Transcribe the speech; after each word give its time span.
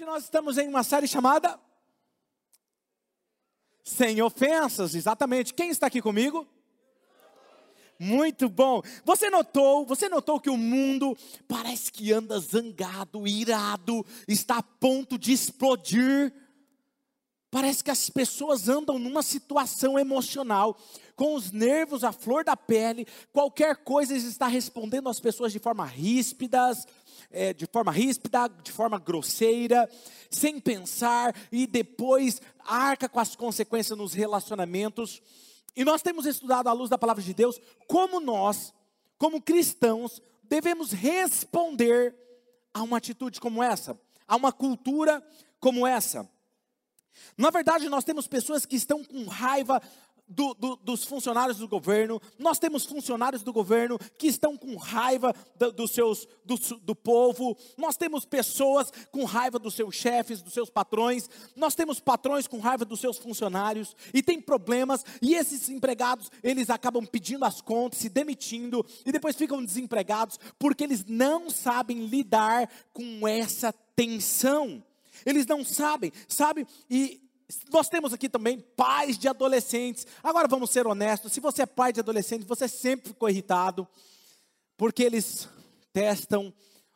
Nós 0.00 0.24
estamos 0.24 0.56
em 0.56 0.66
uma 0.66 0.82
série 0.82 1.06
chamada 1.06 1.60
Sem 3.84 4.22
Ofensas, 4.22 4.94
exatamente. 4.94 5.52
Quem 5.52 5.68
está 5.68 5.86
aqui 5.86 6.00
comigo? 6.00 6.48
Muito 7.98 8.48
bom. 8.48 8.82
Você 9.04 9.28
notou, 9.28 9.84
você 9.84 10.08
notou 10.08 10.40
que 10.40 10.48
o 10.48 10.56
mundo 10.56 11.16
parece 11.46 11.92
que 11.92 12.10
anda 12.10 12.40
zangado, 12.40 13.28
irado, 13.28 14.04
está 14.26 14.58
a 14.58 14.62
ponto 14.62 15.18
de 15.18 15.30
explodir. 15.30 16.32
Parece 17.50 17.84
que 17.84 17.90
as 17.90 18.08
pessoas 18.08 18.70
andam 18.70 18.98
numa 18.98 19.22
situação 19.22 19.98
emocional, 19.98 20.74
com 21.14 21.34
os 21.34 21.52
nervos 21.52 22.02
à 22.02 22.10
flor 22.10 22.42
da 22.42 22.56
pele, 22.56 23.06
qualquer 23.30 23.76
coisa 23.76 24.16
está 24.16 24.46
respondendo 24.46 25.10
às 25.10 25.20
pessoas 25.20 25.52
de 25.52 25.58
forma 25.58 25.84
ríspidas, 25.84 26.86
é, 27.32 27.52
de 27.52 27.66
forma 27.66 27.90
ríspida, 27.90 28.48
de 28.62 28.70
forma 28.70 28.98
grosseira, 28.98 29.88
sem 30.30 30.60
pensar, 30.60 31.34
e 31.50 31.66
depois 31.66 32.40
arca 32.64 33.08
com 33.08 33.20
as 33.20 33.34
consequências 33.34 33.98
nos 33.98 34.12
relacionamentos. 34.12 35.22
E 35.74 35.84
nós 35.84 36.02
temos 36.02 36.26
estudado 36.26 36.68
à 36.68 36.72
luz 36.72 36.90
da 36.90 36.98
palavra 36.98 37.22
de 37.22 37.34
Deus 37.34 37.60
como 37.86 38.20
nós, 38.20 38.72
como 39.18 39.40
cristãos, 39.40 40.20
devemos 40.42 40.92
responder 40.92 42.14
a 42.74 42.82
uma 42.82 42.98
atitude 42.98 43.40
como 43.40 43.62
essa, 43.62 43.98
a 44.26 44.36
uma 44.36 44.52
cultura 44.52 45.22
como 45.58 45.86
essa. 45.86 46.28
Na 47.36 47.50
verdade, 47.50 47.88
nós 47.88 48.04
temos 48.04 48.26
pessoas 48.26 48.66
que 48.66 48.76
estão 48.76 49.04
com 49.04 49.24
raiva 49.24 49.80
do, 50.32 50.54
do, 50.54 50.76
dos 50.76 51.04
funcionários 51.04 51.58
do 51.58 51.68
governo, 51.68 52.20
nós 52.38 52.58
temos 52.58 52.84
funcionários 52.84 53.42
do 53.42 53.52
governo 53.52 53.98
que 54.18 54.26
estão 54.26 54.56
com 54.56 54.76
raiva 54.76 55.34
do, 55.56 55.72
dos 55.72 55.90
seus, 55.90 56.26
do, 56.44 56.56
do 56.78 56.94
povo, 56.94 57.56
nós 57.76 57.96
temos 57.96 58.24
pessoas 58.24 58.92
com 59.10 59.24
raiva 59.24 59.58
dos 59.58 59.74
seus 59.74 59.94
chefes, 59.94 60.42
dos 60.42 60.52
seus 60.52 60.70
patrões, 60.70 61.28
nós 61.54 61.74
temos 61.74 62.00
patrões 62.00 62.46
com 62.46 62.58
raiva 62.58 62.84
dos 62.84 63.00
seus 63.00 63.18
funcionários, 63.18 63.94
e 64.12 64.22
tem 64.22 64.40
problemas, 64.40 65.04
e 65.20 65.34
esses 65.34 65.68
empregados, 65.68 66.30
eles 66.42 66.70
acabam 66.70 67.04
pedindo 67.04 67.44
as 67.44 67.60
contas, 67.60 68.00
se 68.00 68.08
demitindo, 68.08 68.84
e 69.04 69.12
depois 69.12 69.36
ficam 69.36 69.64
desempregados, 69.64 70.38
porque 70.58 70.84
eles 70.84 71.04
não 71.04 71.50
sabem 71.50 72.06
lidar 72.06 72.68
com 72.92 73.26
essa 73.26 73.72
tensão. 73.94 74.82
Eles 75.24 75.46
não 75.46 75.64
sabem, 75.64 76.12
sabe? 76.26 76.66
E 76.90 77.21
nós 77.72 77.88
temos 77.88 78.12
aqui 78.12 78.28
também 78.28 78.58
pais 78.58 79.18
de 79.18 79.28
adolescentes. 79.28 80.06
Agora 80.22 80.48
vamos 80.48 80.70
ser 80.70 80.86
honestos: 80.86 81.32
se 81.32 81.40
você 81.40 81.62
é 81.62 81.66
pai 81.66 81.92
de 81.92 82.00
adolescente, 82.00 82.44
você 82.44 82.68
sempre 82.68 83.08
ficou 83.08 83.28
irritado, 83.28 83.86
porque 84.76 85.02
eles 85.02 85.48
testam 85.92 86.52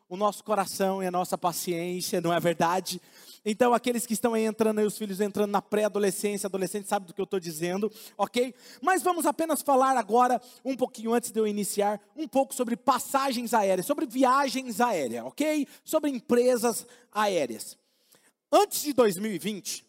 o 0.09 0.17
nosso 0.17 0.45
coração 0.45 1.03
e 1.03 1.07
a 1.07 1.11
nossa 1.11 1.37
paciência, 1.37 2.21
não 2.21 2.33
é 2.33 2.39
verdade? 2.39 3.01
Então, 3.49 3.73
aqueles 3.73 4.05
que 4.05 4.13
estão 4.13 4.35
aí 4.35 4.45
entrando, 4.45 4.81
aí, 4.81 4.85
os 4.85 4.99
filhos 4.99 5.21
entrando 5.21 5.53
na 5.53 5.63
pré-adolescência, 5.63 6.49
adolescente 6.49 6.89
sabe 6.89 7.07
do 7.07 7.15
que 7.15 7.21
eu 7.21 7.25
estou 7.25 7.39
dizendo, 7.39 7.93
ok? 8.19 8.53
Mas 8.83 9.05
vamos 9.05 9.25
apenas 9.25 9.63
falar 9.63 9.97
agora, 9.97 10.43
um 10.65 10.77
pouquinho 10.77 11.15
antes 11.15 11.31
de 11.31 11.39
eu 11.39 11.47
iniciar, 11.47 12.01
um 12.17 12.27
pouco 12.27 12.53
sobre 12.53 12.77
passagens 12.77 13.55
aéreas, 13.55 13.87
sobre 13.87 14.05
viagens 14.05 14.81
aéreas, 14.81 15.25
ok? 15.25 15.67
Sobre 15.85 16.11
empresas 16.11 16.85
aéreas. 17.13 17.79
Antes 18.51 18.83
de 18.83 18.93
2020, 18.93 19.86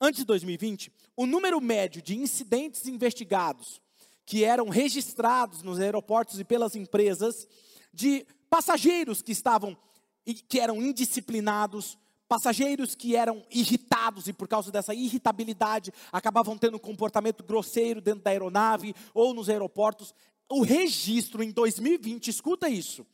antes 0.00 0.20
de 0.20 0.26
2020, 0.26 0.92
o 1.16 1.26
número 1.26 1.60
médio 1.60 2.00
de 2.00 2.16
incidentes 2.16 2.86
investigados 2.86 3.80
que 4.24 4.44
eram 4.44 4.68
registrados 4.68 5.62
nos 5.62 5.78
aeroportos 5.78 6.38
e 6.38 6.44
pelas 6.44 6.74
empresas 6.74 7.46
de 7.92 8.26
passageiros 8.48 9.20
que 9.22 9.32
estavam 9.32 9.76
que 10.48 10.60
eram 10.60 10.76
indisciplinados, 10.76 11.98
passageiros 12.28 12.94
que 12.94 13.16
eram 13.16 13.44
irritados 13.50 14.28
e 14.28 14.32
por 14.32 14.46
causa 14.46 14.70
dessa 14.70 14.94
irritabilidade 14.94 15.92
acabavam 16.12 16.56
tendo 16.56 16.76
um 16.76 16.80
comportamento 16.80 17.42
grosseiro 17.42 18.00
dentro 18.00 18.22
da 18.22 18.30
aeronave 18.30 18.94
ou 19.12 19.34
nos 19.34 19.48
aeroportos. 19.48 20.14
O 20.48 20.62
registro 20.62 21.42
em 21.42 21.50
2020, 21.50 22.28
escuta 22.28 22.68
isso, 22.68 23.04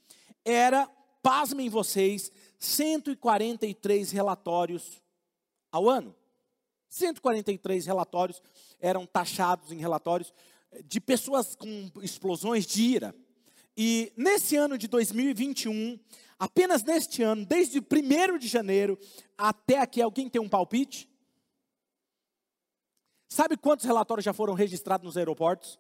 era, 0.44 0.86
pasmem 1.22 1.70
vocês, 1.70 2.30
143 2.58 4.10
relatórios 4.10 5.02
ao 5.72 5.88
ano. 5.88 6.14
143 6.88 7.86
relatórios 7.86 8.42
eram 8.80 9.06
taxados 9.06 9.72
em 9.72 9.78
relatórios 9.78 10.32
de 10.84 11.00
pessoas 11.00 11.54
com 11.54 11.91
explosões 12.02 12.66
de 12.66 12.82
ira. 12.82 13.14
E 13.76 14.12
nesse 14.16 14.56
ano 14.56 14.78
de 14.78 14.88
2021, 14.88 15.98
apenas 16.38 16.82
neste 16.82 17.22
ano, 17.22 17.44
desde 17.44 17.78
o 17.78 17.82
1 17.82 18.38
de 18.38 18.48
janeiro 18.48 18.98
até 19.36 19.78
aqui, 19.78 20.00
alguém 20.00 20.28
tem 20.28 20.41
um 20.41 20.48
palpite? 20.48 21.08
Sabe 23.28 23.56
quantos 23.56 23.84
relatórios 23.84 24.25
já 24.25 24.32
foram 24.32 24.54
registrados 24.54 25.04
nos 25.04 25.16
aeroportos? 25.16 25.78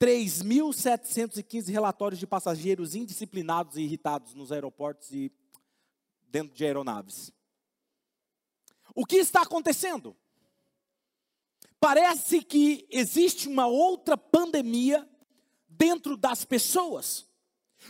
3.715 0.00 1.70
relatórios 1.70 2.18
de 2.18 2.26
passageiros 2.26 2.94
indisciplinados 2.94 3.76
e 3.76 3.82
irritados 3.82 4.34
nos 4.34 4.50
aeroportos 4.50 5.12
e 5.12 5.30
dentro 6.30 6.56
de 6.56 6.64
aeronaves. 6.64 7.30
O 8.94 9.04
que 9.04 9.16
está 9.16 9.42
acontecendo? 9.42 10.16
Parece 11.78 12.42
que 12.42 12.86
existe 12.90 13.48
uma 13.48 13.66
outra 13.66 14.16
pandemia 14.16 15.08
dentro 15.68 16.16
das 16.16 16.44
pessoas. 16.44 17.26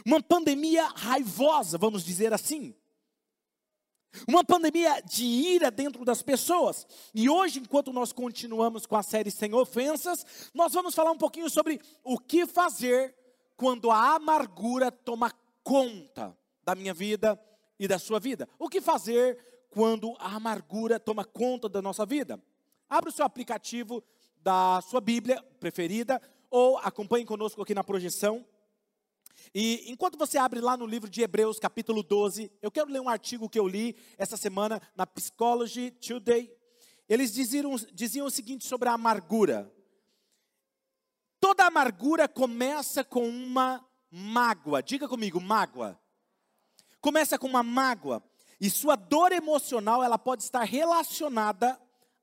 Uma 0.07 0.23
pandemia 0.23 0.87
raivosa, 0.95 1.77
vamos 1.77 2.05
dizer 2.05 2.33
assim. 2.33 2.75
Uma 4.27 4.45
pandemia 4.45 5.01
de 5.03 5.25
ira 5.25 5.71
dentro 5.71 6.05
das 6.05 6.23
pessoas. 6.23 6.87
E 7.15 7.29
hoje, 7.29 7.61
enquanto 7.61 7.93
nós 7.93 8.13
continuamos 8.13 8.87
com 8.87 8.97
a 8.97 9.03
série 9.03 9.31
Sem 9.31 9.55
Ofensas, 9.55 10.25
nós 10.55 10.73
vamos 10.73 10.95
falar 10.95 11.11
um 11.11 11.19
pouquinho 11.19 11.51
sobre 11.51 11.81
o 12.05 12.19
que 12.19 12.47
fazer 12.47 13.15
quando 13.57 13.91
a 13.91 14.15
amargura 14.15 14.91
toma 14.91 15.33
conta 15.63 16.37
da 16.63 16.75
minha 16.75 16.95
vida, 16.95 17.39
e 17.81 17.89
da 17.89 17.99
sua 17.99 18.21
vida. 18.21 18.47
O 18.59 18.69
que 18.69 18.79
fazer 18.79 19.39
quando 19.71 20.15
a 20.19 20.35
amargura 20.35 21.01
toma 21.01 21.25
conta 21.25 21.69
da 21.69 21.81
nossa 21.81 22.05
vida? 22.05 22.43
Abra 22.89 23.09
o 23.09 23.13
seu 23.13 23.25
aplicativo 23.25 24.03
da 24.43 24.81
sua 24.83 25.01
Bíblia 25.01 25.43
preferida 25.61 26.21
ou 26.51 26.77
acompanhe 26.79 27.25
conosco 27.25 27.63
aqui 27.63 27.75
na 27.75 27.85
projeção. 27.85 28.45
E 29.55 29.91
enquanto 29.91 30.19
você 30.19 30.37
abre 30.39 30.61
lá 30.61 30.77
no 30.77 30.87
livro 30.87 31.09
de 31.09 31.23
Hebreus, 31.23 31.59
capítulo 31.59 32.03
12, 32.03 32.53
eu 32.61 32.71
quero 32.71 32.91
ler 32.91 33.01
um 33.01 33.09
artigo 33.09 33.49
que 33.49 33.59
eu 33.59 33.67
li 33.67 33.97
essa 34.19 34.37
semana 34.37 34.81
na 34.95 35.07
Psychology 35.07 35.91
Today. 35.93 36.53
Eles 37.09 37.33
diziam, 37.33 37.75
diziam 37.93 38.27
o 38.27 38.31
seguinte 38.31 38.67
sobre 38.67 38.89
a 38.89 38.93
amargura: 38.93 39.73
toda 41.41 41.65
amargura 41.65 42.29
começa 42.29 43.03
com 43.03 43.29
uma 43.29 43.85
mágoa. 44.11 44.83
Diga 44.83 45.09
comigo, 45.09 45.41
mágoa. 45.41 45.99
Começa 47.01 47.39
com 47.39 47.47
uma 47.47 47.63
mágoa. 47.63 48.23
E 48.61 48.69
sua 48.69 48.95
dor 48.95 49.33
emocional, 49.33 50.03
ela 50.03 50.19
pode 50.19 50.43
estar 50.43 50.63
relacionada 50.65 51.81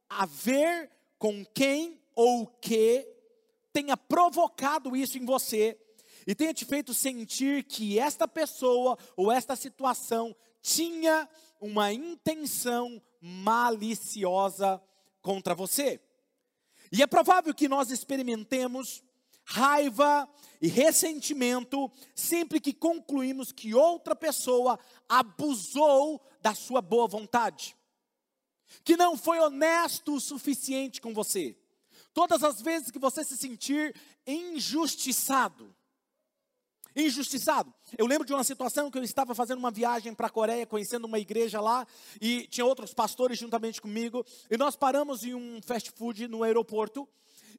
a 0.07 0.25
ver 0.25 0.91
com 1.17 1.43
quem 1.45 1.99
ou 2.15 2.43
o 2.43 2.47
que 2.47 3.07
tenha 3.73 3.97
provocado 3.97 4.95
isso 4.95 5.17
em 5.17 5.25
você 5.25 5.79
e 6.25 6.35
tenha 6.35 6.53
te 6.53 6.65
feito 6.65 6.93
sentir 6.93 7.63
que 7.63 7.97
esta 7.97 8.27
pessoa 8.27 8.97
ou 9.15 9.31
esta 9.31 9.55
situação 9.55 10.35
tinha 10.61 11.27
uma 11.59 11.91
intenção 11.93 13.01
maliciosa 13.21 14.81
contra 15.21 15.55
você. 15.55 15.99
E 16.91 17.01
é 17.01 17.07
provável 17.07 17.53
que 17.53 17.67
nós 17.67 17.91
experimentemos 17.91 19.03
raiva 19.49 20.27
e 20.61 20.67
ressentimento 20.67 21.89
sempre 22.13 22.59
que 22.59 22.73
concluímos 22.73 23.53
que 23.53 23.73
outra 23.73 24.13
pessoa 24.13 24.77
abusou 25.07 26.21
da 26.41 26.53
sua 26.53 26.81
boa 26.81 27.07
vontade, 27.07 27.73
que 28.83 28.97
não 28.97 29.15
foi 29.15 29.39
honesto 29.39 30.15
o 30.15 30.19
suficiente 30.19 30.99
com 30.99 31.13
você. 31.13 31.57
Todas 32.13 32.43
as 32.43 32.61
vezes 32.61 32.91
que 32.91 32.99
você 32.99 33.23
se 33.23 33.37
sentir 33.37 33.95
injustiçado, 34.25 35.73
injustiçado. 36.93 37.73
Eu 37.97 38.05
lembro 38.05 38.27
de 38.27 38.33
uma 38.33 38.43
situação 38.43 38.91
que 38.91 38.97
eu 38.97 39.03
estava 39.03 39.33
fazendo 39.33 39.59
uma 39.59 39.71
viagem 39.71 40.13
para 40.13 40.27
a 40.27 40.31
Coreia, 40.31 40.65
conhecendo 40.65 41.05
uma 41.05 41.19
igreja 41.19 41.61
lá, 41.61 41.87
e 42.19 42.47
tinha 42.47 42.65
outros 42.65 42.93
pastores 42.93 43.39
juntamente 43.39 43.81
comigo, 43.81 44.25
e 44.51 44.57
nós 44.57 44.75
paramos 44.75 45.23
em 45.23 45.33
um 45.33 45.61
fast 45.61 45.91
food 45.91 46.27
no 46.27 46.43
aeroporto, 46.43 47.07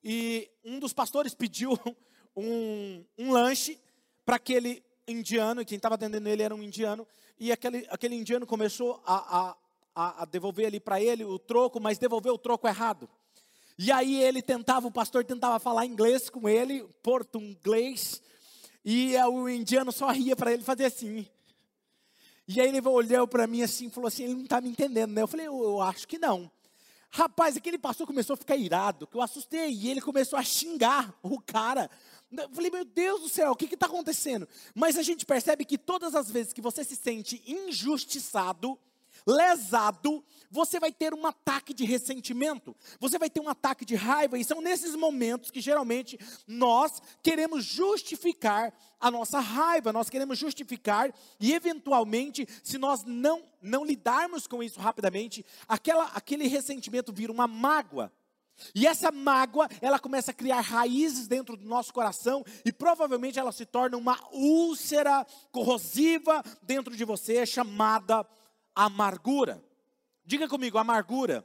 e 0.03 0.50
um 0.65 0.79
dos 0.79 0.93
pastores 0.93 1.35
pediu 1.35 1.79
um, 2.37 3.05
um 3.17 3.33
lanche 3.33 3.79
para 4.25 4.37
aquele 4.37 4.83
indiano, 5.06 5.62
e 5.62 5.65
quem 5.65 5.77
estava 5.77 5.95
atendendo 5.95 6.29
ele 6.29 6.43
era 6.43 6.55
um 6.55 6.62
indiano, 6.62 7.06
e 7.39 7.50
aquele, 7.50 7.87
aquele 7.91 8.15
indiano 8.15 8.47
começou 8.47 9.00
a, 9.06 9.56
a, 9.95 10.23
a 10.23 10.25
devolver 10.25 10.67
ali 10.67 10.79
para 10.81 11.00
ele 11.00 11.25
o 11.25 11.39
troco, 11.39 11.81
mas 11.81 11.99
devolveu 11.99 12.35
o 12.35 12.39
troco 12.39 12.69
errado. 12.69 13.09
E 13.79 13.93
aí 13.93 14.21
ele 14.23 14.43
tentava, 14.43 14.89
o 14.89 14.93
pastor 14.93 15.25
tentava 15.25 15.59
falar 15.61 15.87
inglês 15.87 16.29
com 16.29 16.49
ele, 16.49 16.83
português, 17.03 18.21
e 18.85 19.17
o 19.17 19.49
indiano 19.49 19.93
só 19.93 20.11
ria 20.11 20.35
para 20.35 20.53
ele 20.53 20.62
fazer 20.62 20.87
assim. 20.87 21.27
E 22.47 22.61
aí 22.61 22.69
ele 22.69 22.81
olhou 22.89 23.29
para 23.29 23.47
mim 23.47 23.62
assim 23.62 23.91
falou 23.91 24.09
assim: 24.09 24.25
ele 24.25 24.35
não 24.35 24.45
está 24.45 24.61
me 24.61 24.71
entendendo, 24.71 25.12
né? 25.12 25.23
Eu 25.23 25.29
falei: 25.29 25.47
eu, 25.47 25.62
eu 25.62 25.83
acho 25.83 26.09
que 26.09 26.19
não. 26.19 26.50
Rapaz, 27.11 27.57
aquele 27.57 27.79
pastor 27.79 28.07
começou 28.07 28.35
a 28.35 28.37
ficar 28.37 28.57
irado, 28.57 29.07
que 29.07 29.17
eu 29.17 29.23
assustei, 29.23 29.71
e 29.71 29.89
ele 29.89 30.01
começou 30.01 30.39
a 30.39 30.43
xingar 30.43 31.15
o 31.23 31.41
cara. 31.41 31.91
Eu 32.31 32.51
falei, 32.51 32.71
meu 32.71 32.85
Deus 32.85 33.23
do 33.23 33.29
céu, 33.29 33.53
o 33.53 33.57
que 33.57 33.73
está 33.73 33.87
acontecendo? 33.87 34.47
Mas 34.75 34.99
a 34.99 35.03
gente 35.03 35.25
percebe 35.25 35.65
que 35.65 35.79
todas 35.79 36.15
as 36.15 36.31
vezes 36.31 36.53
que 36.53 36.61
você 36.61 36.85
se 36.85 36.95
sente 36.95 37.43
injustiçado, 37.47 38.79
lesado, 39.29 40.25
você 40.51 40.81
vai 40.81 40.91
ter 40.91 41.13
um 41.13 41.27
ataque 41.27 41.75
de 41.75 41.85
ressentimento, 41.85 42.75
você 42.99 43.19
vai 43.19 43.29
ter 43.29 43.41
um 43.41 43.49
ataque 43.49 43.85
de 43.85 43.95
raiva, 43.95 44.39
e 44.39 44.45
são 44.45 44.63
nesses 44.63 44.97
momentos 44.97 45.51
que 45.51 45.61
geralmente 45.61 46.19
nós 46.47 47.03
queremos 47.23 47.63
justificar 47.65 48.73
a 48.99 49.11
nossa 49.11 49.39
raiva, 49.39 49.93
nós 49.93 50.09
queremos 50.09 50.39
justificar, 50.39 51.13
e 51.39 51.53
eventualmente, 51.53 52.49
se 52.65 52.79
nós 52.79 53.05
não, 53.05 53.43
não 53.61 53.85
lidarmos 53.85 54.47
com 54.47 54.63
isso 54.63 54.81
rapidamente, 54.81 55.45
aquela, 55.69 56.05
aquele 56.15 56.49
ressentimento 56.49 57.13
vira 57.13 57.31
uma 57.31 57.47
mágoa. 57.47 58.11
E 58.75 58.89
essa 58.89 59.13
mágoa, 59.13 59.69
ela 59.81 60.01
começa 60.01 60.33
a 60.33 60.35
criar 60.35 60.61
raízes 60.61 61.29
dentro 61.29 61.57
do 61.57 61.65
nosso 61.65 61.93
coração 61.93 62.45
e 62.65 62.73
provavelmente 62.73 63.39
ela 63.39 63.53
se 63.53 63.65
torna 63.65 63.97
uma 63.97 64.19
úlcera 64.33 65.25
corrosiva 65.53 66.43
dentro 66.63 66.97
de 66.97 67.05
você 67.05 67.47
chamada 67.47 68.27
amargura. 68.79 69.61
Diga 70.25 70.47
comigo, 70.47 70.79
amargura. 70.79 71.45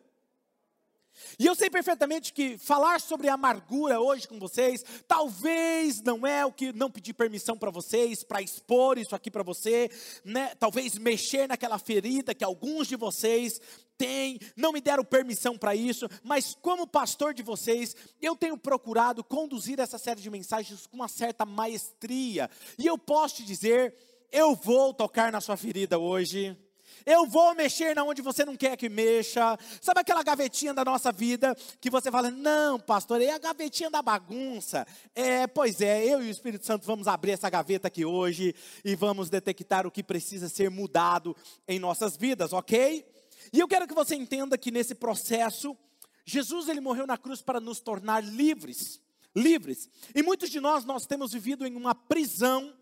E 1.40 1.46
eu 1.46 1.56
sei 1.56 1.70
perfeitamente 1.70 2.32
que 2.32 2.58
falar 2.60 3.02
sobre 3.02 3.28
amargura 3.28 4.00
hoje 4.00 4.28
com 4.28 4.40
vocês, 4.40 4.84
talvez 5.08 6.02
não 6.02 6.26
é 6.28 6.46
o 6.46 6.52
que 6.52 6.72
não 6.74 6.92
pedir 6.92 7.14
permissão 7.14 7.58
para 7.58 7.72
vocês, 7.72 8.24
para 8.24 8.42
expor 8.42 8.98
isso 9.00 9.16
aqui 9.16 9.32
para 9.32 9.42
você, 9.42 9.90
né? 10.24 10.54
Talvez 10.56 10.96
mexer 10.98 11.48
naquela 11.48 11.80
ferida 11.80 12.36
que 12.36 12.44
alguns 12.44 12.88
de 12.88 12.96
vocês 12.96 13.60
têm, 13.98 14.40
não 14.56 14.72
me 14.72 14.82
deram 14.82 15.04
permissão 15.04 15.58
para 15.58 15.76
isso, 15.76 16.08
mas 16.24 16.56
como 16.62 16.88
pastor 16.88 17.34
de 17.34 17.42
vocês, 17.42 17.96
eu 18.22 18.36
tenho 18.36 18.58
procurado 18.58 19.24
conduzir 19.24 19.80
essa 19.80 19.98
série 19.98 20.22
de 20.22 20.30
mensagens 20.30 20.86
com 20.86 20.98
uma 20.98 21.08
certa 21.08 21.46
maestria. 21.46 22.50
E 22.78 22.86
eu 22.86 22.98
posso 22.98 23.38
te 23.38 23.44
dizer, 23.44 23.96
eu 24.32 24.56
vou 24.56 24.94
tocar 24.94 25.32
na 25.32 25.42
sua 25.42 25.58
ferida 25.58 25.98
hoje. 25.98 26.58
Eu 27.06 27.26
vou 27.26 27.54
mexer 27.56 27.96
na 27.96 28.04
onde 28.04 28.22
você 28.22 28.46
não 28.46 28.56
quer 28.56 28.78
que 28.78 28.90
mexa. 28.90 29.58
Sabe 29.82 30.02
aquela 30.02 30.24
gavetinha 30.24 30.74
da 30.74 30.86
nossa 30.86 31.12
vida 31.12 31.56
que 31.80 31.90
você 31.90 32.12
fala: 32.12 32.30
"Não, 32.32 32.80
pastor, 32.80 33.22
é 33.22 33.32
a 33.32 33.38
gavetinha 33.38 33.90
da 33.90 34.02
bagunça". 34.02 34.86
É, 35.14 35.48
pois 35.48 35.82
é, 35.82 36.06
eu 36.06 36.22
e 36.24 36.28
o 36.28 36.32
Espírito 36.32 36.66
Santo 36.66 36.86
vamos 36.86 37.08
abrir 37.08 37.32
essa 37.32 37.50
gaveta 37.50 37.88
aqui 37.88 38.06
hoje 38.06 38.56
e 38.84 38.96
vamos 38.96 39.30
detectar 39.30 39.86
o 39.86 39.92
que 39.92 40.04
precisa 40.04 40.50
ser 40.50 40.70
mudado 40.70 41.36
em 41.68 41.80
nossas 41.80 42.16
vidas, 42.16 42.54
OK? 42.54 43.06
E 43.52 43.60
eu 43.60 43.68
quero 43.68 43.88
que 43.88 43.94
você 43.94 44.16
entenda 44.16 44.58
que 44.58 44.72
nesse 44.72 44.96
processo 44.96 45.78
Jesus 46.26 46.70
ele 46.70 46.80
morreu 46.80 47.06
na 47.06 47.18
cruz 47.18 47.42
para 47.42 47.60
nos 47.60 47.80
tornar 47.80 48.24
livres, 48.24 49.02
livres. 49.36 49.90
E 50.16 50.24
muitos 50.24 50.50
de 50.50 50.60
nós 50.60 50.86
nós 50.86 51.06
temos 51.06 51.34
vivido 51.34 51.66
em 51.66 51.76
uma 51.76 51.94
prisão 51.94 52.74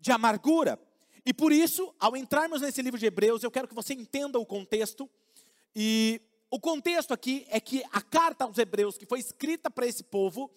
de 0.00 0.10
amargura. 0.10 0.78
E 1.26 1.32
por 1.32 1.52
isso, 1.52 1.94
ao 1.98 2.16
entrarmos 2.16 2.60
nesse 2.60 2.82
livro 2.82 2.98
de 2.98 3.06
Hebreus, 3.06 3.42
eu 3.42 3.50
quero 3.50 3.68
que 3.68 3.74
você 3.74 3.94
entenda 3.94 4.38
o 4.38 4.44
contexto. 4.44 5.08
E 5.74 6.20
o 6.50 6.60
contexto 6.60 7.12
aqui 7.12 7.46
é 7.48 7.58
que 7.58 7.82
a 7.90 8.00
carta 8.00 8.44
aos 8.44 8.58
Hebreus, 8.58 8.98
que 8.98 9.06
foi 9.06 9.20
escrita 9.20 9.70
para 9.70 9.86
esse 9.86 10.04
povo, 10.04 10.50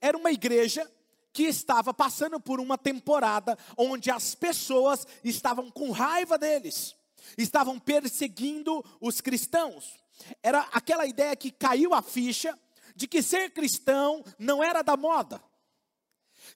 era 0.00 0.16
uma 0.16 0.32
igreja 0.32 0.90
que 1.32 1.42
estava 1.42 1.92
passando 1.92 2.40
por 2.40 2.60
uma 2.60 2.78
temporada 2.78 3.58
onde 3.76 4.10
as 4.10 4.34
pessoas 4.34 5.06
estavam 5.22 5.70
com 5.70 5.90
raiva 5.90 6.38
deles, 6.38 6.96
estavam 7.36 7.78
perseguindo 7.78 8.84
os 9.00 9.20
cristãos. 9.20 9.98
Era 10.42 10.60
aquela 10.72 11.06
ideia 11.06 11.36
que 11.36 11.50
caiu 11.50 11.92
a 11.92 12.00
ficha 12.00 12.58
de 12.94 13.08
que 13.08 13.20
ser 13.20 13.50
cristão 13.50 14.24
não 14.38 14.62
era 14.62 14.80
da 14.80 14.96
moda. 14.96 15.42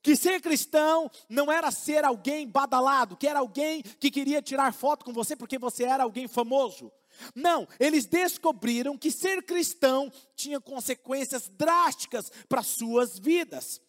Que 0.02 0.16
ser 0.16 0.40
cristão 0.40 1.10
não 1.28 1.50
era 1.50 1.70
ser 1.70 2.04
alguém 2.04 2.48
badalado, 2.48 3.16
que 3.16 3.26
era 3.26 3.40
alguém 3.40 3.82
que 3.82 4.10
queria 4.10 4.42
tirar 4.42 4.72
foto 4.72 5.04
com 5.04 5.12
você 5.12 5.36
porque 5.36 5.58
você 5.58 5.84
era 5.84 6.04
alguém 6.04 6.28
famoso. 6.28 6.92
Não, 7.34 7.66
eles 7.80 8.06
descobriram 8.06 8.96
que 8.96 9.10
ser 9.10 9.42
cristão 9.42 10.12
tinha 10.36 10.60
consequências 10.60 11.48
drásticas 11.48 12.30
para 12.48 12.62
suas 12.62 13.18
vidas. 13.18 13.80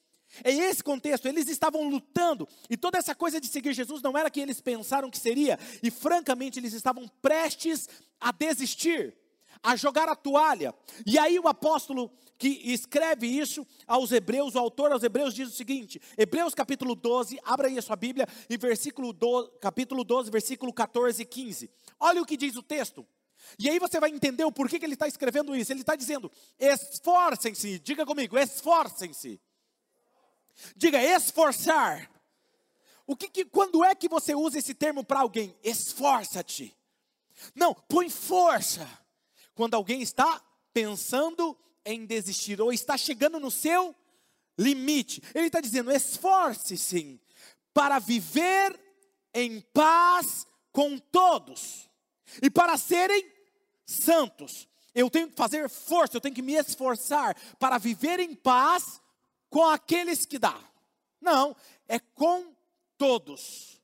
Em 0.45 0.59
esse 0.61 0.83
contexto, 0.83 1.27
eles 1.27 1.49
estavam 1.49 1.89
lutando, 1.89 2.47
e 2.69 2.77
toda 2.77 2.99
essa 2.99 3.15
coisa 3.15 3.41
de 3.41 3.47
seguir 3.47 3.73
Jesus 3.73 4.01
não 4.01 4.15
era 4.15 4.29
que 4.29 4.39
eles 4.39 4.61
pensaram 4.61 5.09
que 5.09 5.17
seria, 5.17 5.57
e 5.81 5.89
francamente 5.89 6.59
eles 6.59 6.73
estavam 6.73 7.07
prestes 7.21 7.89
a 8.19 8.31
desistir, 8.31 9.15
a 9.61 9.75
jogar 9.75 10.07
a 10.09 10.15
toalha. 10.15 10.73
E 11.05 11.17
aí 11.17 11.39
o 11.39 11.47
apóstolo 11.47 12.11
que 12.37 12.47
escreve 12.71 13.27
isso 13.27 13.67
aos 13.85 14.11
Hebreus, 14.11 14.55
o 14.55 14.59
autor 14.59 14.91
aos 14.91 15.03
Hebreus 15.03 15.33
diz 15.33 15.49
o 15.49 15.55
seguinte: 15.55 16.01
Hebreus 16.17 16.53
capítulo 16.53 16.95
12, 16.95 17.39
abra 17.43 17.67
aí 17.67 17.77
a 17.77 17.81
sua 17.81 17.95
Bíblia, 17.95 18.27
em 18.49 18.57
versículo 18.57 19.11
12, 19.11 19.51
capítulo 19.59 20.03
12, 20.03 20.31
versículo 20.31 20.73
14 20.73 21.21
e 21.21 21.25
15. 21.25 21.69
Olha 21.99 22.21
o 22.21 22.25
que 22.25 22.37
diz 22.37 22.55
o 22.55 22.63
texto. 22.63 23.05
E 23.57 23.69
aí 23.69 23.79
você 23.79 23.99
vai 23.99 24.09
entender 24.09 24.43
o 24.43 24.51
porquê 24.51 24.79
que 24.79 24.85
ele 24.85 24.93
está 24.93 25.07
escrevendo 25.07 25.55
isso. 25.55 25.71
Ele 25.71 25.81
está 25.81 25.95
dizendo: 25.95 26.31
esforcem-se, 26.57 27.79
diga 27.79 28.05
comigo, 28.05 28.37
esforcem-se. 28.37 29.39
Diga 30.75 31.01
esforçar. 31.01 32.09
O 33.07 33.15
que, 33.15 33.27
que 33.27 33.45
quando 33.45 33.83
é 33.83 33.95
que 33.95 34.07
você 34.07 34.35
usa 34.35 34.59
esse 34.59 34.73
termo 34.73 35.03
para 35.03 35.21
alguém? 35.21 35.57
Esforça-te. 35.63 36.75
Não, 37.55 37.73
põe 37.73 38.09
força. 38.09 38.87
Quando 39.59 39.73
alguém 39.73 40.01
está 40.01 40.41
pensando 40.73 41.53
em 41.83 42.05
desistir, 42.05 42.61
ou 42.61 42.71
está 42.71 42.95
chegando 42.95 43.41
no 43.41 43.51
seu 43.51 43.93
limite. 44.57 45.21
Ele 45.35 45.47
está 45.47 45.59
dizendo: 45.59 45.91
esforce-se 45.91 47.19
para 47.73 47.99
viver 47.99 48.79
em 49.33 49.59
paz 49.59 50.47
com 50.71 50.97
todos 50.97 51.89
e 52.41 52.49
para 52.49 52.77
serem 52.77 53.29
santos. 53.85 54.65
Eu 54.95 55.09
tenho 55.09 55.27
que 55.27 55.35
fazer 55.35 55.67
força, 55.67 56.15
eu 56.15 56.21
tenho 56.21 56.35
que 56.35 56.41
me 56.41 56.53
esforçar 56.53 57.35
para 57.59 57.77
viver 57.77 58.21
em 58.21 58.33
paz 58.33 59.01
com 59.49 59.65
aqueles 59.65 60.25
que 60.25 60.39
dá. 60.39 60.57
Não, 61.19 61.53
é 61.85 61.99
com 61.99 62.55
todos. 62.97 63.77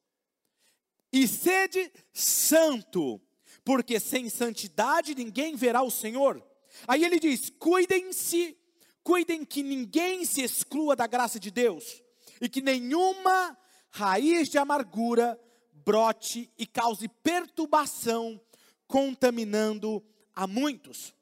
E 1.11 1.27
sede 1.27 1.91
santo, 2.13 3.19
porque 3.65 3.99
sem 3.99 4.29
santidade 4.29 5.15
ninguém 5.15 5.55
verá 5.55 5.81
o 5.81 5.89
Senhor. 5.89 6.41
Aí 6.87 7.03
ele 7.03 7.19
diz: 7.19 7.49
cuidem-se, 7.49 8.55
cuidem 9.03 9.43
que 9.43 9.63
ninguém 9.63 10.23
se 10.23 10.41
exclua 10.41 10.95
da 10.95 11.07
graça 11.07 11.39
de 11.39 11.49
Deus, 11.49 12.01
e 12.39 12.47
que 12.47 12.61
nenhuma 12.61 13.57
raiz 13.89 14.47
de 14.49 14.59
amargura 14.59 15.39
brote 15.73 16.51
e 16.57 16.65
cause 16.65 17.07
perturbação, 17.07 18.39
contaminando 18.87 20.03
a 20.33 20.45
muitos. 20.45 21.13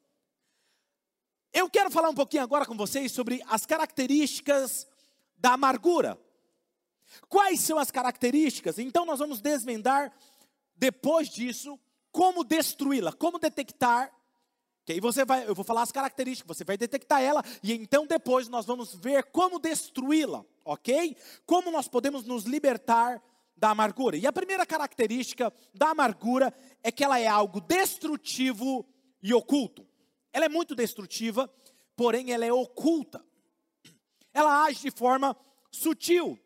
Eu 1.54 1.70
quero 1.70 1.92
falar 1.92 2.10
um 2.10 2.16
pouquinho 2.16 2.44
agora 2.44 2.66
com 2.66 2.76
vocês 2.76 3.12
sobre 3.12 3.42
as 3.48 3.66
características 3.66 4.88
da 5.38 5.54
amargura. 5.54 6.20
Quais 7.30 7.60
são 7.60 7.78
as 7.78 7.92
características? 7.92 8.80
Então 8.80 9.06
nós 9.06 9.20
vamos 9.20 9.40
desvendar 9.40 10.12
depois 10.76 11.30
disso 11.30 11.80
como 12.14 12.46
destruí-la, 12.46 13.12
como 13.12 13.38
detectar 13.38 14.10
que 14.86 14.92
aí 14.92 15.00
você 15.00 15.24
vai, 15.24 15.48
eu 15.48 15.56
vou 15.56 15.64
falar 15.64 15.82
as 15.82 15.94
características, 15.94 16.58
você 16.58 16.66
vai 16.66 16.78
detectar 16.78 17.22
ela 17.22 17.42
e 17.64 17.72
então 17.74 18.06
depois 18.06 18.50
nós 18.50 18.66
vamos 18.66 18.94
ver 18.94 19.24
como 19.26 19.58
destruí-la, 19.58 20.46
ok? 20.66 21.16
Como 21.46 21.72
nós 21.72 21.88
podemos 21.88 22.26
nos 22.26 22.44
libertar 22.44 23.24
da 23.56 23.70
amargura. 23.70 24.18
E 24.18 24.28
a 24.28 24.34
primeira 24.34 24.66
característica 24.66 25.54
da 25.74 25.92
amargura 25.92 26.54
é 26.82 26.92
que 26.92 27.02
ela 27.02 27.18
é 27.18 27.28
algo 27.28 27.62
destrutivo 27.62 28.86
e 29.22 29.34
oculto. 29.34 29.88
Ela 30.34 30.46
é 30.46 30.50
muito 30.50 30.76
destrutiva, 30.76 31.50
porém 31.96 32.34
ela 32.34 32.44
é 32.44 32.52
oculta. 32.52 33.24
Ela 34.34 34.66
age 34.66 34.82
de 34.82 34.92
forma 34.92 35.38
sutil. 35.72 36.38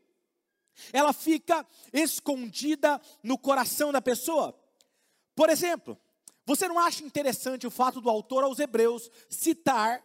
Ela 0.93 1.11
fica 1.11 1.65
escondida 1.91 3.01
no 3.23 3.35
coração 3.35 3.91
da 3.91 4.01
pessoa. 4.01 4.55
Por 5.37 5.51
exemplo, 5.51 5.95
você 6.47 6.67
não 6.67 6.79
acha 6.79 7.03
interessante 7.03 7.67
o 7.67 7.69
fato 7.69 8.01
do 8.01 8.09
autor 8.09 8.43
aos 8.43 8.57
Hebreus 8.57 9.07
citar 9.29 10.03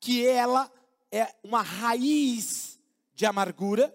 que 0.00 0.26
ela 0.26 0.72
é 1.10 1.28
uma 1.44 1.60
raiz 1.60 2.80
de 3.12 3.26
amargura? 3.26 3.94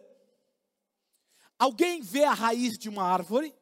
Alguém 1.58 2.00
vê 2.04 2.26
a 2.26 2.34
raiz 2.34 2.78
de 2.78 2.90
uma 2.90 3.02
árvore? 3.02 3.56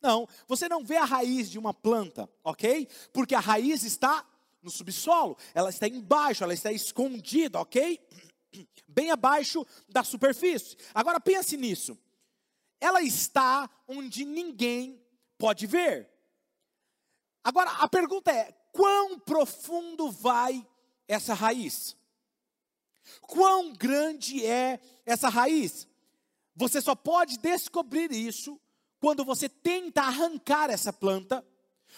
Não, 0.00 0.26
você 0.48 0.66
não 0.66 0.82
vê 0.82 0.96
a 0.96 1.04
raiz 1.04 1.50
de 1.50 1.58
uma 1.58 1.74
planta, 1.74 2.26
ok? 2.42 2.88
Porque 3.12 3.34
a 3.34 3.40
raiz 3.40 3.82
está 3.82 4.26
no 4.62 4.70
subsolo, 4.70 5.36
ela 5.52 5.68
está 5.68 5.86
embaixo, 5.86 6.42
ela 6.42 6.54
está 6.54 6.72
escondida, 6.72 7.60
ok? 7.60 8.00
Bem 8.88 9.10
abaixo 9.10 9.66
da 9.90 10.02
superfície. 10.02 10.74
Agora 10.94 11.20
pense 11.20 11.54
nisso. 11.58 11.98
Ela 12.80 13.02
está 13.02 13.68
onde 13.86 14.24
ninguém 14.24 15.04
pode 15.36 15.66
ver. 15.66 16.13
Agora, 17.44 17.70
a 17.72 17.88
pergunta 17.88 18.32
é: 18.32 18.52
quão 18.72 19.18
profundo 19.18 20.10
vai 20.10 20.66
essa 21.06 21.34
raiz? 21.34 21.94
Quão 23.20 23.74
grande 23.74 24.44
é 24.44 24.80
essa 25.04 25.28
raiz? 25.28 25.86
Você 26.56 26.80
só 26.80 26.94
pode 26.94 27.38
descobrir 27.38 28.10
isso 28.10 28.58
quando 28.98 29.24
você 29.24 29.48
tenta 29.48 30.00
arrancar 30.00 30.70
essa 30.70 30.90
planta, 30.90 31.46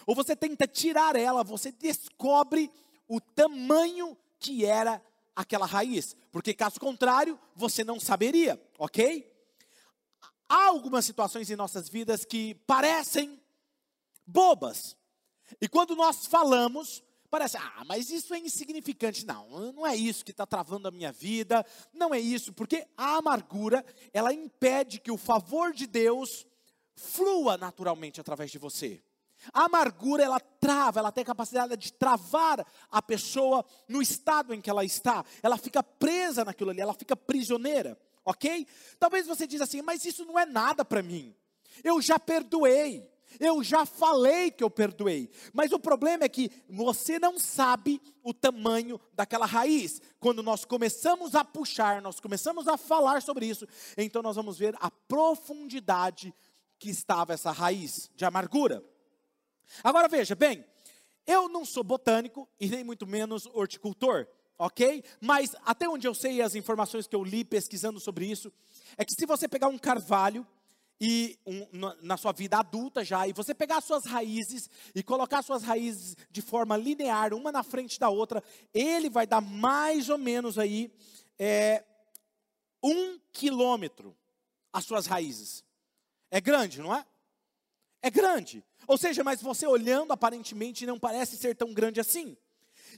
ou 0.05 0.15
você 0.15 0.35
tenta 0.35 0.67
tirar 0.67 1.15
ela, 1.15 1.45
você 1.45 1.71
descobre 1.71 2.69
o 3.07 3.21
tamanho 3.21 4.19
que 4.41 4.65
era 4.65 5.01
aquela 5.35 5.67
raiz, 5.67 6.17
porque 6.33 6.53
caso 6.53 6.81
contrário, 6.81 7.39
você 7.55 7.85
não 7.85 8.01
saberia, 8.01 8.61
ok? 8.79 9.33
Há 10.49 10.67
algumas 10.67 11.05
situações 11.05 11.51
em 11.51 11.57
nossas 11.57 11.89
vidas 11.89 12.25
que 12.25 12.55
parecem 12.67 13.41
bobas, 14.27 14.97
e 15.61 15.69
quando 15.69 15.95
nós 15.95 16.27
falamos, 16.27 17.03
parece, 17.31 17.57
ah, 17.57 17.85
mas 17.87 18.11
isso 18.11 18.35
é 18.35 18.39
insignificante. 18.39 19.27
Não, 19.27 19.73
não 19.73 19.87
é 19.87 19.95
isso 19.95 20.25
que 20.25 20.31
está 20.31 20.47
travando 20.47 20.89
a 20.89 20.91
minha 20.91 21.13
vida, 21.13 21.65
não 21.93 22.15
é 22.15 22.21
isso, 22.21 22.53
porque 22.53 22.87
a 22.97 23.17
amargura, 23.17 23.85
ela 24.13 24.33
impede 24.33 25.01
que 25.01 25.11
o 25.11 25.17
favor 25.17 25.73
de 25.73 25.87
Deus 25.87 26.47
flua 26.95 27.57
naturalmente 27.57 28.21
através 28.21 28.51
de 28.51 28.59
você. 28.59 29.03
A 29.53 29.65
amargura, 29.65 30.25
ela 30.25 30.41
trava, 30.41 30.99
ela 30.99 31.13
tem 31.13 31.23
a 31.23 31.27
capacidade 31.27 31.77
de 31.77 31.93
travar 31.93 32.67
a 32.91 33.03
pessoa 33.03 33.65
no 33.87 34.01
estado 34.01 34.55
em 34.55 34.61
que 34.61 34.71
ela 34.71 34.85
está. 34.85 35.25
Ela 35.43 35.57
fica 35.57 35.83
presa 35.83 36.45
naquilo 36.45 36.71
ali, 36.71 36.81
ela 36.81 36.95
fica 36.95 37.15
prisioneira, 37.15 37.99
ok? 38.25 38.67
Talvez 38.99 39.27
você 39.27 39.47
diz 39.47 39.61
assim, 39.61 39.83
mas 39.83 40.05
isso 40.05 40.25
não 40.25 40.39
é 40.39 40.47
nada 40.47 40.85
para 40.85 41.03
mim. 41.03 41.35
Eu 41.85 42.01
já 42.01 42.19
perdoei. 42.19 43.09
Eu 43.39 43.63
já 43.63 43.85
falei 43.85 44.51
que 44.51 44.65
eu 44.65 44.71
perdoei, 44.71 45.31
mas 45.53 45.73
o 45.73 45.79
problema 45.79 46.25
é 46.25 46.29
que 46.29 46.51
você 46.69 47.19
não 47.19 47.39
sabe 47.39 48.01
o 48.23 48.33
tamanho 48.33 49.01
daquela 49.13 49.47
raiz. 49.47 50.01
Quando 50.19 50.43
nós 50.43 50.65
começamos 50.65 51.35
a 51.35 51.45
puxar, 51.45 52.01
nós 52.03 52.21
começamos 52.21 52.67
a 52.69 52.77
falar 52.77 53.23
sobre 53.23 53.47
isso, 53.47 53.67
então 53.97 54.23
nós 54.23 54.37
vamos 54.37 54.59
ver 54.59 54.75
a 54.81 54.91
profundidade 54.91 56.35
que 56.79 56.91
estava 56.91 57.33
essa 57.33 57.51
raiz 57.51 58.11
de 58.15 58.25
amargura. 58.25 58.85
Agora 59.83 60.09
veja, 60.09 60.35
bem, 60.35 60.65
eu 61.27 61.49
não 61.49 61.65
sou 61.65 61.83
botânico 61.83 62.49
e 62.61 62.69
nem 62.69 62.85
muito 62.85 63.07
menos 63.07 63.47
horticultor, 63.47 64.27
ok? 64.59 65.03
Mas 65.21 65.57
até 65.65 65.89
onde 65.89 66.07
eu 66.07 66.15
sei 66.15 66.41
as 66.41 66.55
informações 66.55 67.07
que 67.07 67.17
eu 67.17 67.25
li 67.25 67.45
pesquisando 67.45 67.99
sobre 67.99 68.27
isso, 68.27 68.53
é 68.97 69.05
que 69.05 69.13
se 69.13 69.27
você 69.27 69.49
pegar 69.49 69.69
um 69.69 69.79
carvalho 69.79 70.47
e 71.01 71.39
um, 71.47 71.67
na 72.03 72.17
sua 72.17 72.33
vida 72.33 72.59
adulta 72.59 73.05
já, 73.05 73.29
e 73.29 73.33
você 73.33 73.55
pegar 73.55 73.81
suas 73.81 74.05
raízes 74.05 74.71
e 74.95 75.03
colocar 75.03 75.43
suas 75.43 75.63
raízes 75.63 76.17
de 76.31 76.41
forma 76.41 76.77
linear, 76.77 77.35
uma 77.35 77.53
na 77.53 77.63
frente 77.63 77.99
da 78.01 78.09
outra, 78.09 78.43
ele 78.73 79.11
vai 79.11 79.27
dar 79.27 79.41
mais 79.41 80.09
ou 80.09 80.17
menos 80.19 80.59
aí 80.59 80.91
é, 81.39 81.85
um 82.83 83.19
quilômetro 83.33 84.17
as 84.73 84.85
suas 84.85 85.07
raízes. 85.07 85.65
É 86.31 86.41
grande, 86.41 86.81
não 86.81 86.95
é? 86.95 87.05
É 88.03 88.11
grande. 88.11 88.65
Ou 88.87 88.97
seja, 88.97 89.25
mas 89.25 89.43
você 89.43 89.67
olhando 89.67 90.13
aparentemente 90.13 90.87
não 90.87 90.99
parece 90.99 91.37
ser 91.37 91.55
tão 91.55 91.73
grande 91.73 92.01
assim. 92.01 92.37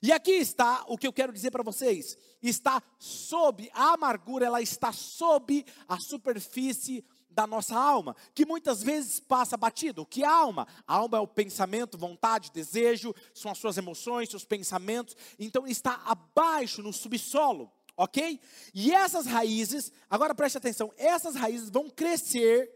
E 0.02 0.12
aqui 0.12 0.33
está 0.33 0.85
o 0.87 0.97
que 0.97 1.07
eu 1.07 1.12
quero 1.12 1.33
dizer 1.33 1.50
para 1.50 1.62
vocês. 1.62 2.17
Está 2.43 2.83
sob 2.99 3.71
a 3.73 3.95
amargura, 3.95 4.47
ela 4.47 4.62
está 4.62 4.93
sob 4.93 5.64
a 5.88 5.99
superfície 5.99 7.05
da 7.38 7.47
nossa 7.47 7.78
alma, 7.78 8.16
que 8.35 8.45
muitas 8.45 8.83
vezes 8.83 9.21
passa 9.21 9.57
batido. 9.57 10.02
O 10.02 10.07
que 10.07 10.25
é 10.25 10.26
alma? 10.26 10.66
A 10.85 10.97
alma 10.97 11.18
é 11.18 11.21
o 11.21 11.26
pensamento, 11.28 11.97
vontade, 11.97 12.50
desejo, 12.50 13.14
são 13.33 13.52
as 13.52 13.59
suas 13.59 13.78
emoções, 13.78 14.28
seus 14.28 14.45
pensamentos. 14.45 15.16
Então 15.38 15.64
está 15.64 16.02
abaixo 16.04 16.83
no 16.83 16.92
subsolo, 16.92 17.71
ok? 17.97 18.40
E 18.75 18.92
essas 18.92 19.25
raízes, 19.26 19.92
agora 20.11 20.35
preste 20.35 20.59
atenção, 20.59 20.92
essas 20.97 21.37
raízes 21.37 21.71
vão 21.71 21.88
crescer 21.88 22.73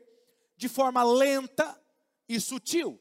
de 0.56 0.68
forma 0.68 1.02
lenta 1.02 1.76
e 2.28 2.38
sutil. 2.38 3.00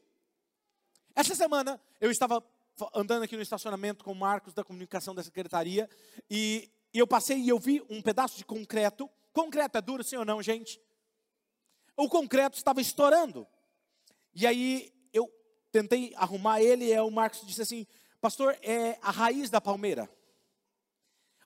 Essa 1.14 1.36
semana 1.36 1.80
eu 2.00 2.10
estava 2.10 2.44
andando 2.92 3.22
aqui 3.22 3.36
no 3.36 3.42
estacionamento 3.42 4.02
com 4.02 4.10
o 4.10 4.16
Marcos 4.16 4.52
da 4.52 4.64
comunicação 4.64 5.14
da 5.14 5.22
secretaria 5.22 5.88
e, 6.28 6.68
eu 6.92 7.06
passei 7.06 7.38
e 7.38 7.48
eu 7.48 7.58
vi 7.60 7.80
um 7.88 8.02
pedaço 8.02 8.36
de 8.36 8.44
concreto. 8.44 9.08
Concreto 9.32 9.78
é 9.78 9.80
duro, 9.80 10.02
sim 10.02 10.16
ou 10.16 10.24
não, 10.24 10.42
gente? 10.42 10.80
O 11.96 12.08
concreto 12.08 12.56
estava 12.56 12.80
estourando. 12.80 13.46
E 14.34 14.46
aí 14.46 14.92
eu 15.12 15.30
tentei 15.70 16.12
arrumar 16.16 16.60
ele 16.60 16.92
e 16.92 17.00
o 17.00 17.10
Marcos 17.10 17.46
disse 17.46 17.62
assim: 17.62 17.86
Pastor, 18.20 18.56
é 18.62 18.98
a 19.02 19.10
raiz 19.10 19.50
da 19.50 19.60
palmeira. 19.60 20.08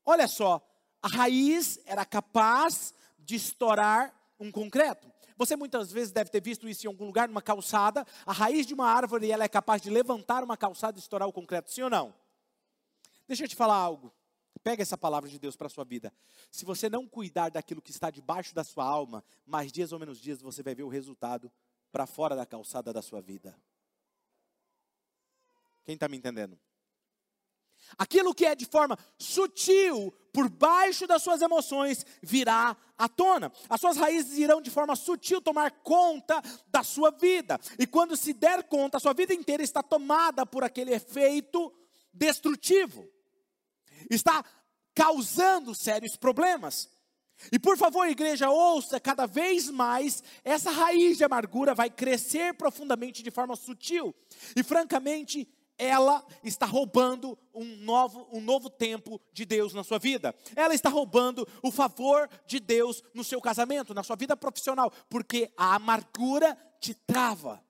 Olha 0.05 0.29
só, 0.29 0.65
a 1.03 1.09
raiz 1.09 1.81
era 1.85 2.05
capaz 2.05 2.95
de 3.19 3.35
estourar 3.35 4.15
um 4.39 4.53
concreto. 4.53 5.11
Você 5.37 5.55
muitas 5.57 5.93
vezes 5.93 6.13
deve 6.13 6.31
ter 6.31 6.41
visto 6.41 6.69
isso 6.69 6.87
em 6.87 6.89
algum 6.89 7.05
lugar, 7.05 7.29
numa 7.29 7.43
calçada. 7.43 8.07
A 8.25 8.33
raiz 8.33 8.67
de 8.67 8.73
uma 8.73 8.87
árvore 8.87 9.31
ela 9.31 9.45
é 9.45 9.49
capaz 9.49 9.83
de 9.83 9.91
levantar 9.91 10.43
uma 10.43 10.57
calçada 10.57 10.97
e 10.97 11.01
estourar 11.01 11.29
o 11.29 11.33
concreto, 11.33 11.71
sim 11.71 11.83
ou 11.83 11.91
não? 11.91 12.15
Deixa 13.27 13.45
eu 13.45 13.49
te 13.49 13.57
falar 13.57 13.75
algo. 13.75 14.13
Pega 14.67 14.83
essa 14.83 14.99
palavra 14.99 15.31
de 15.31 15.39
Deus 15.39 15.55
para 15.55 15.69
a 15.69 15.71
sua 15.71 15.85
vida. 15.85 16.13
Se 16.51 16.65
você 16.65 16.91
não 16.91 17.07
cuidar 17.07 17.51
daquilo 17.51 17.81
que 17.81 17.93
está 17.93 18.11
debaixo 18.11 18.53
da 18.53 18.65
sua 18.65 18.85
alma, 18.85 19.23
mais 19.47 19.71
dias 19.71 19.93
ou 19.93 19.99
menos 20.01 20.19
dias 20.19 20.43
você 20.43 20.61
vai 20.61 20.75
ver 20.75 20.83
o 20.83 20.89
resultado 20.89 21.53
para 21.93 22.05
fora 22.05 22.35
da 22.35 22.45
calçada 22.45 22.93
da 22.93 23.01
sua 23.01 23.21
vida. 23.21 23.57
Quem 25.85 25.95
está 25.95 26.09
me 26.09 26.17
entendendo? 26.17 26.59
Aquilo 27.97 28.35
que 28.35 28.45
é 28.45 28.57
de 28.57 28.67
forma 28.67 28.99
sutil, 29.17 30.13
por 30.33 30.51
baixo 30.51 31.07
das 31.07 31.23
suas 31.23 31.41
emoções, 31.43 32.05
virá 32.21 32.77
à 32.99 33.09
tona. 33.09 33.53
As 33.69 33.81
suas 33.81 33.97
raízes 33.97 34.37
irão 34.37 34.61
de 34.61 34.69
forma 34.73 34.97
sutil 34.97 35.41
tomar 35.41 35.71
conta 35.85 36.43
da 36.67 36.83
sua 36.83 37.13
vida. 37.13 37.57
E 37.79 37.87
quando 37.87 38.17
se 38.17 38.33
der 38.33 38.65
conta, 38.65 38.97
a 38.97 39.01
sua 39.01 39.15
vida 39.15 39.33
inteira 39.33 39.63
está 39.63 39.81
tomada 39.81 40.45
por 40.45 40.65
aquele 40.65 40.93
efeito 40.93 41.73
destrutivo. 42.13 43.15
Está 44.11 44.45
causando 44.95 45.75
sérios 45.75 46.17
problemas. 46.17 46.91
E 47.53 47.59
por 47.59 47.77
favor, 47.77 48.09
igreja, 48.09 48.51
ouça 48.51 48.99
cada 48.99 49.27
vez 49.27 49.71
mais, 49.71 50.23
essa 50.43 50.71
raiz 50.71 51.19
de 51.19 51.25
amargura 51.25 51.75
vai 51.75 51.91
crescer 51.91 52.55
profundamente 52.55 53.23
de 53.23 53.31
forma 53.31 53.55
sutil. 53.55 54.15
E 54.57 54.63
francamente, 54.63 55.47
ela 55.79 56.25
está 56.43 56.65
roubando 56.65 57.39
um 57.55 57.65
novo, 57.77 58.27
um 58.33 58.41
novo 58.41 58.71
tempo 58.71 59.21
de 59.33 59.45
Deus 59.45 59.75
na 59.75 59.85
sua 59.85 59.99
vida. 59.99 60.35
Ela 60.55 60.75
está 60.75 60.89
roubando 60.89 61.47
o 61.63 61.71
favor 61.71 62.29
de 62.47 62.59
Deus 62.59 63.03
no 63.13 63.23
seu 63.23 63.41
casamento, 63.41 63.93
na 63.93 64.03
sua 64.03 64.17
vida 64.17 64.37
profissional, 64.37 64.91
porque 65.11 65.53
a 65.57 65.75
amargura 65.75 66.57
te 66.81 66.95
trava. 66.95 67.63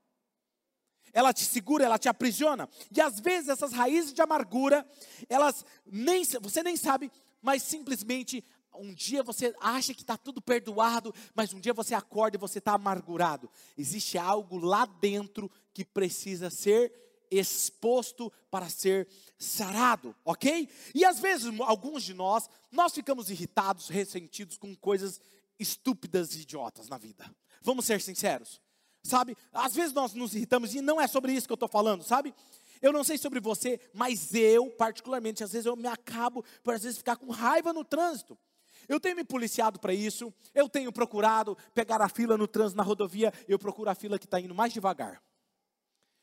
Ela 1.17 1.33
te 1.33 1.47
segura, 1.47 1.83
ela 1.83 1.99
te 1.99 2.11
aprisiona. 2.11 2.69
E 2.95 3.01
às 3.01 3.19
vezes 3.21 3.49
essas 3.49 3.73
raízes 3.73 4.13
de 4.13 4.21
amargura, 4.21 4.87
elas 5.31 5.65
nem 5.87 6.23
você 6.43 6.63
nem 6.63 6.77
sabe, 6.77 7.11
mas 7.41 7.63
simplesmente 7.63 8.45
um 8.75 8.93
dia 8.93 9.23
você 9.23 9.55
acha 9.59 9.95
que 9.95 10.03
está 10.03 10.19
tudo 10.19 10.43
perdoado, 10.43 11.15
mas 11.35 11.55
um 11.55 11.59
dia 11.59 11.73
você 11.73 11.95
acorda 11.95 12.37
e 12.37 12.39
você 12.39 12.59
está 12.59 12.75
amargurado. 12.75 13.51
Existe 13.79 14.19
algo 14.19 14.59
lá 14.59 14.85
dentro 14.85 15.51
que 15.73 15.87
precisa 15.87 16.51
ser 16.51 16.93
exposto 17.31 18.31
para 18.51 18.69
ser 18.69 19.09
sarado, 19.39 20.15
ok? 20.23 20.69
E 20.95 21.03
às 21.03 21.19
vezes, 21.19 21.51
alguns 21.61 22.03
de 22.03 22.13
nós, 22.13 22.47
nós 22.71 22.93
ficamos 22.93 23.31
irritados, 23.31 23.89
ressentidos 23.89 24.59
com 24.59 24.77
coisas 24.77 25.19
estúpidas 25.59 26.35
e 26.35 26.43
idiotas 26.43 26.91
na 26.91 26.99
vida. 26.99 27.25
Vamos 27.63 27.87
ser 27.87 28.03
sinceros, 28.03 28.61
sabe? 29.07 29.37
Às 29.53 29.75
vezes 29.75 29.93
nós 29.93 30.13
nos 30.15 30.35
irritamos 30.35 30.75
e 30.75 30.81
não 30.81 31.01
é 31.01 31.07
sobre 31.07 31.33
isso 31.33 31.47
que 31.47 31.53
eu 31.53 31.57
estou 31.57 31.69
falando, 31.69 32.03
sabe? 32.03 32.35
Eu 32.83 32.93
não 32.93 33.03
sei 33.03 33.17
sobre 33.17 33.41
você, 33.41 33.81
mas 33.93 34.35
eu, 34.35 34.71
particularmente, 34.71 35.43
às 35.43 35.53
vezes 35.53 35.67
eu 35.67 35.77
me 35.77 35.89
acabo 35.89 36.45
por 36.63 36.75
às 36.75 36.83
vezes 36.83 36.99
ficar 36.99 37.17
com 37.17 37.31
raiva 37.31 37.73
no 37.73 37.85
trânsito. 37.85 38.39
Eu 38.89 39.01
tenho 39.01 39.17
me 39.17 39.25
policiado 39.25 39.81
para 39.81 39.93
isso, 39.93 40.33
eu 40.55 40.69
tenho 40.69 40.93
procurado 40.93 41.57
pegar 41.75 42.01
a 42.01 42.09
fila 42.09 42.37
no 42.37 42.47
trânsito 42.47 42.77
na 42.77 42.83
rodovia, 42.83 43.33
eu 43.49 43.59
procuro 43.59 43.91
a 43.91 43.95
fila 43.95 44.19
que 44.19 44.27
está 44.27 44.39
indo 44.39 44.55
mais 44.55 44.73
devagar. 44.73 45.23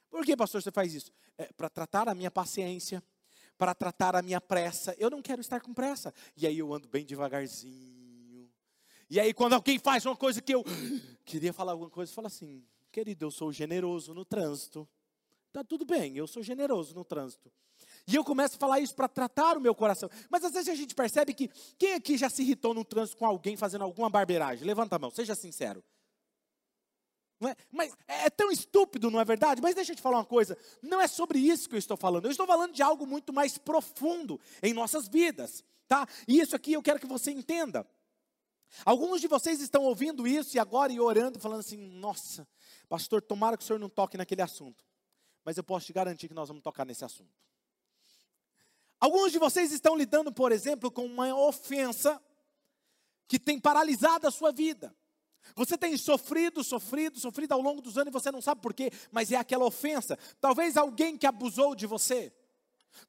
Por 0.09 0.23
que, 0.23 0.37
pastor, 0.37 0.61
você 0.61 0.71
faz 0.71 0.93
isso? 0.93 1.11
É, 1.37 1.51
para 1.53 1.69
tratar 1.69 2.07
a 2.07 2.13
minha 2.13 2.29
paciência, 2.29 3.03
para 3.57 3.73
tratar 3.73 4.15
a 4.15 4.21
minha 4.21 4.39
pressa. 4.39 4.95
Eu 4.97 5.09
não 5.09 5.21
quero 5.21 5.41
estar 5.41 5.59
com 5.59 5.73
pressa. 5.73 6.13
E 6.37 6.45
aí 6.45 6.59
eu 6.59 6.73
ando 6.73 6.87
bem 6.87 7.05
devagarzinho. 7.05 8.49
E 9.09 9.19
aí, 9.19 9.33
quando 9.33 9.53
alguém 9.53 9.79
faz 9.79 10.05
uma 10.05 10.15
coisa 10.15 10.41
que 10.41 10.53
eu 10.53 10.63
queria 11.25 11.53
falar 11.53 11.73
alguma 11.73 11.89
coisa, 11.89 12.13
fala 12.13 12.27
assim: 12.27 12.63
querido, 12.93 13.25
eu 13.25 13.31
sou 13.31 13.51
generoso 13.51 14.13
no 14.13 14.23
trânsito. 14.23 14.87
Tá 15.51 15.63
tudo 15.63 15.83
bem, 15.83 16.15
eu 16.15 16.27
sou 16.27 16.43
generoso 16.43 16.93
no 16.93 17.03
trânsito. 17.03 17.51
E 18.07 18.15
eu 18.15 18.23
começo 18.23 18.55
a 18.55 18.59
falar 18.59 18.79
isso 18.79 18.93
para 18.93 19.07
tratar 19.07 19.57
o 19.57 19.61
meu 19.61 19.73
coração. 19.73 20.09
Mas 20.29 20.43
às 20.43 20.53
vezes 20.53 20.69
a 20.69 20.75
gente 20.75 20.93
percebe 20.93 21.33
que 21.33 21.49
quem 21.77 21.95
aqui 21.95 22.17
já 22.17 22.29
se 22.29 22.43
irritou 22.43 22.73
no 22.73 22.85
trânsito 22.85 23.17
com 23.17 23.25
alguém 23.25 23.57
fazendo 23.57 23.83
alguma 23.83 24.09
barbeiragem? 24.09 24.65
Levanta 24.65 24.95
a 24.95 24.99
mão, 24.99 25.09
seja 25.09 25.33
sincero. 25.33 25.83
É? 27.41 27.55
Mas 27.71 27.91
é, 28.07 28.25
é 28.25 28.29
tão 28.29 28.51
estúpido, 28.51 29.09
não 29.09 29.19
é 29.19 29.25
verdade? 29.25 29.61
Mas 29.61 29.75
deixa 29.75 29.91
eu 29.91 29.95
te 29.95 30.01
falar 30.01 30.17
uma 30.17 30.25
coisa: 30.25 30.57
não 30.81 31.01
é 31.01 31.07
sobre 31.07 31.39
isso 31.39 31.67
que 31.67 31.75
eu 31.75 31.79
estou 31.79 31.97
falando. 31.97 32.25
Eu 32.25 32.31
estou 32.31 32.45
falando 32.45 32.73
de 32.73 32.83
algo 32.83 33.07
muito 33.07 33.33
mais 33.33 33.57
profundo 33.57 34.39
em 34.61 34.71
nossas 34.71 35.07
vidas, 35.07 35.63
tá? 35.87 36.07
E 36.27 36.39
isso 36.39 36.55
aqui 36.55 36.73
eu 36.73 36.83
quero 36.83 36.99
que 36.99 37.07
você 37.07 37.31
entenda. 37.31 37.85
Alguns 38.85 39.21
de 39.21 39.27
vocês 39.27 39.61
estão 39.61 39.83
ouvindo 39.83 40.27
isso 40.27 40.57
e 40.57 40.59
agora 40.59 40.91
e 40.91 40.99
orando, 40.99 41.39
falando 41.39 41.59
assim: 41.59 41.77
nossa, 41.77 42.47
pastor, 42.93 43.23
tomara 43.23 43.57
que 43.57 43.63
o 43.63 43.65
senhor 43.65 43.79
não 43.79 43.89
toque 43.89 44.17
naquele 44.17 44.43
assunto. 44.43 44.85
Mas 45.43 45.57
eu 45.57 45.63
posso 45.63 45.87
te 45.87 45.91
garantir 45.91 46.27
que 46.27 46.33
nós 46.35 46.47
vamos 46.47 46.61
tocar 46.61 46.85
nesse 46.85 47.03
assunto. 47.03 47.33
Alguns 48.99 49.31
de 49.31 49.39
vocês 49.39 49.71
estão 49.71 49.95
lidando, 49.95 50.31
por 50.31 50.51
exemplo, 50.51 50.91
com 50.91 51.03
uma 51.03 51.35
ofensa 51.35 52.21
que 53.27 53.39
tem 53.39 53.59
paralisado 53.59 54.27
a 54.27 54.31
sua 54.31 54.51
vida. 54.51 54.95
Você 55.55 55.75
tem 55.75 55.97
sofrido, 55.97 56.63
sofrido, 56.63 57.19
sofrido 57.19 57.53
ao 57.53 57.61
longo 57.61 57.81
dos 57.81 57.97
anos 57.97 58.09
e 58.09 58.13
você 58.13 58.31
não 58.31 58.43
sabe 58.43 58.61
por 58.61 58.75
quê, 58.75 58.91
mas 59.11 59.31
é 59.31 59.37
aquela 59.37 59.65
ofensa. 59.65 60.15
Talvez 60.39 60.77
alguém 60.77 61.17
que 61.17 61.25
abusou 61.25 61.73
de 61.73 61.87
você. 61.87 62.31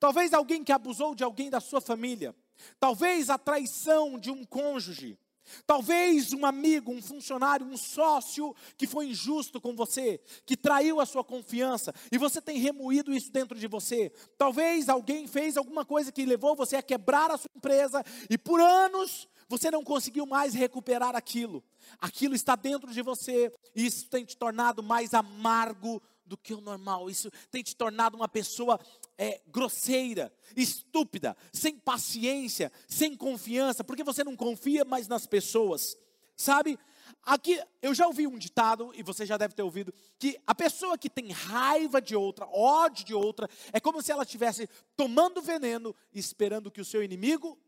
Talvez 0.00 0.33
alguém 0.33 0.64
que 0.64 0.73
abusou 0.73 1.14
de 1.14 1.23
alguém 1.23 1.50
da 1.50 1.61
sua 1.61 1.83
família. 1.83 2.35
Talvez 2.81 3.29
a 3.29 3.37
traição 3.37 4.19
de 4.19 4.31
um 4.31 4.47
cônjuge. 4.47 5.19
Talvez 5.67 6.33
um 6.33 6.45
amigo, 6.45 6.93
um 6.93 7.03
funcionário, 7.03 7.67
um 7.67 7.77
sócio 7.77 8.55
que 8.77 8.87
foi 8.87 9.07
injusto 9.07 9.61
com 9.61 9.75
você, 9.75 10.21
que 10.45 10.57
traiu 10.57 11.01
a 11.01 11.07
sua 11.07 11.25
confiança 11.25 11.95
e 12.11 12.19
você 12.19 12.41
tem 12.41 12.59
remoído 12.59 13.13
isso 13.13 13.31
dentro 13.31 13.59
de 13.59 13.67
você. 13.67 14.11
Talvez 14.37 14.89
alguém 14.89 15.27
fez 15.27 15.57
alguma 15.57 15.85
coisa 15.85 16.13
que 16.13 16.25
levou 16.25 16.55
você 16.55 16.77
a 16.77 16.83
quebrar 16.83 17.31
a 17.31 17.37
sua 17.37 17.51
empresa 17.57 18.03
e 18.29 18.37
por 18.39 18.61
anos 18.61 19.29
você 19.49 19.71
não 19.71 19.85
conseguiu 19.85 20.27
mais 20.27 20.55
recuperar 20.55 21.15
aquilo. 21.15 21.63
Aquilo 22.01 22.35
está 22.35 22.57
dentro 22.57 22.93
de 22.93 23.03
você 23.03 23.53
e 23.75 23.87
isso 23.87 24.09
tem 24.09 24.25
te 24.25 24.37
tornado 24.37 24.83
mais 24.83 25.15
amargo 25.15 26.03
do 26.25 26.37
que 26.37 26.55
o 26.55 26.61
normal. 26.61 27.11
Isso 27.11 27.31
tem 27.51 27.63
te 27.63 27.77
tornado 27.77 28.17
uma 28.17 28.29
pessoa 28.29 28.81
é, 29.16 29.40
grosseira, 29.47 30.33
estúpida, 30.56 31.37
sem 31.52 31.78
paciência, 31.78 32.71
sem 32.88 33.16
confiança, 33.16 33.85
porque 33.85 34.04
você 34.04 34.25
não 34.25 34.37
confia 34.37 34.85
mais 34.85 35.09
nas 35.09 35.26
pessoas, 35.26 35.97
sabe? 36.37 36.78
Aqui 37.23 37.61
eu 37.80 37.94
já 37.94 38.06
ouvi 38.06 38.26
um 38.26 38.38
ditado, 38.38 38.92
e 38.94 39.02
você 39.02 39.25
já 39.25 39.37
deve 39.37 39.54
ter 39.54 39.62
ouvido, 39.62 39.94
que 40.18 40.38
a 40.47 40.54
pessoa 40.54 40.99
que 40.99 41.09
tem 41.09 41.30
raiva 41.30 42.00
de 42.00 42.14
outra, 42.14 42.47
ódio 42.47 43.04
de 43.04 43.14
outra, 43.14 43.49
é 43.73 43.80
como 43.80 44.02
se 44.02 44.12
ela 44.12 44.25
estivesse 44.25 44.68
tomando 44.97 45.40
veneno 45.40 45.94
esperando 46.12 46.71
que 46.71 46.80
o 46.80 46.85
seu 46.85 47.02
inimigo 47.02 47.59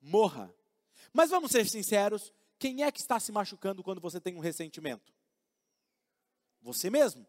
morra. 0.00 0.54
Mas 1.12 1.30
vamos 1.30 1.50
ser 1.50 1.66
sinceros, 1.68 2.32
quem 2.58 2.82
é 2.82 2.90
que 2.90 3.00
está 3.00 3.20
se 3.20 3.30
machucando 3.30 3.82
quando 3.82 4.00
você 4.00 4.20
tem 4.20 4.34
um 4.36 4.40
ressentimento? 4.40 5.12
Você 6.62 6.88
mesmo. 6.88 7.26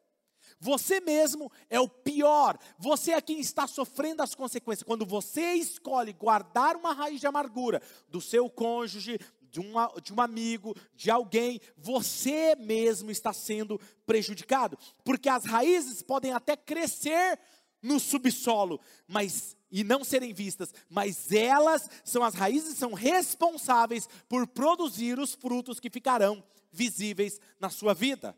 Você 0.60 1.00
mesmo 1.00 1.52
é 1.70 1.80
o 1.80 1.88
pior. 1.88 2.58
Você 2.78 3.12
é 3.12 3.22
quem 3.22 3.40
está 3.40 3.68
sofrendo 3.68 4.24
as 4.24 4.34
consequências. 4.34 4.84
Quando 4.84 5.06
você 5.06 5.54
escolhe 5.54 6.14
guardar 6.14 6.76
uma 6.76 6.94
raiz 6.94 7.20
de 7.20 7.28
amargura 7.28 7.82
do 8.10 8.22
seu 8.22 8.50
cônjuge, 8.50 9.20
de, 9.42 9.60
uma, 9.60 9.92
de 10.04 10.14
um 10.14 10.20
amigo, 10.20 10.76
de 10.94 11.10
alguém, 11.10 11.62
você 11.78 12.56
mesmo 12.56 13.12
está 13.12 13.32
sendo 13.32 13.80
prejudicado. 14.06 14.78
Porque 15.04 15.30
as 15.30 15.46
raízes 15.46 16.02
podem 16.02 16.34
até 16.34 16.56
crescer 16.58 17.40
no 17.82 18.00
subsolo, 18.00 18.80
mas 19.08 19.56
e 19.72 19.84
não 19.84 20.04
serem 20.04 20.34
vistas, 20.34 20.74
mas 20.90 21.32
elas 21.32 21.90
são 22.04 22.24
as 22.24 22.34
raízes 22.34 22.78
são 22.78 22.94
responsáveis 22.94 24.08
por 24.30 24.48
produzir 24.48 25.20
os 25.20 25.34
frutos 25.34 25.80
que 25.80 25.90
ficarão 25.90 26.44
visíveis 26.72 27.40
na 27.60 27.70
sua 27.70 27.94
vida. 27.94 28.36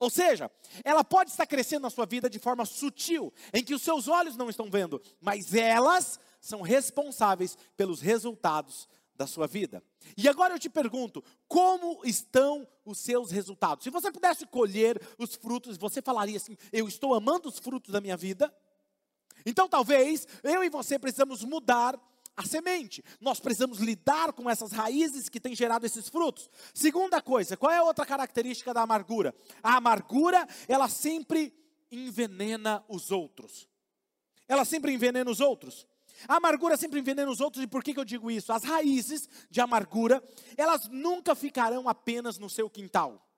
Ou 0.00 0.08
seja, 0.08 0.50
ela 0.82 1.04
pode 1.04 1.30
estar 1.30 1.46
crescendo 1.46 1.82
na 1.82 1.90
sua 1.90 2.06
vida 2.06 2.30
de 2.30 2.38
forma 2.38 2.64
sutil, 2.64 3.30
em 3.52 3.62
que 3.62 3.74
os 3.74 3.82
seus 3.82 4.08
olhos 4.08 4.34
não 4.34 4.48
estão 4.48 4.70
vendo, 4.70 5.00
mas 5.20 5.54
elas 5.54 6.18
são 6.40 6.62
responsáveis 6.62 7.56
pelos 7.76 8.00
resultados 8.00 8.88
da 9.14 9.26
sua 9.26 9.46
vida. 9.46 9.84
E 10.16 10.26
agora 10.26 10.54
eu 10.54 10.58
te 10.58 10.70
pergunto, 10.70 11.22
como 11.46 12.00
estão 12.02 12.66
os 12.86 12.96
seus 12.96 13.30
resultados? 13.30 13.84
Se 13.84 13.90
você 13.90 14.10
pudesse 14.10 14.46
colher 14.46 14.98
os 15.18 15.34
frutos, 15.34 15.76
você 15.76 16.00
falaria 16.00 16.38
assim: 16.38 16.56
eu 16.72 16.88
estou 16.88 17.14
amando 17.14 17.46
os 17.46 17.58
frutos 17.58 17.92
da 17.92 18.00
minha 18.00 18.16
vida? 18.16 18.52
Então 19.44 19.68
talvez 19.68 20.26
eu 20.42 20.64
e 20.64 20.70
você 20.70 20.98
precisamos 20.98 21.44
mudar 21.44 22.00
a 22.40 22.46
semente. 22.46 23.04
Nós 23.20 23.38
precisamos 23.38 23.78
lidar 23.78 24.32
com 24.32 24.48
essas 24.48 24.72
raízes 24.72 25.28
que 25.28 25.40
têm 25.40 25.54
gerado 25.54 25.86
esses 25.86 26.08
frutos. 26.08 26.50
Segunda 26.74 27.20
coisa, 27.20 27.56
qual 27.56 27.72
é 27.72 27.78
a 27.78 27.84
outra 27.84 28.04
característica 28.04 28.74
da 28.74 28.82
amargura? 28.82 29.34
A 29.62 29.76
amargura, 29.76 30.46
ela 30.66 30.88
sempre 30.88 31.54
envenena 31.90 32.84
os 32.88 33.10
outros. 33.10 33.68
Ela 34.48 34.64
sempre 34.64 34.92
envenena 34.92 35.30
os 35.30 35.40
outros. 35.40 35.86
A 36.28 36.36
amargura 36.36 36.76
sempre 36.76 37.00
envenena 37.00 37.30
os 37.30 37.40
outros, 37.40 37.62
e 37.62 37.66
por 37.66 37.82
que, 37.82 37.94
que 37.94 38.00
eu 38.00 38.04
digo 38.04 38.30
isso? 38.30 38.52
As 38.52 38.64
raízes 38.64 39.28
de 39.50 39.60
amargura, 39.60 40.22
elas 40.56 40.88
nunca 40.88 41.34
ficarão 41.34 41.88
apenas 41.88 42.38
no 42.38 42.50
seu 42.50 42.68
quintal. 42.68 43.29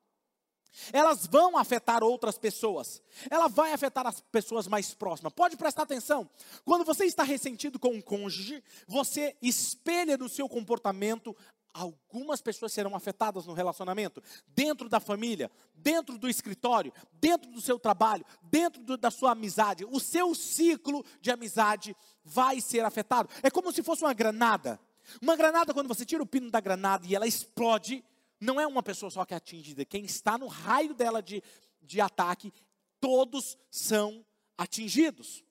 Elas 0.93 1.27
vão 1.27 1.57
afetar 1.57 2.03
outras 2.03 2.39
pessoas. 2.39 3.03
Ela 3.31 3.49
vai 3.49 3.73
afetar 3.73 4.07
as 4.07 4.21
pessoas 4.21 4.67
mais 4.67 4.95
próximas. 4.95 5.33
Pode 5.33 5.57
prestar 5.57 5.83
atenção. 5.83 6.29
Quando 6.65 6.85
você 6.85 7.05
está 7.05 7.23
ressentido 7.23 7.79
com 7.79 7.89
um 7.89 8.01
cônjuge, 8.01 8.63
você 8.87 9.37
espelha 9.43 10.17
no 10.17 10.29
seu 10.29 10.49
comportamento 10.49 11.37
algumas 11.75 12.41
pessoas 12.41 12.73
serão 12.73 12.95
afetadas 12.95 13.47
no 13.47 13.55
relacionamento, 13.55 14.23
dentro 14.49 14.89
da 14.89 15.01
família, 15.01 15.51
dentro 15.75 16.19
do 16.19 16.29
escritório, 16.29 16.93
dentro 17.15 17.51
do 17.51 17.61
seu 17.61 17.79
trabalho, 17.79 18.25
dentro 18.43 18.83
do, 18.83 18.97
da 18.97 19.11
sua 19.11 19.33
amizade. 19.33 19.85
O 19.87 19.99
seu 19.99 20.35
ciclo 20.35 21.05
de 21.21 21.31
amizade 21.31 21.97
vai 22.25 22.61
ser 22.61 22.85
afetado. 22.85 23.29
É 23.43 23.51
como 23.51 23.73
se 23.73 23.83
fosse 23.83 24.03
uma 24.05 24.13
granada. 24.13 24.79
Uma 25.21 25.35
granada, 25.35 25.75
quando 25.75 25.89
você 25.89 26.05
tira 26.05 26.23
o 26.23 26.27
pino 26.27 26.51
da 26.51 26.61
granada 26.61 27.07
e 27.07 27.15
ela 27.15 27.27
explode, 27.27 28.05
não 28.43 28.61
é 28.61 28.67
uma 28.67 28.83
pessoa 28.83 29.11
só 29.11 29.25
que 29.25 29.33
é 29.33 29.37
atingida, 29.37 29.85
quem 29.85 30.05
está 30.05 30.37
no 30.37 30.49
raio 30.49 30.93
dela 30.93 31.23
de, 31.23 31.43
de 31.81 32.01
ataque, 32.01 32.53
todos 33.01 33.57
são 33.71 34.25
atingidos. 34.59 35.45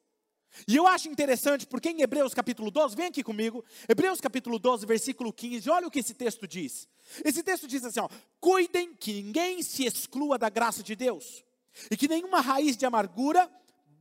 E 0.68 0.76
eu 0.76 0.86
acho 0.86 1.08
interessante, 1.08 1.66
porque 1.66 1.90
em 1.90 2.02
Hebreus 2.02 2.34
capítulo 2.34 2.70
12, 2.70 2.94
vem 2.96 3.08
aqui 3.08 3.24
comigo, 3.24 3.64
Hebreus 3.88 4.20
capítulo 4.20 4.60
12, 4.60 4.86
versículo 4.86 5.32
15, 5.32 5.70
olha 5.70 5.88
o 5.88 5.92
que 5.92 6.00
esse 6.00 6.14
texto 6.14 6.46
diz. 6.46 6.90
Esse 7.24 7.42
texto 7.42 7.66
diz 7.66 7.86
assim: 7.86 8.02
ó, 8.02 8.10
cuidem 8.42 8.94
que 8.94 9.14
ninguém 9.14 9.64
se 9.64 9.86
exclua 9.86 10.38
da 10.38 10.50
graça 10.50 10.84
de 10.84 10.94
Deus, 10.94 11.46
e 11.90 11.96
que 11.96 12.10
nenhuma 12.10 12.42
raiz 12.42 12.76
de 12.76 12.86
amargura 12.86 13.50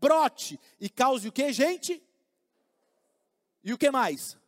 brote 0.00 0.59
e 0.81 0.88
cause 0.88 1.29
o 1.29 1.33
que, 1.33 1.53
gente? 1.53 2.03
E 3.62 3.72
o 3.72 3.79
que 3.79 3.90
mais? 3.90 4.39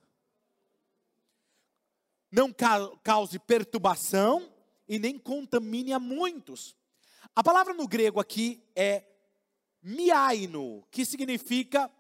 Não 2.32 2.50
cause 3.04 3.38
perturbação 3.38 4.50
e 4.88 4.98
nem 4.98 5.18
contamine 5.18 5.92
a 5.92 5.98
muitos. 5.98 6.74
A 7.36 7.44
palavra 7.44 7.74
no 7.74 7.86
grego 7.86 8.18
aqui 8.18 8.64
é 8.74 9.04
miaino, 9.82 10.82
que 10.90 11.04
significa 11.04 11.90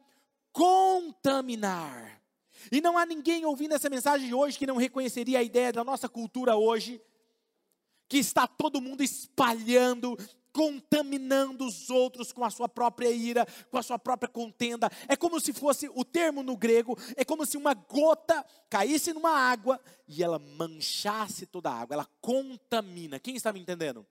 contaminar. 0.50 2.22
E 2.70 2.80
não 2.80 2.96
há 2.96 3.04
ninguém 3.04 3.44
ouvindo 3.44 3.74
essa 3.74 3.90
mensagem 3.90 4.32
hoje 4.32 4.58
que 4.58 4.66
não 4.66 4.76
reconheceria 4.76 5.40
a 5.40 5.42
ideia 5.42 5.72
da 5.72 5.84
nossa 5.84 6.08
cultura 6.08 6.56
hoje, 6.56 7.00
que 8.08 8.18
está 8.18 8.46
todo 8.46 8.80
mundo 8.80 9.02
espalhando 9.02 10.16
contaminando 10.52 11.66
os 11.66 11.90
outros 11.90 12.32
com 12.32 12.44
a 12.44 12.50
sua 12.50 12.68
própria 12.68 13.10
ira, 13.10 13.46
com 13.70 13.78
a 13.78 13.82
sua 13.82 13.98
própria 13.98 14.28
contenda. 14.28 14.90
É 15.08 15.16
como 15.16 15.40
se 15.40 15.52
fosse, 15.52 15.90
o 15.94 16.04
termo 16.04 16.42
no 16.42 16.56
grego, 16.56 16.96
é 17.16 17.24
como 17.24 17.46
se 17.46 17.56
uma 17.56 17.74
gota 17.74 18.44
caísse 18.68 19.12
numa 19.12 19.30
água 19.30 19.80
e 20.06 20.22
ela 20.22 20.38
manchasse 20.38 21.46
toda 21.46 21.70
a 21.70 21.74
água, 21.74 21.94
ela 21.94 22.08
contamina. 22.20 23.18
Quem 23.18 23.34
está 23.34 23.52
me 23.52 23.60
entendendo? 23.60 24.06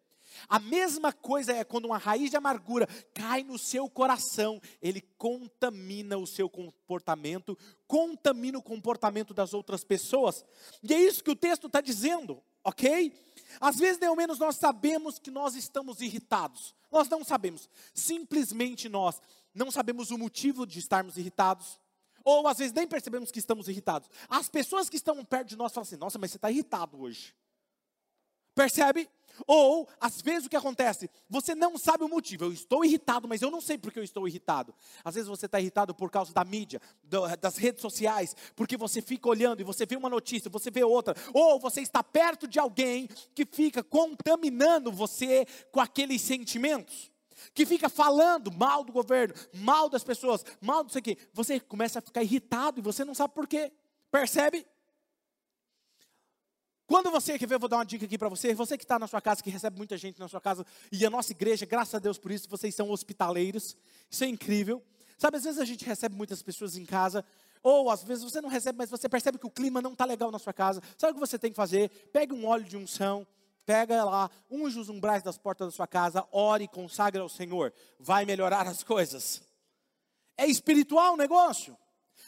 A 0.48 0.60
mesma 0.60 1.12
coisa 1.12 1.54
é 1.54 1.64
quando 1.64 1.86
uma 1.86 1.98
raiz 1.98 2.30
de 2.30 2.38
amargura 2.38 2.88
cai 3.14 3.44
no 3.44 3.58
seu 3.58 3.90
coração, 3.90 4.62
ele 4.82 5.02
contamina 5.18 6.18
o 6.18 6.26
seu 6.26 6.50
comportamento, 6.50 7.58
contamina 7.88 8.58
o 8.58 8.64
comportamento 8.64 9.34
das 9.34 9.54
outras 9.54 9.84
pessoas. 9.84 10.46
E 10.82 10.94
é 10.94 11.00
isso 11.00 11.24
que 11.24 11.32
o 11.32 11.36
texto 11.36 11.68
está 11.68 11.82
dizendo, 11.82 12.42
ok? 12.64 13.14
Às 13.60 13.78
vezes, 13.78 14.00
nem 14.00 14.10
ao 14.10 14.16
menos, 14.16 14.40
nós 14.40 14.56
sabemos 14.56 15.20
que 15.20 15.32
nós 15.32 15.56
estamos 15.56 16.02
irritados. 16.02 16.74
Nós 16.92 17.08
não 17.10 17.24
sabemos. 17.24 17.70
Simplesmente 17.94 18.90
nós 18.90 19.22
não 19.54 19.72
sabemos 19.72 20.12
o 20.12 20.18
motivo 20.18 20.66
de 20.66 20.80
estarmos 20.80 21.18
irritados. 21.18 21.80
Ou 22.24 22.48
às 22.48 22.58
vezes 22.58 22.74
nem 22.74 22.88
percebemos 22.88 23.32
que 23.32 23.40
estamos 23.40 23.68
irritados. 23.68 24.10
As 24.30 24.48
pessoas 24.48 24.90
que 24.90 24.96
estão 24.96 25.24
perto 25.26 25.50
de 25.50 25.56
nós 25.56 25.74
falam 25.74 25.84
assim: 25.84 25.98
Nossa, 25.98 26.20
mas 26.20 26.32
você 26.32 26.38
está 26.38 26.52
irritado 26.52 27.02
hoje. 27.02 27.34
Percebe? 28.54 29.10
Ou, 29.48 29.88
às 30.00 30.22
vezes, 30.22 30.46
o 30.46 30.50
que 30.50 30.56
acontece? 30.56 31.10
Você 31.30 31.56
não 31.56 31.78
sabe 31.78 32.04
o 32.04 32.10
motivo. 32.10 32.46
Eu 32.46 32.54
estou 32.54 32.86
irritado, 32.86 33.28
mas 33.28 33.42
eu 33.42 33.52
não 33.52 33.62
sei 33.62 33.78
por 33.78 33.92
que 33.92 34.00
eu 34.00 34.04
estou 34.04 34.28
irritado. 34.28 34.74
Às 35.04 35.16
vezes 35.16 35.30
você 35.30 35.46
está 35.46 35.60
irritado 35.60 35.94
por 35.94 36.10
causa 36.10 36.34
da 36.34 36.44
mídia, 36.44 36.82
das 37.40 37.58
redes 37.58 37.82
sociais, 37.82 38.36
porque 38.56 38.78
você 38.78 39.02
fica 39.02 39.28
olhando 39.30 39.62
e 39.62 39.64
você 39.64 39.86
vê 39.86 39.96
uma 39.96 40.10
notícia, 40.10 40.50
você 40.50 40.70
vê 40.72 40.84
outra. 40.84 41.16
Ou 41.34 41.60
você 41.60 41.82
está 41.82 42.04
perto 42.04 42.48
de 42.48 42.60
alguém 42.60 43.08
que 43.34 43.46
fica 43.46 43.84
contaminando 43.84 44.92
você 44.92 45.46
com 45.72 45.80
aqueles 45.80 46.22
sentimentos. 46.22 47.12
Que 47.54 47.66
fica 47.66 47.90
falando 47.90 48.52
mal 48.52 48.84
do 48.84 48.92
governo, 48.92 49.34
mal 49.54 49.90
das 49.90 50.04
pessoas, 50.04 50.46
mal 50.62 50.84
do 50.84 50.92
sei 50.92 51.00
o 51.00 51.04
quê. 51.04 51.18
Você 51.34 51.60
começa 51.60 52.00
a 52.00 52.02
ficar 52.02 52.22
irritado 52.22 52.80
e 52.80 52.84
você 52.84 53.04
não 53.04 53.16
sabe 53.16 53.34
por 53.34 53.48
quê. 53.48 53.72
Percebe? 54.12 54.66
Quando 56.92 57.10
você, 57.10 57.40
quer 57.40 57.46
ver, 57.48 57.58
vou 57.58 57.70
dar 57.70 57.78
uma 57.78 57.86
dica 57.86 58.04
aqui 58.04 58.18
para 58.18 58.28
você, 58.28 58.54
você 58.54 58.78
que 58.78 58.84
está 58.84 59.00
na 59.00 59.08
sua 59.08 59.22
casa, 59.22 59.42
que 59.42 59.50
recebe 59.50 59.78
muita 59.78 59.96
gente 59.96 60.20
na 60.20 60.28
sua 60.28 60.42
casa, 60.42 60.66
e 60.92 61.06
a 61.06 61.10
nossa 61.10 61.32
igreja, 61.32 61.66
graças 61.66 61.96
a 61.96 62.00
Deus 62.00 62.18
por 62.18 62.34
isso, 62.34 62.50
vocês 62.50 62.76
são 62.76 62.92
hospitaleiros, 62.92 63.78
isso 64.10 64.26
é 64.26 64.28
incrível. 64.28 64.84
Sabe, 65.18 65.38
às 65.38 65.46
vezes 65.46 65.58
a 65.58 65.64
gente 65.64 65.86
recebe 65.86 66.14
muitas 66.18 66.44
pessoas 66.44 66.76
em 66.76 66.84
casa, 66.86 67.24
ou 67.64 67.90
às 67.90 68.04
vezes 68.04 68.26
você 68.26 68.42
não 68.42 68.50
recebe, 68.50 68.78
mas 68.78 68.90
você 68.90 69.08
percebe 69.08 69.38
que 69.38 69.48
o 69.48 69.50
clima 69.50 69.82
não 69.82 69.94
está 69.94 70.04
legal 70.04 70.30
na 70.32 70.38
sua 70.38 70.52
casa. 70.52 70.82
Sabe 70.98 71.12
o 71.12 71.14
que 71.14 71.22
você 71.22 71.40
tem 71.40 71.52
que 71.52 71.56
fazer? 71.56 71.88
Pegue 72.12 72.34
um 72.34 72.46
óleo 72.46 72.66
de 72.66 72.76
unção, 72.76 73.26
pega 73.66 74.04
lá, 74.04 74.30
unge 74.50 74.78
os 74.78 74.90
umbrais 74.90 75.24
das 75.24 75.38
portas 75.38 75.68
da 75.68 75.72
sua 75.72 75.88
casa, 75.88 76.28
ore 76.30 76.66
e 76.66 76.68
consagra 76.68 77.22
ao 77.22 77.30
Senhor. 77.30 77.74
Vai 78.02 78.26
melhorar 78.26 78.68
as 78.68 78.84
coisas. 78.84 79.42
É 80.38 80.46
espiritual 80.46 81.14
o 81.14 81.18
negócio. 81.18 81.78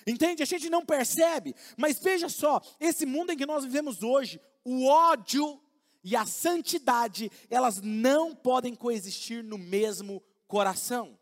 Entende? 0.07 0.41
A 0.41 0.45
gente 0.45 0.69
não 0.69 0.85
percebe, 0.85 1.53
mas 1.75 1.99
veja 1.99 2.29
só, 2.29 2.61
esse 2.79 3.05
mundo 3.05 3.33
em 3.33 3.37
que 3.37 3.45
nós 3.45 3.65
vivemos 3.65 4.03
hoje, 4.03 4.39
o 4.63 4.85
ódio 4.85 5.61
e 6.03 6.15
a 6.15 6.25
santidade, 6.25 7.31
elas 7.49 7.81
não 7.81 8.35
podem 8.35 8.75
coexistir 8.75 9.43
no 9.43 9.57
mesmo 9.57 10.21
coração. 10.47 11.17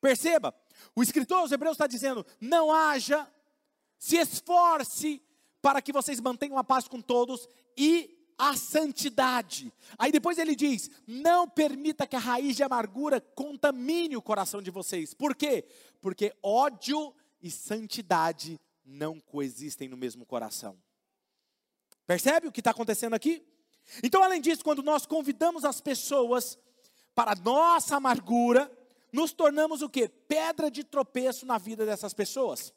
Perceba, 0.00 0.54
o 0.94 1.02
escritor 1.02 1.38
aos 1.38 1.52
Hebreus 1.52 1.74
está 1.74 1.86
dizendo: 1.86 2.24
não 2.40 2.72
haja, 2.72 3.26
se 3.98 4.16
esforce 4.16 5.22
para 5.62 5.82
que 5.82 5.92
vocês 5.92 6.20
mantenham 6.20 6.58
a 6.58 6.64
paz 6.64 6.88
com 6.88 7.00
todos 7.00 7.48
e 7.76 8.18
a 8.38 8.56
santidade. 8.56 9.72
Aí 9.98 10.10
depois 10.10 10.38
ele 10.38 10.56
diz: 10.56 10.90
não 11.06 11.48
permita 11.48 12.06
que 12.06 12.16
a 12.16 12.20
raiz 12.20 12.56
de 12.56 12.62
amargura 12.62 13.20
contamine 13.20 14.16
o 14.16 14.22
coração 14.22 14.62
de 14.62 14.70
vocês. 14.70 15.12
Por 15.12 15.34
quê? 15.34 15.66
Porque 16.00 16.34
ódio 16.42 17.14
e 17.42 17.50
santidade 17.50 18.58
não 18.84 19.20
coexistem 19.20 19.88
no 19.88 19.96
mesmo 19.96 20.24
coração. 20.24 20.76
Percebe 22.10 22.48
o 22.48 22.50
que 22.50 22.60
está 22.60 22.72
acontecendo 22.72 23.14
aqui? 23.14 23.40
Então, 24.02 24.20
além 24.20 24.40
disso, 24.40 24.64
quando 24.64 24.82
nós 24.82 25.06
convidamos 25.06 25.64
as 25.64 25.80
pessoas 25.80 26.58
para 27.14 27.36
nossa 27.36 27.94
amargura, 27.98 28.68
nos 29.12 29.32
tornamos 29.32 29.80
o 29.80 29.88
que? 29.88 30.08
Pedra 30.08 30.68
de 30.68 30.82
tropeço 30.82 31.46
na 31.46 31.56
vida 31.56 31.86
dessas 31.86 32.12
pessoas. 32.12 32.74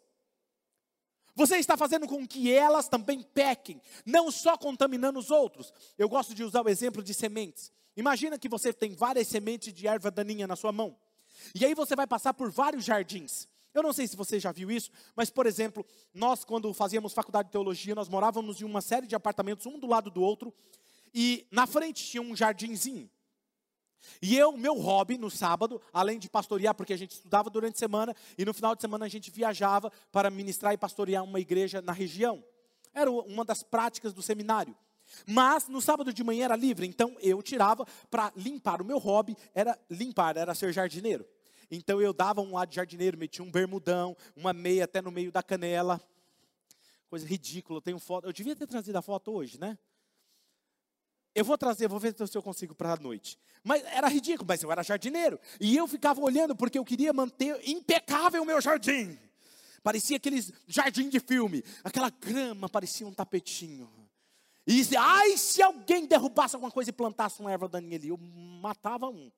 Você 1.34 1.58
está 1.58 1.76
fazendo 1.76 2.08
com 2.08 2.28
que 2.28 2.54
elas 2.54 2.88
também 2.88 3.24
pequem, 3.24 3.82
não 4.06 4.30
só 4.30 4.56
contaminando 4.56 5.17
os 5.17 5.32
outros. 5.32 5.74
Eu 5.98 6.08
gosto 6.08 6.36
de 6.36 6.43
usar 6.43 6.63
o 6.63 6.69
exemplo 6.69 7.02
de 7.02 7.15
sementes. 7.15 7.72
Imagina 7.98 8.38
que 8.38 8.48
você 8.48 8.72
tem 8.72 8.93
várias 8.93 9.30
sementes 9.30 9.74
de 9.74 9.88
erva 9.88 10.12
daninha 10.12 10.46
na 10.46 10.56
sua 10.56 10.72
mão. 10.72 10.96
E 11.56 11.65
aí 11.65 11.74
você 11.74 11.96
vai 11.96 12.06
passar 12.06 12.36
por 12.36 12.52
vários 12.52 12.86
jardins. 12.86 13.48
Eu 13.74 13.82
não 13.82 13.92
sei 13.92 14.08
se 14.08 14.16
você 14.16 14.40
já 14.40 14.52
viu 14.52 14.70
isso, 14.70 14.92
mas, 15.16 15.30
por 15.30 15.46
exemplo, 15.46 15.86
nós, 16.14 16.44
quando 16.44 16.74
fazíamos 16.74 17.14
faculdade 17.14 17.48
de 17.48 17.52
teologia, 17.52 17.96
nós 17.96 18.08
morávamos 18.08 18.62
em 18.62 18.66
uma 18.66 18.82
série 18.82 19.08
de 19.08 19.16
apartamentos, 19.16 19.66
um 19.66 19.80
do 19.80 19.88
lado 19.88 20.12
do 20.12 20.22
outro, 20.22 20.54
e 21.14 21.48
na 21.52 21.66
frente 21.66 22.04
tinha 22.04 22.22
um 22.22 22.36
jardinzinho. 22.36 23.10
E 24.22 24.38
eu, 24.38 24.52
meu 24.58 24.76
hobby 24.76 25.18
no 25.18 25.30
sábado, 25.30 25.82
além 25.92 26.20
de 26.20 26.30
pastorear, 26.30 26.76
porque 26.76 26.94
a 26.94 26.98
gente 26.98 27.12
estudava 27.12 27.50
durante 27.50 27.76
a 27.76 27.80
semana, 27.80 28.16
e 28.38 28.46
no 28.46 28.54
final 28.54 28.76
de 28.76 28.82
semana 28.82 29.06
a 29.06 29.10
gente 29.10 29.32
viajava 29.32 29.92
para 30.12 30.30
ministrar 30.30 30.74
e 30.74 30.78
pastorear 30.78 31.24
uma 31.24 31.40
igreja 31.40 31.82
na 31.82 31.94
região. 31.94 32.44
Era 32.94 33.10
uma 33.10 33.44
das 33.44 33.64
práticas 33.64 34.14
do 34.14 34.22
seminário. 34.22 34.76
Mas 35.28 35.68
no 35.68 35.82
sábado 35.82 36.14
de 36.14 36.24
manhã 36.24 36.46
era 36.46 36.56
livre, 36.56 36.88
então 36.88 37.16
eu 37.20 37.42
tirava 37.42 37.86
para 38.10 38.32
limpar. 38.36 38.82
O 38.82 38.86
meu 38.86 38.98
hobby 38.98 39.36
era 39.54 39.78
limpar, 39.90 40.38
era 40.38 40.54
ser 40.54 40.72
jardineiro. 40.74 41.26
Então 41.76 42.02
eu 42.02 42.14
dava 42.14 42.42
um 42.42 42.54
lado 42.54 42.70
de 42.70 42.76
jardineiro, 42.76 43.18
metia 43.18 43.44
um 43.44 43.52
bermudão, 43.52 44.16
uma 44.36 44.54
meia 44.54 44.84
até 44.86 45.02
no 45.02 45.12
meio 45.12 45.32
da 45.32 45.42
canela. 45.42 46.02
Coisa 47.10 47.26
ridícula, 47.26 47.78
eu 47.78 47.82
tenho 47.82 48.00
foto. 48.00 48.28
Eu 48.28 48.34
devia 48.34 48.56
ter 48.56 48.68
trazido 48.68 48.98
a 48.98 49.02
foto 49.02 49.32
hoje, 49.32 49.60
né? 49.60 49.78
Eu 51.36 51.44
vou 51.44 51.58
trazer, 51.58 51.88
vou 51.88 52.00
ver 52.00 52.16
se 52.16 52.38
eu 52.38 52.44
consigo 52.44 52.76
para 52.76 52.94
a 52.94 52.98
noite. 52.98 53.40
Mas 53.64 53.84
era 53.86 54.08
ridículo, 54.08 54.48
mas 54.48 54.62
eu 54.62 54.72
era 54.72 54.84
jardineiro. 54.84 55.40
E 55.60 55.76
eu 55.76 55.88
ficava 55.88 56.22
olhando 56.22 56.56
porque 56.56 56.78
eu 56.78 56.86
queria 56.86 57.12
manter 57.12 57.60
impecável 57.68 58.44
o 58.44 58.46
meu 58.46 58.62
jardim. 58.62 59.18
Parecia 59.82 60.18
aqueles 60.18 60.54
jardim 60.68 61.10
de 61.10 61.20
filme. 61.20 61.64
Aquela 61.84 62.10
grama 62.12 62.70
parecia 62.70 63.08
um 63.08 63.14
tapetinho. 63.14 63.92
E 64.66 64.82
ai, 64.96 65.38
se 65.38 65.62
alguém 65.62 66.06
derrubasse 66.06 66.56
alguma 66.56 66.72
coisa 66.72 66.92
e 66.92 66.94
plantasse 66.94 67.40
uma 67.40 67.52
erva 67.52 67.68
daninha 67.68 67.98
ali, 67.98 68.10
eu 68.10 68.18
matava 68.18 69.10
um. 69.10 69.32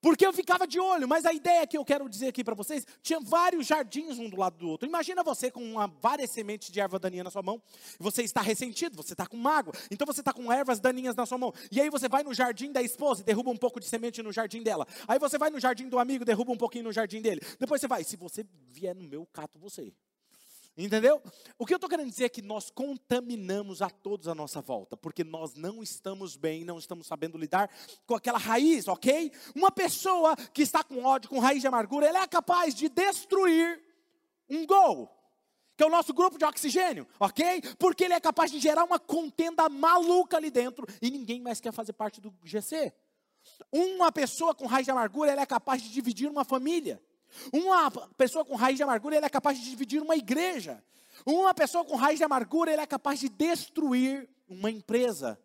Porque 0.00 0.26
eu 0.26 0.32
ficava 0.32 0.66
de 0.66 0.80
olho, 0.80 1.06
mas 1.06 1.26
a 1.26 1.32
ideia 1.32 1.66
que 1.66 1.76
eu 1.76 1.84
quero 1.84 2.08
dizer 2.08 2.28
aqui 2.28 2.42
para 2.42 2.54
vocês, 2.54 2.86
tinha 3.02 3.20
vários 3.20 3.66
jardins 3.66 4.18
um 4.18 4.28
do 4.28 4.36
lado 4.36 4.56
do 4.56 4.68
outro. 4.68 4.88
Imagina 4.88 5.22
você 5.22 5.50
com 5.50 5.62
uma, 5.62 5.86
várias 5.86 6.30
sementes 6.30 6.70
de 6.70 6.80
erva 6.80 6.98
daninha 6.98 7.24
na 7.24 7.30
sua 7.30 7.42
mão, 7.42 7.62
você 7.98 8.22
está 8.22 8.40
ressentido, 8.40 8.96
você 8.96 9.12
está 9.12 9.26
com 9.26 9.36
mágoa, 9.36 9.74
então 9.90 10.06
você 10.06 10.20
está 10.20 10.32
com 10.32 10.50
ervas 10.50 10.80
daninhas 10.80 11.14
na 11.14 11.26
sua 11.26 11.36
mão. 11.36 11.52
E 11.70 11.80
aí 11.80 11.90
você 11.90 12.08
vai 12.08 12.22
no 12.22 12.32
jardim 12.32 12.72
da 12.72 12.82
esposa 12.82 13.20
e 13.20 13.24
derruba 13.24 13.50
um 13.50 13.56
pouco 13.56 13.78
de 13.78 13.86
semente 13.86 14.22
no 14.22 14.32
jardim 14.32 14.62
dela. 14.62 14.86
Aí 15.06 15.18
você 15.18 15.36
vai 15.36 15.50
no 15.50 15.60
jardim 15.60 15.88
do 15.88 15.98
amigo, 15.98 16.24
derruba 16.24 16.52
um 16.52 16.56
pouquinho 16.56 16.84
no 16.84 16.92
jardim 16.92 17.20
dele. 17.20 17.40
Depois 17.58 17.80
você 17.80 17.88
vai, 17.88 18.02
se 18.02 18.16
você 18.16 18.46
vier 18.70 18.94
no 18.94 19.04
meu, 19.04 19.26
cato 19.26 19.58
você. 19.58 19.92
Entendeu? 20.76 21.20
O 21.58 21.66
que 21.66 21.74
eu 21.74 21.76
estou 21.76 21.90
querendo 21.90 22.10
dizer 22.10 22.24
é 22.24 22.28
que 22.28 22.40
nós 22.40 22.70
contaminamos 22.70 23.82
a 23.82 23.90
todos 23.90 24.28
à 24.28 24.34
nossa 24.34 24.60
volta, 24.62 24.96
porque 24.96 25.24
nós 25.24 25.54
não 25.54 25.82
estamos 25.82 26.36
bem, 26.36 26.64
não 26.64 26.78
estamos 26.78 27.06
sabendo 27.06 27.36
lidar 27.36 27.70
com 28.06 28.14
aquela 28.14 28.38
raiz, 28.38 28.88
ok? 28.88 29.32
Uma 29.54 29.70
pessoa 29.70 30.34
que 30.54 30.62
está 30.62 30.82
com 30.82 31.04
ódio, 31.04 31.28
com 31.28 31.38
raiz 31.38 31.60
de 31.60 31.66
amargura, 31.66 32.06
ela 32.06 32.22
é 32.22 32.26
capaz 32.26 32.74
de 32.74 32.88
destruir 32.88 33.82
um 34.48 34.64
gol, 34.64 35.10
que 35.76 35.82
é 35.82 35.86
o 35.86 35.90
nosso 35.90 36.14
grupo 36.14 36.38
de 36.38 36.44
oxigênio, 36.44 37.06
ok? 37.18 37.62
Porque 37.78 38.04
ele 38.04 38.14
é 38.14 38.20
capaz 38.20 38.50
de 38.50 38.58
gerar 38.58 38.84
uma 38.84 38.98
contenda 38.98 39.68
maluca 39.68 40.36
ali 40.36 40.50
dentro 40.50 40.86
e 41.02 41.10
ninguém 41.10 41.40
mais 41.40 41.60
quer 41.60 41.72
fazer 41.72 41.92
parte 41.92 42.20
do 42.20 42.32
GC. 42.44 42.92
Uma 43.72 44.12
pessoa 44.12 44.54
com 44.54 44.66
raiz 44.66 44.84
de 44.84 44.90
amargura, 44.90 45.30
ela 45.30 45.42
é 45.42 45.46
capaz 45.46 45.82
de 45.82 45.90
dividir 45.90 46.28
uma 46.28 46.44
família. 46.44 47.02
Uma 47.52 47.90
pessoa 48.16 48.44
com 48.44 48.54
raiz 48.54 48.76
de 48.76 48.82
amargura, 48.82 49.16
é 49.16 49.28
capaz 49.28 49.58
de 49.58 49.68
dividir 49.68 50.02
uma 50.02 50.16
igreja. 50.16 50.82
Uma 51.24 51.54
pessoa 51.54 51.84
com 51.84 51.96
raiz 51.96 52.18
de 52.18 52.24
amargura, 52.24 52.72
é 52.72 52.86
capaz 52.86 53.20
de 53.20 53.28
destruir 53.28 54.28
uma 54.48 54.70
empresa. 54.70 55.38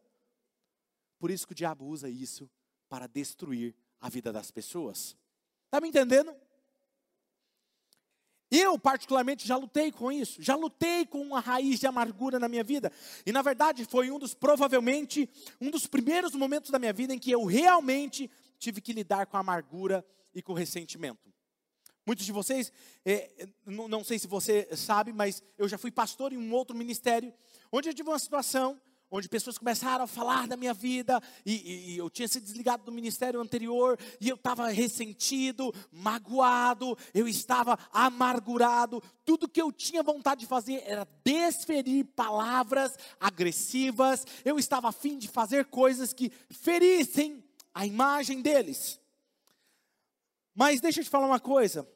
Por 1.20 1.32
isso 1.32 1.46
que 1.46 1.54
o 1.54 1.56
diabo 1.56 1.86
usa 1.86 2.10
isso 2.10 2.50
para 2.90 3.08
destruir 3.08 3.76
a 4.00 4.10
vida 4.10 4.32
das 4.32 4.52
pessoas. 4.52 5.18
Está 5.66 5.82
me 5.82 5.90
entendendo? 5.90 6.36
Eu, 8.50 8.78
particularmente, 8.78 9.48
já 9.48 9.58
lutei 9.58 9.92
com 9.92 10.12
isso, 10.12 10.42
já 10.42 10.56
lutei 10.56 11.06
com 11.06 11.22
uma 11.22 11.40
raiz 11.40 11.80
de 11.80 11.88
amargura 11.88 12.40
na 12.40 12.48
minha 12.48 12.64
vida. 12.64 12.92
E, 13.26 13.32
na 13.32 13.42
verdade, 13.42 13.84
foi 13.86 14.12
um 14.12 14.20
dos, 14.20 14.34
provavelmente, 14.34 15.30
um 15.60 15.72
dos 15.72 15.88
primeiros 15.88 16.34
momentos 16.36 16.70
da 16.70 16.80
minha 16.80 16.94
vida 16.94 17.14
em 17.14 17.20
que 17.20 17.32
eu 17.32 17.44
realmente 17.44 18.30
tive 18.60 18.80
que 18.80 18.94
lidar 18.94 19.26
com 19.26 19.36
a 19.36 19.40
amargura 19.40 20.06
e 20.34 20.42
com 20.42 20.54
o 20.54 20.56
ressentimento. 20.56 21.35
Muitos 22.06 22.26
de 22.26 22.32
vocês, 22.32 22.72
é, 23.04 23.48
não, 23.66 23.88
não, 23.88 24.04
sei 24.04 24.20
se 24.20 24.28
você 24.28 24.68
sabe, 24.76 25.12
mas 25.12 25.42
eu 25.58 25.68
já 25.68 25.78
fui 25.78 25.90
pastor 25.90 26.34
em 26.34 26.38
um 26.38 26.54
outro 26.54 26.76
ministério, 26.76 27.34
onde 27.72 27.90
eu 27.90 27.94
tive 27.94 28.10
uma 28.10 28.20
situação 28.20 28.80
onde 29.10 29.30
pessoas 29.30 29.58
começaram 29.58 30.04
a 30.04 30.08
falar 30.08 30.48
da 30.48 30.58
minha 30.58 30.74
vida, 30.74 31.22
e, 31.46 31.94
e, 31.94 31.98
eu 31.98 32.10
tinha 32.10 32.28
sido 32.28 32.44
desligado 32.44 32.84
do 32.84 32.92
ministério 32.92 33.40
anterior, 33.40 33.98
e 34.20 34.28
eu 34.28 34.36
estava 34.36 34.68
ressentido, 34.70 35.74
magoado, 35.92 36.98
eu 37.14 37.28
estava 37.28 37.78
amargurado, 37.92 39.02
tudo 39.24 39.48
que 39.48 39.62
eu 39.62 39.72
tinha 39.72 40.04
vontade 40.04 40.42
de 40.42 40.48
fazer 40.48 40.84
era 40.86 41.08
desferir 41.24 42.04
palavras 42.16 42.98
agressivas, 43.20 44.26
eu 44.44 44.60
estava 44.60 44.90
afim 44.90 45.18
de 45.18 45.28
fazer 45.28 45.66
coisas 45.66 46.12
que 46.12 46.32
ferissem 46.50 47.44
a 47.74 47.86
imagem 47.86 48.42
deles. 48.42 49.00
Mas 50.54 50.80
deixa 50.80 51.02
eu 51.02 51.04
te 51.04 51.10
falar 51.10 51.28
uma 51.28 51.40
coisa. 51.40 51.88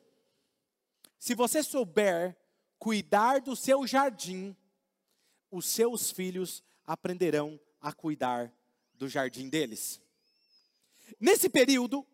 Se 1.20 1.36
você 1.36 1.62
souber 1.62 2.36
cuidar 2.80 3.42
do 3.42 3.56
seu 3.56 3.86
jardim, 3.86 4.56
os 5.52 5.66
seus 5.66 6.10
filhos 6.10 6.64
aprenderão 6.86 7.60
a 7.80 7.94
cuidar 7.94 8.52
do 8.94 9.08
jardim 9.08 9.50
deles. 9.50 10.02
Nesse 11.20 11.50
período, 11.50 12.06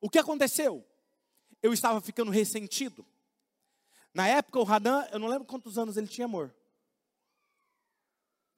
o 0.00 0.08
que 0.08 0.18
aconteceu? 0.18 0.86
Eu 1.62 1.72
estava 1.72 2.00
ficando 2.00 2.30
ressentido. 2.30 3.04
Na 4.12 4.28
época, 4.28 4.60
o 4.60 4.70
Hanan, 4.70 5.08
eu 5.10 5.18
não 5.18 5.26
lembro 5.26 5.46
quantos 5.46 5.78
anos 5.78 5.96
ele 5.96 6.06
tinha, 6.06 6.26
amor. 6.26 6.54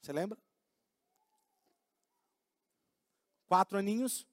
Você 0.02 0.12
lembra? 0.12 0.38
quatro 3.46 3.78
aninhos. 3.78 4.26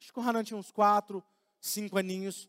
Acho 0.00 0.12
que 0.12 0.18
o 0.18 0.22
Hanan 0.22 0.44
tinha 0.44 0.56
uns 0.56 0.70
quatro, 0.70 1.22
cinco 1.60 1.98
aninhos. 1.98 2.48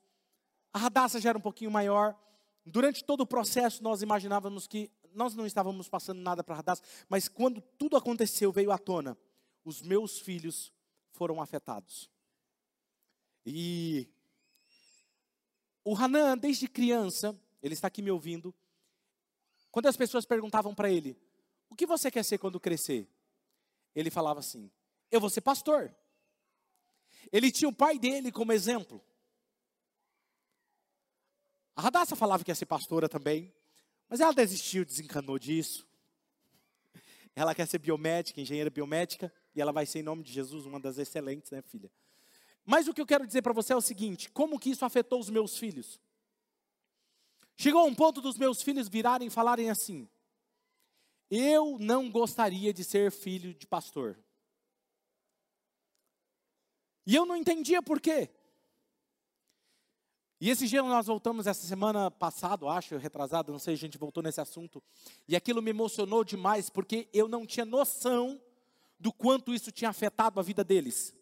A 0.73 0.79
Radassa 0.79 1.19
já 1.19 1.29
era 1.29 1.37
um 1.37 1.41
pouquinho 1.41 1.71
maior. 1.71 2.17
Durante 2.65 3.03
todo 3.03 3.21
o 3.21 3.27
processo, 3.27 3.81
nós 3.81 4.01
imaginávamos 4.01 4.67
que 4.67 4.91
nós 5.13 5.35
não 5.35 5.45
estávamos 5.45 5.89
passando 5.89 6.21
nada 6.21 6.43
para 6.43 6.55
Radassa, 6.55 6.83
mas 7.09 7.27
quando 7.27 7.61
tudo 7.61 7.97
aconteceu, 7.97 8.51
veio 8.51 8.71
à 8.71 8.77
tona, 8.77 9.17
os 9.65 9.81
meus 9.81 10.19
filhos 10.19 10.71
foram 11.11 11.41
afetados. 11.41 12.09
E 13.45 14.07
o 15.83 15.95
Hanan, 15.95 16.37
desde 16.37 16.67
criança, 16.67 17.37
ele 17.61 17.73
está 17.73 17.87
aqui 17.87 18.01
me 18.01 18.11
ouvindo, 18.11 18.53
quando 19.71 19.87
as 19.87 19.97
pessoas 19.97 20.25
perguntavam 20.25 20.75
para 20.75 20.89
ele, 20.89 21.17
o 21.69 21.75
que 21.75 21.85
você 21.85 22.11
quer 22.11 22.23
ser 22.23 22.37
quando 22.37 22.59
crescer? 22.59 23.07
Ele 23.95 24.11
falava 24.11 24.39
assim, 24.39 24.69
eu 25.09 25.19
vou 25.19 25.29
ser 25.29 25.41
pastor. 25.41 25.93
Ele 27.31 27.51
tinha 27.51 27.69
o 27.69 27.73
pai 27.73 27.97
dele 27.97 28.31
como 28.31 28.51
exemplo. 28.51 29.01
A 31.75 31.81
Radassa 31.81 32.15
falava 32.15 32.43
que 32.43 32.51
ia 32.51 32.55
ser 32.55 32.65
pastora 32.65 33.07
também, 33.07 33.53
mas 34.09 34.19
ela 34.19 34.33
desistiu, 34.33 34.83
desencanou 34.83 35.39
disso. 35.39 35.87
Ela 37.35 37.55
quer 37.55 37.65
ser 37.65 37.79
biomédica, 37.79 38.41
engenheira 38.41 38.69
biomédica, 38.69 39.33
e 39.55 39.61
ela 39.61 39.71
vai 39.71 39.85
ser 39.85 39.99
em 39.99 40.03
nome 40.03 40.23
de 40.23 40.33
Jesus 40.33 40.65
uma 40.65 40.79
das 40.79 40.97
excelentes, 40.97 41.49
né, 41.51 41.61
filha? 41.61 41.91
Mas 42.65 42.87
o 42.87 42.93
que 42.93 43.01
eu 43.01 43.05
quero 43.05 43.25
dizer 43.25 43.41
para 43.41 43.53
você 43.53 43.73
é 43.73 43.75
o 43.75 43.81
seguinte: 43.81 44.29
como 44.29 44.59
que 44.59 44.69
isso 44.69 44.85
afetou 44.85 45.19
os 45.19 45.29
meus 45.29 45.57
filhos? 45.57 45.99
Chegou 47.55 47.87
um 47.87 47.95
ponto 47.95 48.21
dos 48.21 48.37
meus 48.37 48.61
filhos 48.61 48.89
virarem 48.89 49.27
e 49.27 49.31
falarem 49.31 49.69
assim: 49.69 50.09
Eu 51.29 51.77
não 51.79 52.09
gostaria 52.09 52.73
de 52.73 52.83
ser 52.83 53.11
filho 53.11 53.53
de 53.53 53.65
pastor. 53.65 54.19
E 57.05 57.15
eu 57.15 57.25
não 57.25 57.35
entendia 57.35 57.81
por 57.81 57.99
quê. 57.99 58.29
E 60.41 60.49
esse 60.49 60.67
dia 60.67 60.81
nós 60.81 61.05
voltamos 61.05 61.45
essa 61.45 61.67
semana 61.67 62.09
passada, 62.09 62.65
acho, 62.65 62.97
retrasado, 62.97 63.51
não 63.51 63.59
sei, 63.59 63.75
a 63.75 63.77
gente 63.77 63.99
voltou 63.99 64.23
nesse 64.23 64.41
assunto. 64.41 64.81
E 65.27 65.35
aquilo 65.35 65.61
me 65.61 65.69
emocionou 65.69 66.23
demais, 66.23 66.67
porque 66.67 67.07
eu 67.13 67.27
não 67.27 67.45
tinha 67.45 67.63
noção 67.63 68.41
do 68.99 69.13
quanto 69.13 69.53
isso 69.53 69.71
tinha 69.71 69.91
afetado 69.91 70.39
a 70.39 70.43
vida 70.43 70.63
deles. 70.63 71.13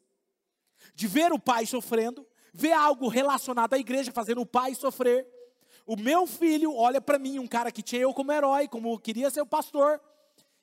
De 0.95 1.05
ver 1.05 1.33
o 1.33 1.39
pai 1.39 1.65
sofrendo, 1.65 2.25
ver 2.53 2.71
algo 2.71 3.09
relacionado 3.09 3.73
à 3.73 3.77
igreja 3.77 4.09
fazendo 4.13 4.39
o 4.39 4.45
pai 4.45 4.73
sofrer. 4.73 5.27
O 5.85 5.97
meu 5.97 6.25
filho 6.25 6.73
olha 6.73 7.01
para 7.01 7.19
mim, 7.19 7.39
um 7.39 7.47
cara 7.47 7.73
que 7.73 7.83
tinha 7.83 8.01
eu 8.01 8.13
como 8.13 8.31
herói, 8.31 8.69
como 8.69 8.97
queria 8.97 9.29
ser 9.29 9.41
o 9.41 9.45
pastor, 9.45 9.99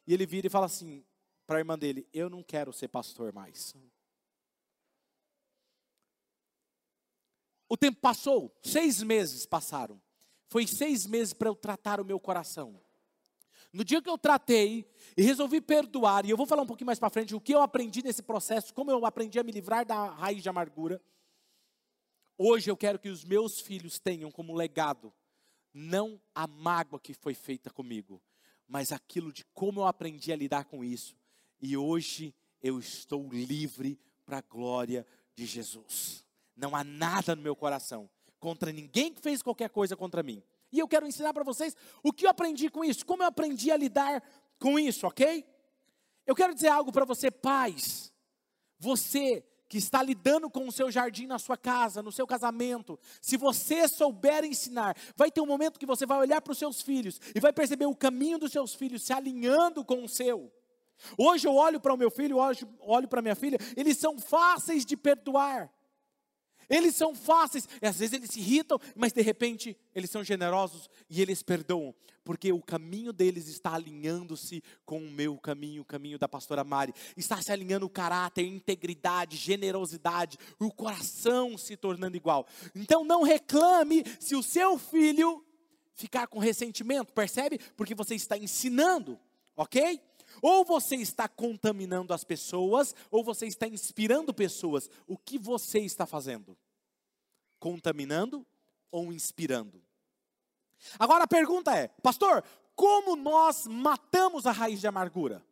e 0.06 0.14
ele 0.14 0.24
vira 0.24 0.46
e 0.46 0.50
fala 0.50 0.64
assim 0.64 1.04
para 1.46 1.58
a 1.58 1.60
irmã 1.60 1.78
dele: 1.78 2.08
Eu 2.10 2.30
não 2.30 2.42
quero 2.42 2.72
ser 2.72 2.88
pastor 2.88 3.34
mais. 3.34 3.74
O 7.68 7.76
tempo 7.76 8.00
passou, 8.00 8.54
seis 8.62 9.02
meses 9.02 9.46
passaram. 9.46 10.00
Foi 10.48 10.66
seis 10.66 11.06
meses 11.06 11.32
para 11.32 11.48
eu 11.48 11.54
tratar 11.54 12.00
o 12.00 12.04
meu 12.04 12.20
coração. 12.20 12.80
No 13.72 13.84
dia 13.84 14.00
que 14.00 14.08
eu 14.08 14.16
tratei 14.16 14.88
e 15.16 15.22
resolvi 15.22 15.60
perdoar, 15.60 16.24
e 16.24 16.30
eu 16.30 16.36
vou 16.36 16.46
falar 16.46 16.62
um 16.62 16.66
pouquinho 16.66 16.86
mais 16.86 16.98
para 16.98 17.10
frente 17.10 17.34
o 17.34 17.40
que 17.40 17.54
eu 17.54 17.60
aprendi 17.60 18.02
nesse 18.02 18.22
processo, 18.22 18.72
como 18.72 18.90
eu 18.90 19.04
aprendi 19.04 19.38
a 19.38 19.42
me 19.42 19.52
livrar 19.52 19.84
da 19.84 20.10
raiz 20.10 20.42
de 20.42 20.48
amargura. 20.48 21.02
Hoje 22.38 22.70
eu 22.70 22.76
quero 22.76 22.98
que 22.98 23.08
os 23.08 23.24
meus 23.24 23.60
filhos 23.60 23.98
tenham 23.98 24.30
como 24.30 24.54
legado 24.54 25.12
não 25.72 26.18
a 26.34 26.46
mágoa 26.46 26.98
que 26.98 27.12
foi 27.12 27.34
feita 27.34 27.70
comigo, 27.70 28.22
mas 28.66 28.92
aquilo 28.92 29.30
de 29.30 29.44
como 29.52 29.80
eu 29.80 29.86
aprendi 29.86 30.32
a 30.32 30.36
lidar 30.36 30.64
com 30.64 30.82
isso. 30.82 31.14
E 31.60 31.76
hoje 31.76 32.34
eu 32.62 32.78
estou 32.78 33.28
livre 33.28 34.00
para 34.24 34.38
a 34.38 34.42
glória 34.42 35.06
de 35.34 35.44
Jesus. 35.44 36.25
Não 36.56 36.74
há 36.74 36.82
nada 36.82 37.36
no 37.36 37.42
meu 37.42 37.54
coração 37.54 38.08
contra 38.38 38.72
ninguém 38.72 39.12
que 39.12 39.20
fez 39.20 39.42
qualquer 39.42 39.68
coisa 39.68 39.96
contra 39.96 40.22
mim. 40.22 40.42
E 40.72 40.78
eu 40.78 40.88
quero 40.88 41.06
ensinar 41.06 41.32
para 41.32 41.44
vocês 41.44 41.76
o 42.02 42.12
que 42.12 42.26
eu 42.26 42.30
aprendi 42.30 42.70
com 42.70 42.84
isso, 42.84 43.04
como 43.04 43.22
eu 43.22 43.26
aprendi 43.26 43.70
a 43.70 43.76
lidar 43.76 44.22
com 44.58 44.78
isso, 44.78 45.06
ok? 45.06 45.44
Eu 46.26 46.34
quero 46.34 46.54
dizer 46.54 46.68
algo 46.68 46.90
para 46.92 47.04
você, 47.04 47.30
pais. 47.30 48.12
Você 48.78 49.44
que 49.68 49.78
está 49.78 50.02
lidando 50.02 50.48
com 50.48 50.66
o 50.66 50.72
seu 50.72 50.90
jardim 50.90 51.26
na 51.26 51.38
sua 51.38 51.56
casa, 51.56 52.02
no 52.02 52.12
seu 52.12 52.26
casamento, 52.26 52.98
se 53.20 53.36
você 53.36 53.88
souber 53.88 54.44
ensinar, 54.44 54.96
vai 55.16 55.30
ter 55.30 55.40
um 55.40 55.46
momento 55.46 55.78
que 55.78 55.86
você 55.86 56.06
vai 56.06 56.18
olhar 56.18 56.40
para 56.40 56.52
os 56.52 56.58
seus 56.58 56.80
filhos 56.80 57.20
e 57.34 57.40
vai 57.40 57.52
perceber 57.52 57.86
o 57.86 57.94
caminho 57.94 58.38
dos 58.38 58.52
seus 58.52 58.74
filhos 58.74 59.02
se 59.02 59.12
alinhando 59.12 59.84
com 59.84 60.04
o 60.04 60.08
seu. 60.08 60.52
Hoje 61.18 61.46
eu 61.46 61.54
olho 61.54 61.80
para 61.80 61.92
o 61.92 61.96
meu 61.96 62.10
filho, 62.10 62.38
olho, 62.38 62.58
olho 62.80 63.08
para 63.08 63.20
minha 63.20 63.34
filha, 63.34 63.58
eles 63.76 63.98
são 63.98 64.18
fáceis 64.18 64.84
de 64.84 64.96
perdoar. 64.96 65.70
Eles 66.68 66.94
são 66.96 67.14
fáceis, 67.14 67.68
e 67.80 67.86
às 67.86 67.98
vezes 67.98 68.14
eles 68.14 68.30
se 68.30 68.40
irritam, 68.40 68.78
mas 68.94 69.12
de 69.12 69.22
repente 69.22 69.76
eles 69.94 70.10
são 70.10 70.24
generosos 70.24 70.90
e 71.08 71.22
eles 71.22 71.42
perdoam, 71.42 71.94
porque 72.24 72.52
o 72.52 72.60
caminho 72.60 73.12
deles 73.12 73.46
está 73.46 73.74
alinhando-se 73.74 74.62
com 74.84 74.98
o 74.98 75.10
meu 75.10 75.36
caminho, 75.38 75.82
o 75.82 75.84
caminho 75.84 76.18
da 76.18 76.28
pastora 76.28 76.64
Mari. 76.64 76.92
Está 77.16 77.40
se 77.40 77.52
alinhando 77.52 77.86
o 77.86 77.90
caráter, 77.90 78.44
integridade, 78.44 79.36
generosidade, 79.36 80.38
o 80.58 80.72
coração 80.72 81.56
se 81.56 81.76
tornando 81.76 82.16
igual. 82.16 82.46
Então 82.74 83.04
não 83.04 83.22
reclame 83.22 84.04
se 84.18 84.34
o 84.34 84.42
seu 84.42 84.76
filho 84.76 85.44
ficar 85.94 86.26
com 86.26 86.38
ressentimento, 86.38 87.12
percebe? 87.12 87.58
Porque 87.76 87.94
você 87.94 88.14
está 88.14 88.36
ensinando, 88.36 89.18
ok? 89.56 90.00
Ou 90.42 90.64
você 90.64 90.96
está 90.96 91.28
contaminando 91.28 92.12
as 92.12 92.24
pessoas, 92.24 92.94
ou 93.10 93.24
você 93.24 93.46
está 93.46 93.66
inspirando 93.66 94.34
pessoas. 94.34 94.90
O 95.06 95.16
que 95.16 95.38
você 95.38 95.80
está 95.80 96.06
fazendo? 96.06 96.56
Contaminando 97.58 98.46
ou 98.90 99.12
inspirando? 99.12 99.82
Agora 100.98 101.24
a 101.24 101.28
pergunta 101.28 101.76
é, 101.76 101.88
pastor, 102.02 102.44
como 102.74 103.16
nós 103.16 103.66
matamos 103.66 104.46
a 104.46 104.52
raiz 104.52 104.80
de 104.80 104.86
amargura? 104.86 105.44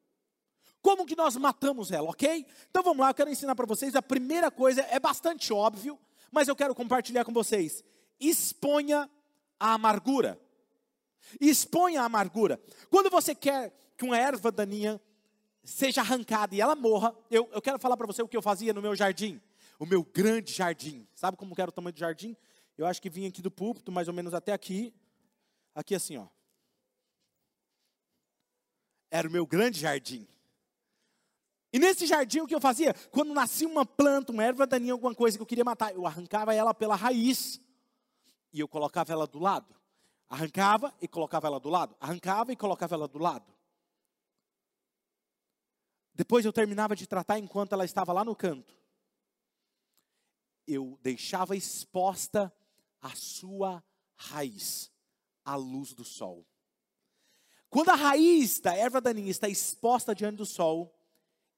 Como 0.82 1.06
que 1.06 1.16
nós 1.16 1.34
matamos 1.36 1.90
ela, 1.90 2.10
ok? 2.10 2.46
Então 2.68 2.82
vamos 2.82 2.98
lá, 2.98 3.08
eu 3.08 3.14
quero 3.14 3.30
ensinar 3.30 3.54
para 3.54 3.64
vocês. 3.64 3.96
A 3.96 4.02
primeira 4.02 4.50
coisa 4.50 4.82
é 4.82 5.00
bastante 5.00 5.50
óbvio, 5.50 5.98
mas 6.30 6.46
eu 6.46 6.54
quero 6.54 6.74
compartilhar 6.74 7.24
com 7.24 7.32
vocês. 7.32 7.82
Exponha 8.20 9.08
a 9.58 9.72
amargura. 9.72 10.38
Exponha 11.40 12.02
a 12.02 12.04
amargura. 12.04 12.60
Quando 12.90 13.08
você 13.08 13.34
quer 13.34 13.72
que 13.96 14.04
uma 14.04 14.18
erva 14.18 14.50
daninha 14.50 15.00
seja 15.62 16.00
arrancada 16.02 16.54
e 16.54 16.60
ela 16.60 16.76
morra, 16.76 17.14
eu, 17.30 17.48
eu 17.52 17.62
quero 17.62 17.78
falar 17.78 17.96
para 17.96 18.06
você 18.06 18.22
o 18.22 18.28
que 18.28 18.36
eu 18.36 18.42
fazia 18.42 18.72
no 18.72 18.82
meu 18.82 18.94
jardim, 18.94 19.40
o 19.78 19.86
meu 19.86 20.04
grande 20.04 20.52
jardim. 20.52 21.06
Sabe 21.14 21.36
como 21.36 21.54
era 21.56 21.70
o 21.70 21.72
tamanho 21.72 21.92
do 21.92 21.98
jardim? 21.98 22.36
Eu 22.76 22.86
acho 22.86 23.00
que 23.00 23.08
vinha 23.08 23.28
aqui 23.28 23.40
do 23.40 23.50
púlpito, 23.50 23.90
mais 23.90 24.08
ou 24.08 24.14
menos 24.14 24.34
até 24.34 24.52
aqui, 24.52 24.92
aqui 25.74 25.94
assim, 25.94 26.16
ó. 26.16 26.26
Era 29.10 29.28
o 29.28 29.30
meu 29.30 29.46
grande 29.46 29.80
jardim. 29.80 30.26
E 31.72 31.78
nesse 31.78 32.06
jardim 32.06 32.40
o 32.40 32.46
que 32.46 32.54
eu 32.54 32.60
fazia? 32.60 32.94
Quando 33.10 33.32
nascia 33.32 33.66
uma 33.66 33.86
planta, 33.86 34.32
uma 34.32 34.44
erva 34.44 34.66
daninha, 34.66 34.92
alguma 34.92 35.14
coisa 35.14 35.36
que 35.36 35.42
eu 35.42 35.46
queria 35.46 35.64
matar, 35.64 35.94
eu 35.94 36.06
arrancava 36.06 36.54
ela 36.54 36.74
pela 36.74 36.94
raiz 36.94 37.60
e 38.52 38.60
eu 38.60 38.68
colocava 38.68 39.12
ela 39.12 39.26
do 39.26 39.38
lado. 39.38 39.74
Arrancava 40.28 40.92
e 41.00 41.06
colocava 41.06 41.46
ela 41.46 41.60
do 41.60 41.68
lado. 41.68 41.96
Arrancava 42.00 42.52
e 42.52 42.56
colocava 42.56 42.94
ela 42.94 43.06
do 43.06 43.18
lado. 43.18 43.53
Depois 46.14 46.44
eu 46.44 46.52
terminava 46.52 46.94
de 46.94 47.06
tratar 47.06 47.38
enquanto 47.38 47.72
ela 47.72 47.84
estava 47.84 48.12
lá 48.12 48.24
no 48.24 48.36
canto. 48.36 48.78
Eu 50.66 50.98
deixava 51.02 51.56
exposta 51.56 52.54
a 53.00 53.14
sua 53.16 53.82
raiz 54.16 54.92
à 55.44 55.56
luz 55.56 55.92
do 55.92 56.04
sol. 56.04 56.46
Quando 57.68 57.88
a 57.88 57.96
raiz 57.96 58.60
da 58.60 58.74
erva 58.74 59.00
daninha 59.00 59.30
está 59.30 59.48
exposta 59.48 60.14
diante 60.14 60.36
do 60.36 60.46
sol, 60.46 60.94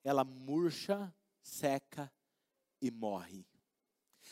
ela 0.02 0.24
murcha, 0.24 1.14
seca 1.42 2.10
e 2.80 2.90
morre. 2.90 3.46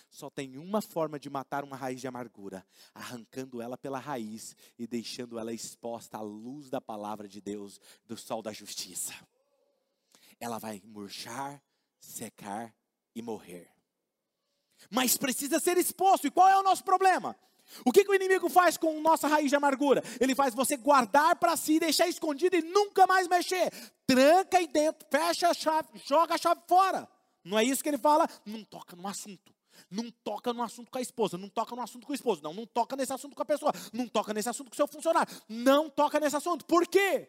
Só 0.08 0.30
tem 0.30 0.56
uma 0.56 0.80
forma 0.80 1.20
de 1.20 1.28
matar 1.28 1.62
uma 1.62 1.76
raiz 1.76 2.00
de 2.00 2.08
amargura: 2.08 2.66
arrancando 2.94 3.60
ela 3.60 3.76
pela 3.76 3.98
raiz 3.98 4.56
e 4.78 4.87
deixando 4.87 5.38
ela 5.38 5.52
exposta 5.52 6.16
à 6.16 6.22
luz 6.22 6.70
da 6.70 6.80
palavra 6.80 7.28
de 7.28 7.40
Deus, 7.40 7.78
do 8.06 8.16
sol 8.16 8.40
da 8.40 8.52
justiça 8.52 9.14
ela 10.44 10.59
vai 10.59 10.83
murchar, 10.85 11.62
secar 11.98 12.74
e 13.14 13.22
morrer. 13.22 13.70
Mas 14.90 15.16
precisa 15.16 15.59
ser 15.59 15.78
exposto. 15.78 16.26
E 16.26 16.30
qual 16.30 16.48
é 16.48 16.59
o 16.59 16.62
nosso 16.62 16.85
problema? 16.85 17.37
O 17.85 17.90
que, 17.90 18.04
que 18.04 18.11
o 18.11 18.14
inimigo 18.14 18.50
faz 18.50 18.76
com 18.76 19.00
nossa 19.00 19.26
raiz 19.26 19.48
de 19.48 19.57
amargura? 19.57 20.02
Ele 20.20 20.35
faz 20.35 20.54
você 20.54 20.76
guardar 20.76 21.37
para 21.37 21.57
si, 21.57 21.80
deixar 21.80 22.07
escondido 22.07 22.57
e 22.57 22.62
nunca 22.62 23.07
mais 23.07 23.26
mexer. 23.26 23.70
Tranca 24.07 24.59
aí 24.59 24.66
dentro, 24.66 25.07
fecha 25.11 25.48
a 25.48 25.54
chave, 25.54 25.88
joga 26.07 26.35
a 26.35 26.38
chave 26.38 26.61
fora. 26.68 27.09
Não 27.42 27.59
é 27.59 27.64
isso 27.64 27.83
que 27.83 27.88
ele 27.88 27.98
fala? 27.98 28.28
Não 28.44 28.62
toca 28.64 28.94
no 28.94 29.09
assunto. 29.09 29.54
Não 29.90 30.11
toca 30.11 30.52
no 30.52 30.62
assunto 30.62 30.90
com 30.90 30.98
a 30.98 31.00
esposa, 31.00 31.38
não 31.38 31.48
toca 31.48 31.74
no 31.74 31.83
assunto 31.83 32.07
com 32.07 32.12
o 32.12 32.14
esposo, 32.14 32.40
não, 32.42 32.54
não 32.54 32.64
toca 32.64 32.94
nesse 32.94 33.12
assunto 33.12 33.35
com 33.35 33.42
a 33.42 33.46
pessoa, 33.46 33.72
não 33.92 34.07
toca 34.07 34.33
nesse 34.33 34.48
assunto 34.48 34.68
com 34.68 34.74
o 34.74 34.76
seu 34.76 34.87
funcionário, 34.87 35.35
não 35.48 35.90
toca 35.90 36.20
nesse 36.20 36.37
assunto. 36.37 36.64
Por 36.64 36.87
quê? 36.87 37.28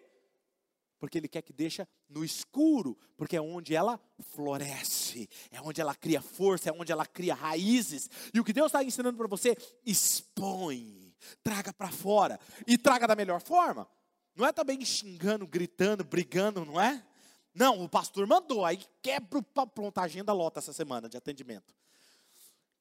Porque 1.05 1.19
Ele 1.19 1.27
quer 1.27 1.43
que 1.43 1.53
deixa 1.53 1.87
no 2.09 2.25
escuro, 2.25 2.97
porque 3.15 3.37
é 3.37 3.41
onde 3.41 3.75
ela 3.75 4.01
floresce, 4.31 5.29
é 5.51 5.61
onde 5.61 5.79
ela 5.79 5.93
cria 5.93 6.19
força, 6.19 6.71
é 6.71 6.73
onde 6.73 6.91
ela 6.91 7.05
cria 7.05 7.35
raízes. 7.35 8.09
E 8.33 8.39
o 8.39 8.43
que 8.43 8.51
Deus 8.51 8.69
está 8.69 8.83
ensinando 8.83 9.15
para 9.15 9.27
você, 9.27 9.55
expõe, 9.85 11.13
traga 11.43 11.71
para 11.71 11.91
fora 11.91 12.39
e 12.65 12.75
traga 12.75 13.05
da 13.05 13.15
melhor 13.15 13.39
forma. 13.39 13.87
Não 14.35 14.47
é 14.47 14.51
também 14.51 14.83
xingando, 14.83 15.45
gritando, 15.45 16.03
brigando, 16.03 16.65
não 16.65 16.81
é? 16.81 17.05
Não, 17.53 17.83
o 17.83 17.87
pastor 17.87 18.25
mandou, 18.25 18.65
aí 18.65 18.83
quebra, 18.99 19.43
pronto, 19.43 19.99
a 19.99 20.01
agenda 20.01 20.33
lota 20.33 20.57
essa 20.57 20.73
semana 20.73 21.07
de 21.07 21.17
atendimento. 21.17 21.75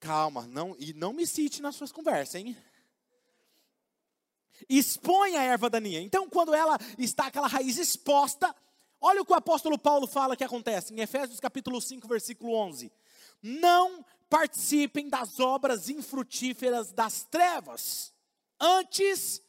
Calma, 0.01 0.47
não, 0.47 0.75
e 0.79 0.95
não 0.95 1.13
me 1.13 1.27
cite 1.27 1.61
nas 1.61 1.77
suas 1.77 1.93
conversas, 1.93 2.37
hein? 2.37 2.57
Expõe 4.69 5.37
a 5.37 5.43
erva 5.43 5.71
daninha. 5.71 6.01
Então, 6.01 6.29
quando 6.29 6.55
ela 6.55 6.79
está 6.99 7.27
aquela 7.27 7.47
raiz 7.47 7.79
exposta, 7.79 8.55
olha 9.01 9.23
o 9.23 9.25
que 9.25 9.33
o 9.33 9.37
apóstolo 9.37 9.79
Paulo 9.79 10.07
fala 10.07 10.37
que 10.37 10.45
acontece 10.45 10.93
em 10.93 11.01
Efésios 11.01 11.41
capítulo 11.41 11.81
5, 11.81 12.07
versículo 12.09 12.55
11. 12.55 12.93
Não 13.43 14.05
participem 14.29 15.09
das 15.09 15.39
obras 15.39 15.89
infrutíferas 15.89 16.93
das 16.93 17.25
trevas, 17.25 18.13
antes 18.59 19.41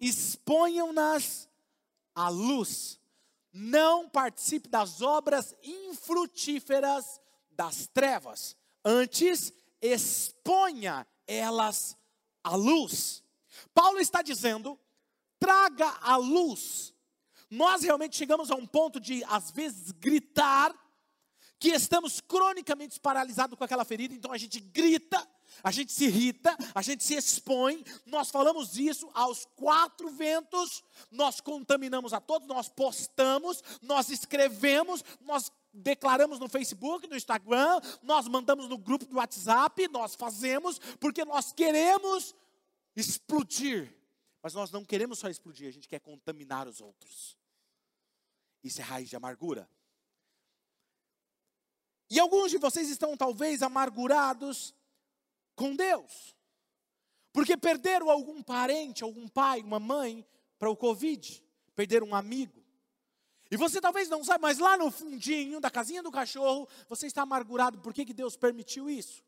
exponham-nas 0.00 1.48
à 2.14 2.28
luz. 2.28 3.00
Não 3.52 4.08
participe 4.08 4.68
das 4.68 5.00
obras 5.00 5.54
infrutíferas 5.62 7.20
das 7.52 7.86
trevas, 7.86 8.56
antes 8.84 9.52
exponha 9.80 11.06
elas 11.26 11.96
à 12.42 12.54
luz. 12.54 13.23
Paulo 13.72 13.98
está 13.98 14.22
dizendo: 14.22 14.78
traga 15.38 15.88
a 16.00 16.16
luz. 16.16 16.94
Nós 17.50 17.82
realmente 17.82 18.16
chegamos 18.16 18.50
a 18.50 18.54
um 18.54 18.66
ponto 18.66 18.98
de, 18.98 19.22
às 19.24 19.50
vezes, 19.50 19.92
gritar 19.92 20.74
que 21.58 21.70
estamos 21.70 22.20
cronicamente 22.20 23.00
paralisados 23.00 23.56
com 23.56 23.64
aquela 23.64 23.84
ferida, 23.84 24.14
então 24.14 24.32
a 24.32 24.36
gente 24.36 24.60
grita, 24.60 25.26
a 25.62 25.70
gente 25.70 25.92
se 25.92 26.04
irrita, 26.04 26.54
a 26.74 26.82
gente 26.82 27.02
se 27.02 27.14
expõe, 27.14 27.82
nós 28.04 28.30
falamos 28.30 28.76
isso 28.76 29.08
aos 29.14 29.46
quatro 29.56 30.10
ventos, 30.10 30.82
nós 31.10 31.40
contaminamos 31.40 32.12
a 32.12 32.20
todos, 32.20 32.46
nós 32.46 32.68
postamos, 32.68 33.62
nós 33.80 34.10
escrevemos, 34.10 35.02
nós 35.22 35.50
declaramos 35.72 36.38
no 36.38 36.48
Facebook, 36.48 37.08
no 37.08 37.16
Instagram, 37.16 37.80
nós 38.02 38.28
mandamos 38.28 38.68
no 38.68 38.76
grupo 38.76 39.06
do 39.06 39.16
WhatsApp, 39.16 39.88
nós 39.88 40.14
fazemos, 40.14 40.78
porque 41.00 41.24
nós 41.24 41.52
queremos 41.52 42.34
explodir. 42.96 43.94
Mas 44.42 44.54
nós 44.54 44.70
não 44.70 44.84
queremos 44.84 45.18
só 45.18 45.28
explodir, 45.28 45.68
a 45.68 45.72
gente 45.72 45.88
quer 45.88 46.00
contaminar 46.00 46.68
os 46.68 46.80
outros. 46.80 47.38
Isso 48.62 48.80
é 48.80 48.84
raiz 48.84 49.08
de 49.08 49.16
amargura. 49.16 49.68
E 52.10 52.18
alguns 52.18 52.50
de 52.50 52.58
vocês 52.58 52.88
estão 52.88 53.16
talvez 53.16 53.62
amargurados 53.62 54.74
com 55.56 55.74
Deus, 55.74 56.36
porque 57.32 57.56
perderam 57.56 58.10
algum 58.10 58.42
parente, 58.42 59.02
algum 59.02 59.26
pai, 59.28 59.62
uma 59.62 59.80
mãe 59.80 60.26
para 60.58 60.70
o 60.70 60.76
Covid, 60.76 61.42
perderam 61.74 62.08
um 62.08 62.14
amigo. 62.14 62.62
E 63.50 63.56
você 63.56 63.80
talvez 63.80 64.08
não 64.08 64.24
saiba, 64.24 64.42
mas 64.42 64.58
lá 64.58 64.76
no 64.76 64.90
fundinho 64.90 65.60
da 65.60 65.70
casinha 65.70 66.02
do 66.02 66.10
cachorro, 66.10 66.68
você 66.88 67.06
está 67.06 67.22
amargurado, 67.22 67.80
por 67.80 67.92
que, 67.92 68.04
que 68.04 68.14
Deus 68.14 68.36
permitiu 68.36 68.90
isso? 68.90 69.24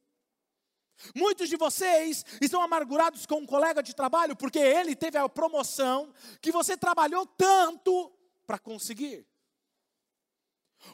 Muitos 1.14 1.48
de 1.48 1.56
vocês 1.56 2.24
estão 2.40 2.62
amargurados 2.62 3.26
com 3.26 3.37
um 3.37 3.46
colega 3.46 3.82
de 3.82 3.94
trabalho 3.94 4.35
porque 4.35 4.59
ele 4.59 4.96
teve 4.96 5.18
a 5.18 5.28
promoção 5.28 6.12
que 6.40 6.50
você 6.50 6.76
trabalhou 6.76 7.26
tanto 7.26 8.12
para 8.46 8.59
conseguir. 8.59 9.26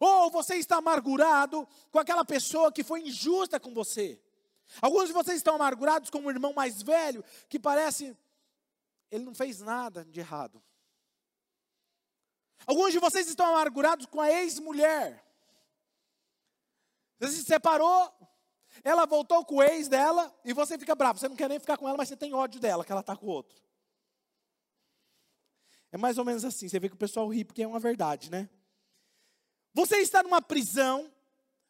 Ou 0.01 0.31
você 0.31 0.57
está 0.57 0.77
amargurado 0.77 1.69
com 1.91 1.99
aquela 1.99 2.25
pessoa 2.25 2.73
que 2.73 2.83
foi 2.83 3.03
injusta 3.03 3.61
com 3.61 3.73
você. 3.75 4.21
Alguns 4.81 5.09
de 5.09 5.13
vocês 5.13 5.37
estão 5.37 5.55
amargurados 5.55 6.11
com 6.11 6.19
um 6.21 6.31
irmão 6.31 6.53
mais 6.53 6.83
velho 6.83 7.25
que 7.49 7.59
parece 7.59 8.17
ele 9.11 9.25
não 9.25 9.35
fez 9.35 9.61
nada 9.61 10.07
de 10.07 10.21
errado. 10.21 10.63
Alguns 12.67 12.93
de 12.93 12.99
vocês 12.99 13.29
estão 13.29 13.47
amargurados 13.47 14.07
com 14.07 14.21
a 14.21 14.31
ex-mulher. 14.31 15.23
Você 17.19 17.37
se 17.37 17.45
separou, 17.45 18.11
ela 18.83 19.07
voltou 19.07 19.45
com 19.45 19.57
o 19.57 19.63
ex 19.63 19.89
dela 19.89 20.35
e 20.45 20.53
você 20.53 20.79
fica 20.79 20.95
bravo. 20.95 21.19
Você 21.19 21.29
não 21.29 21.37
quer 21.37 21.49
nem 21.49 21.59
ficar 21.59 21.77
com 21.77 21.87
ela, 21.89 21.97
mas 21.97 22.09
você 22.09 22.17
tem 22.17 22.33
ódio 22.33 22.61
dela, 22.61 22.85
que 22.85 22.93
ela 22.93 23.01
está 23.01 23.17
com 23.17 23.27
o 23.27 23.31
outro. 23.31 23.63
É 25.91 25.99
mais 25.99 26.17
ou 26.17 26.25
menos 26.25 26.45
assim. 26.45 26.69
Você 26.69 26.81
vê 26.81 26.89
que 26.89 26.95
o 26.95 26.99
pessoal 26.99 27.29
ri 27.29 27.45
porque 27.45 27.63
é 27.63 27.67
uma 27.67 27.79
verdade, 27.79 28.31
né? 28.31 28.49
Você 29.75 29.99
está 29.99 30.23
numa 30.23 30.41
prisão, 30.41 31.13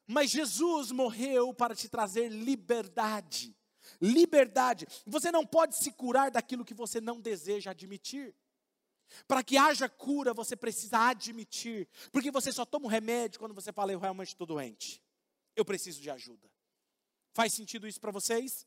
mas 0.06 0.30
Jesus 0.30 0.90
morreu 0.90 1.52
para 1.52 1.74
te 1.74 1.88
trazer 1.88 2.28
liberdade. 2.28 3.54
Liberdade. 4.00 4.86
Você 5.06 5.32
não 5.32 5.44
pode 5.44 5.76
se 5.76 5.90
curar 5.92 6.30
daquilo 6.30 6.64
que 6.64 6.74
você 6.74 7.00
não 7.00 7.20
deseja 7.20 7.72
admitir. 7.72 8.34
Para 9.26 9.42
que 9.42 9.56
haja 9.58 9.88
cura, 9.88 10.32
você 10.32 10.56
precisa 10.56 10.98
admitir. 11.08 11.88
Porque 12.10 12.30
você 12.30 12.52
só 12.52 12.64
toma 12.64 12.86
um 12.86 12.88
remédio 12.88 13.40
quando 13.40 13.54
você 13.54 13.72
fala, 13.72 13.92
eu 13.92 13.98
realmente 13.98 14.28
estou 14.28 14.46
doente. 14.46 15.02
Eu 15.54 15.64
preciso 15.64 16.00
de 16.00 16.10
ajuda. 16.10 16.51
Faz 17.32 17.54
sentido 17.54 17.86
isso 17.86 18.00
para 18.00 18.12
vocês? 18.12 18.66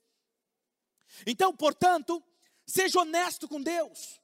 Então, 1.26 1.56
portanto, 1.56 2.24
seja 2.66 3.00
honesto 3.00 3.48
com 3.48 3.62
Deus. 3.62 4.20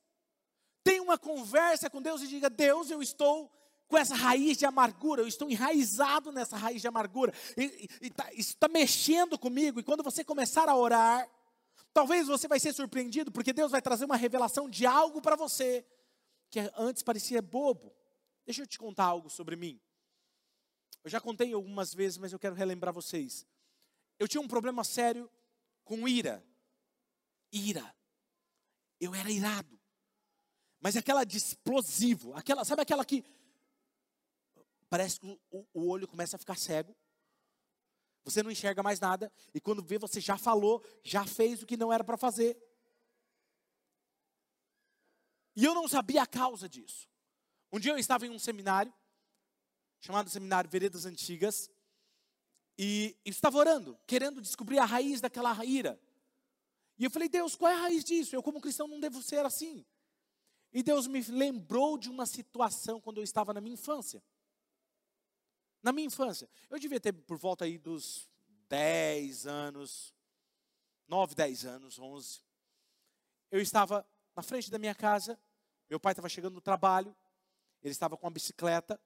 Tenha 0.83 1.03
uma 1.03 1.17
conversa 1.17 1.89
com 1.89 2.01
Deus 2.01 2.21
e 2.21 2.27
diga: 2.27 2.49
Deus, 2.49 2.89
eu 2.89 3.01
estou 3.01 3.51
com 3.87 3.97
essa 3.97 4.15
raiz 4.15 4.57
de 4.57 4.65
amargura, 4.65 5.21
eu 5.21 5.27
estou 5.27 5.49
enraizado 5.49 6.31
nessa 6.31 6.55
raiz 6.55 6.81
de 6.81 6.87
amargura, 6.87 7.33
e, 7.57 7.89
e 8.01 8.09
tá, 8.09 8.31
isso 8.31 8.51
está 8.51 8.69
mexendo 8.69 9.37
comigo, 9.37 9.81
e 9.81 9.83
quando 9.83 10.01
você 10.01 10.23
começar 10.23 10.69
a 10.69 10.75
orar, 10.77 11.29
talvez 11.93 12.25
você 12.27 12.47
vai 12.47 12.57
ser 12.57 12.73
surpreendido, 12.73 13.33
porque 13.33 13.51
Deus 13.51 13.69
vai 13.69 13.81
trazer 13.81 14.05
uma 14.05 14.15
revelação 14.15 14.69
de 14.69 14.85
algo 14.85 15.21
para 15.21 15.35
você, 15.35 15.85
que 16.49 16.59
antes 16.77 17.03
parecia 17.03 17.41
bobo. 17.41 17.93
Deixa 18.45 18.61
eu 18.61 18.67
te 18.67 18.79
contar 18.79 19.03
algo 19.03 19.29
sobre 19.29 19.57
mim. 19.57 19.79
Eu 21.03 21.09
já 21.09 21.19
contei 21.19 21.53
algumas 21.53 21.93
vezes, 21.93 22.17
mas 22.17 22.31
eu 22.31 22.39
quero 22.39 22.55
relembrar 22.55 22.93
vocês. 22.93 23.45
Eu 24.21 24.27
tinha 24.27 24.39
um 24.39 24.47
problema 24.47 24.83
sério 24.83 25.27
com 25.83 26.07
ira. 26.07 26.45
Ira. 27.51 27.95
Eu 28.99 29.15
era 29.15 29.31
irado. 29.31 29.81
Mas 30.79 30.95
aquela 30.95 31.23
de 31.23 31.37
explosivo, 31.37 32.31
aquela, 32.35 32.63
sabe 32.63 32.83
aquela 32.83 33.03
que 33.03 33.25
parece 34.87 35.19
que 35.19 35.39
o, 35.49 35.65
o 35.73 35.87
olho 35.87 36.07
começa 36.07 36.35
a 36.35 36.39
ficar 36.39 36.55
cego. 36.55 36.95
Você 38.23 38.43
não 38.43 38.51
enxerga 38.51 38.83
mais 38.83 38.99
nada 38.99 39.33
e 39.55 39.59
quando 39.59 39.81
vê 39.81 39.97
você 39.97 40.21
já 40.21 40.37
falou, 40.37 40.85
já 41.03 41.25
fez 41.25 41.63
o 41.63 41.65
que 41.65 41.75
não 41.75 41.91
era 41.91 42.03
para 42.03 42.15
fazer. 42.15 42.55
E 45.55 45.65
eu 45.65 45.73
não 45.73 45.87
sabia 45.87 46.21
a 46.21 46.27
causa 46.27 46.69
disso. 46.69 47.09
Um 47.71 47.79
dia 47.79 47.91
eu 47.91 47.97
estava 47.97 48.27
em 48.27 48.29
um 48.29 48.37
seminário 48.37 48.93
chamado 49.99 50.29
Seminário 50.29 50.69
Veredas 50.69 51.07
Antigas 51.07 51.71
e 52.83 53.15
estava 53.23 53.59
orando, 53.59 53.95
querendo 54.07 54.41
descobrir 54.41 54.79
a 54.79 54.85
raiz 54.85 55.21
daquela 55.21 55.63
ira. 55.63 56.01
E 56.97 57.03
eu 57.03 57.11
falei, 57.11 57.29
Deus, 57.29 57.55
qual 57.55 57.71
é 57.71 57.75
a 57.75 57.81
raiz 57.81 58.03
disso? 58.03 58.35
Eu, 58.35 58.41
como 58.41 58.59
cristão, 58.59 58.87
não 58.87 58.99
devo 58.99 59.21
ser 59.21 59.45
assim. 59.45 59.85
E 60.73 60.81
Deus 60.81 61.05
me 61.05 61.21
lembrou 61.21 61.95
de 61.95 62.09
uma 62.09 62.25
situação 62.25 62.99
quando 62.99 63.17
eu 63.17 63.23
estava 63.23 63.53
na 63.53 63.61
minha 63.61 63.75
infância. 63.75 64.23
Na 65.83 65.91
minha 65.91 66.07
infância, 66.07 66.49
eu 66.71 66.79
devia 66.79 66.99
ter 66.99 67.13
por 67.13 67.37
volta 67.37 67.65
aí 67.65 67.77
dos 67.77 68.27
10 68.67 69.45
anos, 69.45 70.11
9, 71.07 71.35
10 71.35 71.65
anos, 71.67 71.99
11. 71.99 72.41
Eu 73.51 73.61
estava 73.61 74.03
na 74.35 74.41
frente 74.41 74.71
da 74.71 74.79
minha 74.79 74.95
casa, 74.95 75.39
meu 75.87 75.99
pai 75.99 76.13
estava 76.13 76.29
chegando 76.29 76.55
do 76.55 76.61
trabalho, 76.61 77.15
ele 77.83 77.91
estava 77.91 78.17
com 78.17 78.25
a 78.25 78.31
bicicleta, 78.31 78.99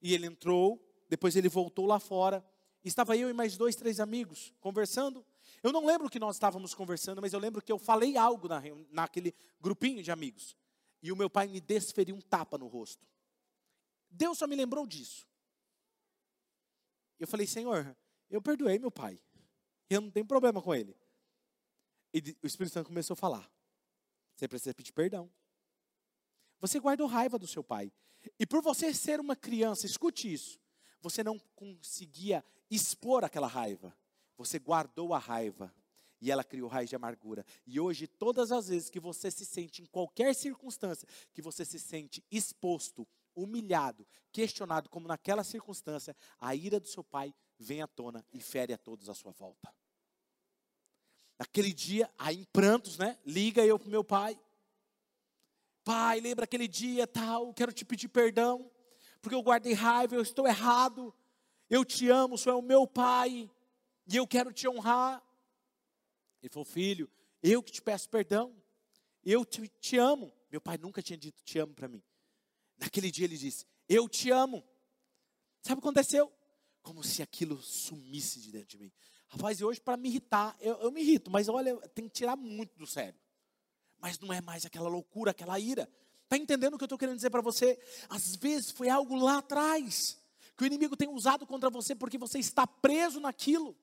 e 0.00 0.14
ele 0.14 0.26
entrou, 0.26 0.80
depois 1.08 1.34
ele 1.34 1.48
voltou 1.48 1.86
lá 1.86 1.98
fora, 1.98 2.46
Estava 2.88 3.16
eu 3.16 3.28
e 3.28 3.32
mais 3.32 3.56
dois, 3.56 3.74
três 3.74 3.98
amigos 3.98 4.54
conversando. 4.60 5.26
Eu 5.60 5.72
não 5.72 5.84
lembro 5.84 6.08
que 6.08 6.20
nós 6.20 6.36
estávamos 6.36 6.72
conversando, 6.72 7.20
mas 7.20 7.32
eu 7.32 7.40
lembro 7.40 7.60
que 7.60 7.72
eu 7.72 7.78
falei 7.78 8.16
algo 8.16 8.46
na, 8.46 8.62
naquele 8.90 9.34
grupinho 9.60 10.04
de 10.04 10.12
amigos. 10.12 10.56
E 11.02 11.10
o 11.10 11.16
meu 11.16 11.28
pai 11.28 11.48
me 11.48 11.60
desferiu 11.60 12.14
um 12.14 12.20
tapa 12.20 12.56
no 12.56 12.68
rosto. 12.68 13.04
Deus 14.08 14.38
só 14.38 14.46
me 14.46 14.54
lembrou 14.54 14.86
disso. 14.86 15.26
Eu 17.18 17.26
falei, 17.26 17.46
Senhor, 17.46 17.96
eu 18.30 18.40
perdoei 18.40 18.78
meu 18.78 18.90
pai. 18.90 19.18
Eu 19.90 20.00
não 20.00 20.10
tenho 20.10 20.26
problema 20.26 20.62
com 20.62 20.72
ele. 20.72 20.96
E 22.14 22.36
o 22.42 22.46
Espírito 22.46 22.72
Santo 22.72 22.86
começou 22.86 23.14
a 23.14 23.16
falar: 23.16 23.50
Você 24.36 24.46
precisa 24.46 24.74
pedir 24.74 24.92
perdão. 24.92 25.28
Você 26.60 26.78
guardou 26.78 27.08
raiva 27.08 27.36
do 27.36 27.48
seu 27.48 27.64
pai. 27.64 27.92
E 28.38 28.46
por 28.46 28.62
você 28.62 28.94
ser 28.94 29.18
uma 29.18 29.34
criança, 29.34 29.86
escute 29.86 30.32
isso 30.32 30.60
você 31.06 31.22
não 31.22 31.38
conseguia 31.54 32.44
expor 32.70 33.24
aquela 33.24 33.46
raiva. 33.46 33.96
Você 34.36 34.58
guardou 34.58 35.14
a 35.14 35.18
raiva 35.18 35.72
e 36.20 36.30
ela 36.30 36.44
criou 36.44 36.68
raiz 36.68 36.88
de 36.88 36.96
amargura. 36.96 37.44
E 37.66 37.78
hoje, 37.78 38.06
todas 38.06 38.52
as 38.52 38.68
vezes 38.68 38.90
que 38.90 39.00
você 39.00 39.30
se 39.30 39.44
sente, 39.44 39.82
em 39.82 39.86
qualquer 39.86 40.34
circunstância, 40.34 41.08
que 41.32 41.42
você 41.42 41.64
se 41.64 41.78
sente 41.78 42.24
exposto 42.30 43.06
humilhado, 43.34 44.06
questionado, 44.32 44.88
como 44.88 45.06
naquela 45.06 45.44
circunstância, 45.44 46.16
a 46.40 46.54
ira 46.54 46.80
do 46.80 46.88
seu 46.88 47.04
pai 47.04 47.34
vem 47.58 47.82
à 47.82 47.86
tona 47.86 48.24
e 48.32 48.40
fere 48.40 48.72
a 48.72 48.78
todos 48.78 49.08
à 49.08 49.14
sua 49.14 49.32
volta. 49.32 49.72
Naquele 51.38 51.72
dia, 51.72 52.10
aí 52.18 52.40
em 52.40 52.44
prantos, 52.44 52.96
né? 52.96 53.18
Liga 53.24 53.64
eu 53.64 53.78
para 53.78 53.90
meu 53.90 54.02
pai. 54.02 54.40
Pai, 55.84 56.18
lembra 56.18 56.44
aquele 56.44 56.66
dia 56.66 57.06
tal, 57.06 57.52
quero 57.52 57.72
te 57.72 57.84
pedir 57.84 58.08
perdão, 58.08 58.70
porque 59.20 59.34
eu 59.34 59.42
guardei 59.42 59.72
raiva, 59.72 60.16
eu 60.16 60.22
estou 60.22 60.46
errado. 60.46 61.14
Eu 61.68 61.84
te 61.84 62.08
amo, 62.08 62.38
Senhor 62.38 62.54
é 62.54 62.58
o 62.58 62.62
meu 62.62 62.86
pai, 62.86 63.50
e 64.06 64.16
eu 64.16 64.26
quero 64.26 64.52
te 64.52 64.68
honrar. 64.68 65.22
Ele 66.40 66.50
falou, 66.50 66.64
filho, 66.64 67.10
eu 67.42 67.62
que 67.62 67.72
te 67.72 67.82
peço 67.82 68.08
perdão, 68.08 68.54
eu 69.24 69.44
te, 69.44 69.68
te 69.80 69.98
amo. 69.98 70.32
Meu 70.50 70.60
pai 70.60 70.78
nunca 70.78 71.02
tinha 71.02 71.18
dito 71.18 71.42
te 71.42 71.58
amo 71.58 71.74
para 71.74 71.88
mim. 71.88 72.02
Naquele 72.78 73.10
dia 73.10 73.24
ele 73.24 73.36
disse, 73.36 73.66
eu 73.88 74.08
te 74.08 74.30
amo. 74.30 74.62
Sabe 75.60 75.78
o 75.78 75.82
que 75.82 75.88
aconteceu? 75.88 76.32
Como 76.82 77.02
se 77.02 77.20
aquilo 77.20 77.60
sumisse 77.60 78.40
de 78.40 78.52
dentro 78.52 78.78
de 78.78 78.84
mim. 78.84 78.92
Rapaz, 79.26 79.58
e 79.58 79.64
hoje 79.64 79.80
para 79.80 79.96
me 79.96 80.08
irritar, 80.08 80.56
eu, 80.60 80.76
eu 80.76 80.92
me 80.92 81.00
irrito, 81.00 81.30
mas 81.30 81.48
olha, 81.48 81.76
tem 81.88 82.06
que 82.06 82.14
tirar 82.14 82.36
muito 82.36 82.78
do 82.78 82.86
sério. 82.86 83.18
Mas 83.98 84.20
não 84.20 84.32
é 84.32 84.40
mais 84.40 84.64
aquela 84.64 84.88
loucura, 84.88 85.32
aquela 85.32 85.58
ira. 85.58 85.90
Está 86.22 86.36
entendendo 86.36 86.74
o 86.74 86.78
que 86.78 86.84
eu 86.84 86.86
estou 86.86 86.98
querendo 86.98 87.16
dizer 87.16 87.30
para 87.30 87.40
você? 87.40 87.76
Às 88.08 88.36
vezes 88.36 88.70
foi 88.70 88.88
algo 88.88 89.16
lá 89.16 89.38
atrás 89.38 90.20
que 90.56 90.64
o 90.64 90.66
inimigo 90.66 90.96
tem 90.96 91.08
usado 91.08 91.46
contra 91.46 91.68
você 91.68 91.94
porque 91.94 92.16
você 92.16 92.38
está 92.38 92.66
preso 92.66 93.20
naquilo. 93.20 93.76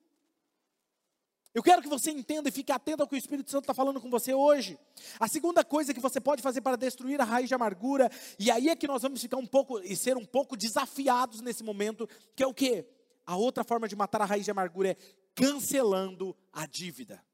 Eu 1.54 1.62
quero 1.62 1.80
que 1.80 1.88
você 1.88 2.10
entenda 2.10 2.48
e 2.48 2.52
fique 2.52 2.72
atento 2.72 3.02
ao 3.02 3.08
que 3.08 3.14
o 3.14 3.16
Espírito 3.16 3.48
Santo 3.48 3.62
está 3.62 3.72
falando 3.72 4.00
com 4.00 4.10
você 4.10 4.34
hoje. 4.34 4.76
A 5.20 5.28
segunda 5.28 5.64
coisa 5.64 5.94
que 5.94 6.00
você 6.00 6.20
pode 6.20 6.42
fazer 6.42 6.60
para 6.60 6.76
destruir 6.76 7.20
a 7.20 7.24
raiz 7.24 7.46
de 7.46 7.54
amargura, 7.54 8.10
e 8.40 8.50
aí 8.50 8.68
é 8.68 8.74
que 8.74 8.88
nós 8.88 9.02
vamos 9.02 9.20
ficar 9.20 9.36
um 9.36 9.46
pouco 9.46 9.78
e 9.78 9.94
ser 9.94 10.16
um 10.16 10.24
pouco 10.24 10.56
desafiados 10.56 11.40
nesse 11.40 11.62
momento, 11.62 12.08
que 12.34 12.42
é 12.42 12.46
o 12.46 12.52
que? 12.52 12.84
A 13.24 13.36
outra 13.36 13.62
forma 13.62 13.86
de 13.86 13.94
matar 13.94 14.20
a 14.20 14.24
raiz 14.24 14.44
de 14.44 14.50
amargura 14.50 14.90
é 14.90 14.96
cancelando 15.32 16.36
a 16.52 16.66
dívida. 16.66 17.24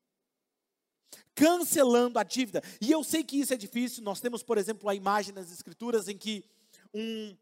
Cancelando 1.34 2.18
a 2.18 2.22
dívida. 2.22 2.62
E 2.78 2.92
eu 2.92 3.02
sei 3.02 3.24
que 3.24 3.40
isso 3.40 3.54
é 3.54 3.56
difícil. 3.56 4.02
Nós 4.02 4.20
temos, 4.20 4.42
por 4.42 4.58
exemplo, 4.58 4.86
a 4.90 4.94
imagem 4.94 5.34
nas 5.34 5.50
escrituras 5.50 6.08
em 6.08 6.18
que 6.18 6.44
um 6.92 7.34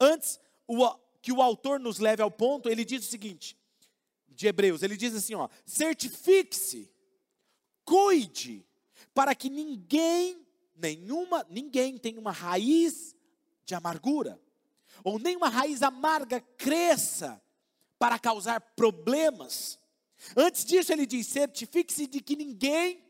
antes 0.00 0.40
o, 0.66 0.86
que 1.22 1.32
o 1.32 1.42
autor 1.42 1.78
nos 1.78 1.98
leve 1.98 2.22
ao 2.22 2.30
ponto, 2.30 2.68
ele 2.68 2.84
diz 2.84 3.06
o 3.06 3.10
seguinte: 3.10 3.56
de 4.28 4.46
Hebreus, 4.46 4.82
ele 4.82 4.96
diz 4.96 5.14
assim, 5.14 5.34
ó: 5.34 5.48
certifique-se, 5.66 6.90
cuide, 7.84 8.66
para 9.12 9.34
que 9.34 9.50
ninguém, 9.50 10.46
nenhuma, 10.74 11.46
ninguém 11.50 11.98
tenha 11.98 12.18
uma 12.18 12.32
raiz 12.32 13.14
de 13.66 13.74
amargura, 13.74 14.40
ou 15.04 15.18
nenhuma 15.18 15.48
raiz 15.48 15.82
amarga 15.82 16.40
cresça 16.40 17.40
para 17.98 18.18
causar 18.18 18.60
problemas. 18.60 19.78
Antes 20.34 20.64
disso, 20.64 20.92
ele 20.92 21.04
diz: 21.04 21.26
certifique-se 21.26 22.06
de 22.06 22.20
que 22.20 22.36
ninguém 22.36 23.04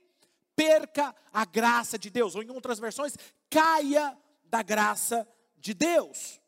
perca 0.56 1.14
a 1.32 1.44
graça 1.44 1.98
de 1.98 2.11
Deus, 2.11 2.34
ou 2.34 2.42
em 2.42 2.50
outras 2.50 2.78
versões, 2.78 3.16
caia 3.48 4.18
da 4.44 4.62
graça 4.62 5.26
de 5.56 5.74
Deus. 5.74 6.39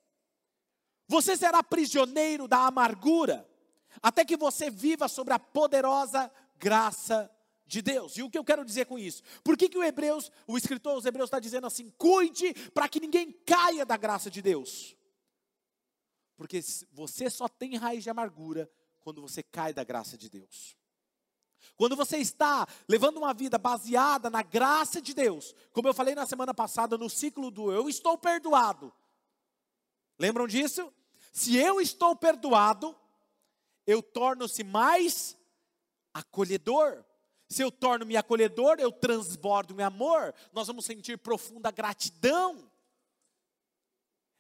Você 1.12 1.36
será 1.36 1.62
prisioneiro 1.62 2.48
da 2.48 2.66
amargura 2.66 3.46
até 4.00 4.24
que 4.24 4.34
você 4.34 4.70
viva 4.70 5.08
sobre 5.08 5.34
a 5.34 5.38
poderosa 5.38 6.32
graça 6.58 7.30
de 7.66 7.82
Deus. 7.82 8.16
E 8.16 8.22
o 8.22 8.30
que 8.30 8.38
eu 8.38 8.44
quero 8.44 8.64
dizer 8.64 8.86
com 8.86 8.98
isso? 8.98 9.22
Por 9.44 9.54
que, 9.54 9.68
que 9.68 9.76
o 9.76 9.84
Hebreus, 9.84 10.32
o 10.46 10.56
escritor 10.56 10.94
aos 10.94 11.04
Hebreus 11.04 11.28
está 11.28 11.38
dizendo 11.38 11.66
assim: 11.66 11.90
cuide 11.98 12.54
para 12.70 12.88
que 12.88 12.98
ninguém 12.98 13.30
caia 13.30 13.84
da 13.84 13.94
graça 13.94 14.30
de 14.30 14.40
Deus? 14.40 14.96
Porque 16.34 16.60
você 16.90 17.28
só 17.28 17.46
tem 17.46 17.76
raiz 17.76 18.02
de 18.02 18.08
amargura 18.08 18.70
quando 19.00 19.20
você 19.20 19.42
cai 19.42 19.74
da 19.74 19.84
graça 19.84 20.16
de 20.16 20.30
Deus. 20.30 20.78
Quando 21.76 21.94
você 21.94 22.16
está 22.16 22.66
levando 22.88 23.18
uma 23.18 23.34
vida 23.34 23.58
baseada 23.58 24.30
na 24.30 24.42
graça 24.42 24.98
de 24.98 25.12
Deus, 25.12 25.54
como 25.74 25.88
eu 25.88 25.92
falei 25.92 26.14
na 26.14 26.24
semana 26.24 26.54
passada 26.54 26.96
no 26.96 27.10
ciclo 27.10 27.50
do 27.50 27.70
eu 27.70 27.86
estou 27.86 28.16
perdoado. 28.16 28.90
Lembram 30.18 30.46
disso? 30.46 30.90
Se 31.32 31.56
eu 31.56 31.80
estou 31.80 32.14
perdoado, 32.14 32.94
eu 33.86 34.02
torno-se 34.02 34.62
mais 34.62 35.36
acolhedor. 36.12 37.02
Se 37.48 37.62
eu 37.62 37.70
torno-me 37.70 38.16
acolhedor, 38.16 38.76
eu 38.78 38.92
transbordo 38.92 39.74
meu 39.74 39.86
amor, 39.86 40.34
nós 40.52 40.66
vamos 40.66 40.84
sentir 40.84 41.18
profunda 41.18 41.70
gratidão. 41.70 42.70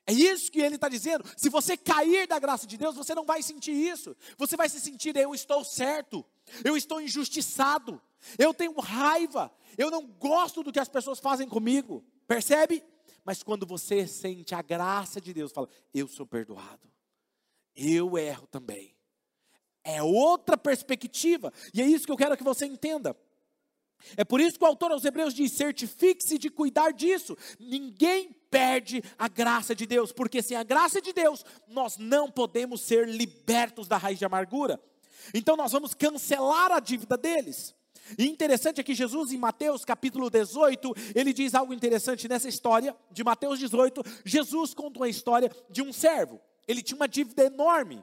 É 0.06 0.12
isso 0.12 0.50
que 0.50 0.60
ele 0.60 0.74
está 0.74 0.88
dizendo. 0.88 1.24
Se 1.36 1.48
você 1.48 1.76
cair 1.76 2.26
da 2.26 2.38
graça 2.38 2.66
de 2.66 2.76
Deus, 2.76 2.94
você 2.94 3.14
não 3.14 3.24
vai 3.24 3.42
sentir 3.42 3.72
isso. 3.72 4.16
Você 4.36 4.56
vai 4.56 4.68
se 4.68 4.80
sentir, 4.80 5.16
eu 5.16 5.34
estou 5.34 5.64
certo, 5.64 6.24
eu 6.64 6.76
estou 6.76 7.00
injustiçado, 7.00 8.00
eu 8.38 8.52
tenho 8.52 8.78
raiva, 8.80 9.52
eu 9.78 9.90
não 9.90 10.06
gosto 10.06 10.62
do 10.62 10.72
que 10.72 10.80
as 10.80 10.88
pessoas 10.88 11.20
fazem 11.20 11.48
comigo. 11.48 12.04
Percebe? 12.26 12.82
Mas 13.24 13.42
quando 13.42 13.66
você 13.66 14.06
sente 14.06 14.54
a 14.54 14.62
graça 14.62 15.20
de 15.20 15.32
Deus, 15.32 15.52
fala, 15.52 15.68
eu 15.94 16.08
sou 16.08 16.26
perdoado, 16.26 16.90
eu 17.74 18.18
erro 18.18 18.46
também. 18.46 18.94
É 19.84 20.02
outra 20.02 20.56
perspectiva. 20.56 21.52
E 21.74 21.82
é 21.82 21.86
isso 21.86 22.06
que 22.06 22.12
eu 22.12 22.16
quero 22.16 22.36
que 22.36 22.44
você 22.44 22.66
entenda. 22.66 23.16
É 24.16 24.24
por 24.24 24.40
isso 24.40 24.58
que 24.58 24.64
o 24.64 24.68
autor 24.68 24.92
aos 24.92 25.04
Hebreus 25.04 25.34
diz: 25.34 25.52
certifique-se 25.52 26.38
de 26.38 26.50
cuidar 26.50 26.92
disso. 26.92 27.36
Ninguém 27.58 28.32
perde 28.50 29.02
a 29.18 29.28
graça 29.28 29.74
de 29.74 29.86
Deus, 29.86 30.12
porque 30.12 30.42
sem 30.42 30.56
a 30.56 30.62
graça 30.62 31.00
de 31.00 31.12
Deus, 31.12 31.44
nós 31.66 31.96
não 31.96 32.30
podemos 32.30 32.80
ser 32.80 33.08
libertos 33.08 33.88
da 33.88 33.96
raiz 33.96 34.18
de 34.18 34.24
amargura. 34.24 34.80
Então 35.32 35.56
nós 35.56 35.72
vamos 35.72 35.94
cancelar 35.94 36.72
a 36.72 36.80
dívida 36.80 37.16
deles. 37.16 37.74
E 38.18 38.28
interessante 38.28 38.80
é 38.80 38.84
que 38.84 38.94
Jesus, 38.94 39.32
em 39.32 39.38
Mateus 39.38 39.84
capítulo 39.84 40.28
18, 40.28 40.94
ele 41.14 41.32
diz 41.32 41.54
algo 41.54 41.72
interessante 41.72 42.28
nessa 42.28 42.48
história 42.48 42.96
de 43.10 43.24
Mateus 43.24 43.58
18. 43.58 44.02
Jesus 44.24 44.74
conta 44.74 44.98
uma 45.00 45.08
história 45.08 45.50
de 45.70 45.82
um 45.82 45.92
servo. 45.92 46.40
Ele 46.66 46.82
tinha 46.82 46.96
uma 46.96 47.08
dívida 47.08 47.44
enorme. 47.44 48.02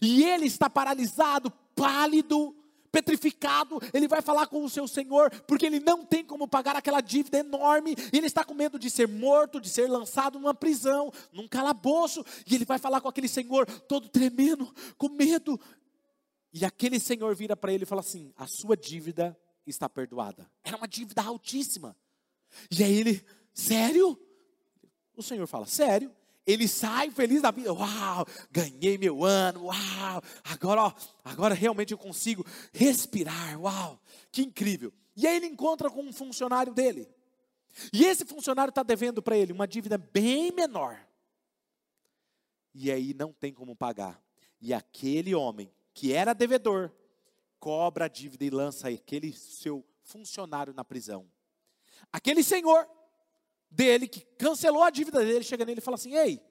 E 0.00 0.24
ele 0.24 0.46
está 0.46 0.68
paralisado, 0.68 1.50
pálido, 1.74 2.54
petrificado, 2.90 3.80
ele 3.92 4.08
vai 4.08 4.20
falar 4.20 4.46
com 4.46 4.64
o 4.64 4.70
seu 4.70 4.86
senhor, 4.86 5.30
porque 5.46 5.66
ele 5.66 5.80
não 5.80 6.04
tem 6.04 6.24
como 6.24 6.48
pagar 6.48 6.76
aquela 6.76 7.00
dívida 7.00 7.38
enorme, 7.38 7.94
ele 8.12 8.26
está 8.26 8.44
com 8.44 8.54
medo 8.54 8.78
de 8.78 8.90
ser 8.90 9.06
morto, 9.06 9.60
de 9.60 9.68
ser 9.68 9.88
lançado 9.88 10.38
numa 10.38 10.54
prisão, 10.54 11.12
num 11.32 11.46
calabouço, 11.46 12.24
e 12.46 12.54
ele 12.54 12.64
vai 12.64 12.78
falar 12.78 13.00
com 13.00 13.08
aquele 13.08 13.28
senhor 13.28 13.66
todo 13.82 14.08
tremendo, 14.08 14.72
com 14.98 15.08
medo. 15.08 15.58
E 16.52 16.64
aquele 16.64 16.98
senhor 16.98 17.34
vira 17.34 17.56
para 17.56 17.72
ele 17.72 17.84
e 17.84 17.86
fala 17.86 18.00
assim: 18.00 18.32
A 18.36 18.46
sua 18.46 18.76
dívida 18.76 19.38
está 19.66 19.88
perdoada. 19.88 20.50
Era 20.64 20.76
uma 20.76 20.88
dívida 20.88 21.22
altíssima. 21.22 21.96
E 22.70 22.82
aí 22.82 22.92
ele, 22.92 23.24
sério? 23.52 24.18
O 25.16 25.22
senhor 25.22 25.46
fala: 25.46 25.66
Sério? 25.66 26.14
ele 26.46 26.66
sai 26.66 27.10
feliz 27.10 27.42
da 27.42 27.50
vida. 27.50 27.72
Uau, 27.72 28.26
ganhei 28.50 28.98
meu 28.98 29.24
ano. 29.24 29.66
Uau, 29.66 30.22
agora, 30.44 30.82
ó, 30.84 30.92
agora 31.24 31.54
realmente 31.54 31.92
eu 31.92 31.98
consigo 31.98 32.44
respirar. 32.72 33.60
Uau, 33.60 34.00
que 34.32 34.42
incrível. 34.42 34.92
E 35.16 35.26
aí 35.26 35.36
ele 35.36 35.46
encontra 35.46 35.90
com 35.90 36.02
um 36.02 36.12
funcionário 36.12 36.72
dele. 36.72 37.08
E 37.92 38.04
esse 38.04 38.24
funcionário 38.24 38.70
está 38.70 38.82
devendo 38.82 39.22
para 39.22 39.36
ele 39.36 39.52
uma 39.52 39.66
dívida 39.66 39.96
bem 39.96 40.50
menor. 40.52 40.98
E 42.74 42.90
aí 42.90 43.14
não 43.14 43.32
tem 43.32 43.52
como 43.52 43.76
pagar. 43.76 44.20
E 44.60 44.74
aquele 44.74 45.34
homem 45.34 45.72
que 45.92 46.12
era 46.12 46.32
devedor 46.32 46.92
cobra 47.58 48.06
a 48.06 48.08
dívida 48.08 48.44
e 48.44 48.50
lança 48.50 48.88
aquele 48.88 49.32
seu 49.32 49.84
funcionário 50.02 50.72
na 50.72 50.84
prisão. 50.84 51.30
Aquele 52.10 52.42
senhor 52.42 52.88
dele, 53.70 54.08
que 54.08 54.20
cancelou 54.36 54.82
a 54.82 54.90
dívida 54.90 55.20
dele, 55.24 55.44
chega 55.44 55.64
nele 55.64 55.78
e 55.78 55.82
fala 55.82 55.96
assim: 55.96 56.14
Ei, 56.14 56.42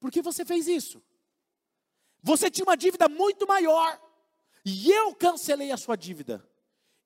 por 0.00 0.10
que 0.10 0.20
você 0.20 0.44
fez 0.44 0.66
isso? 0.66 1.02
Você 2.22 2.50
tinha 2.50 2.64
uma 2.64 2.76
dívida 2.76 3.08
muito 3.08 3.46
maior, 3.46 4.00
e 4.64 4.90
eu 4.90 5.14
cancelei 5.14 5.70
a 5.70 5.76
sua 5.76 5.96
dívida, 5.96 6.46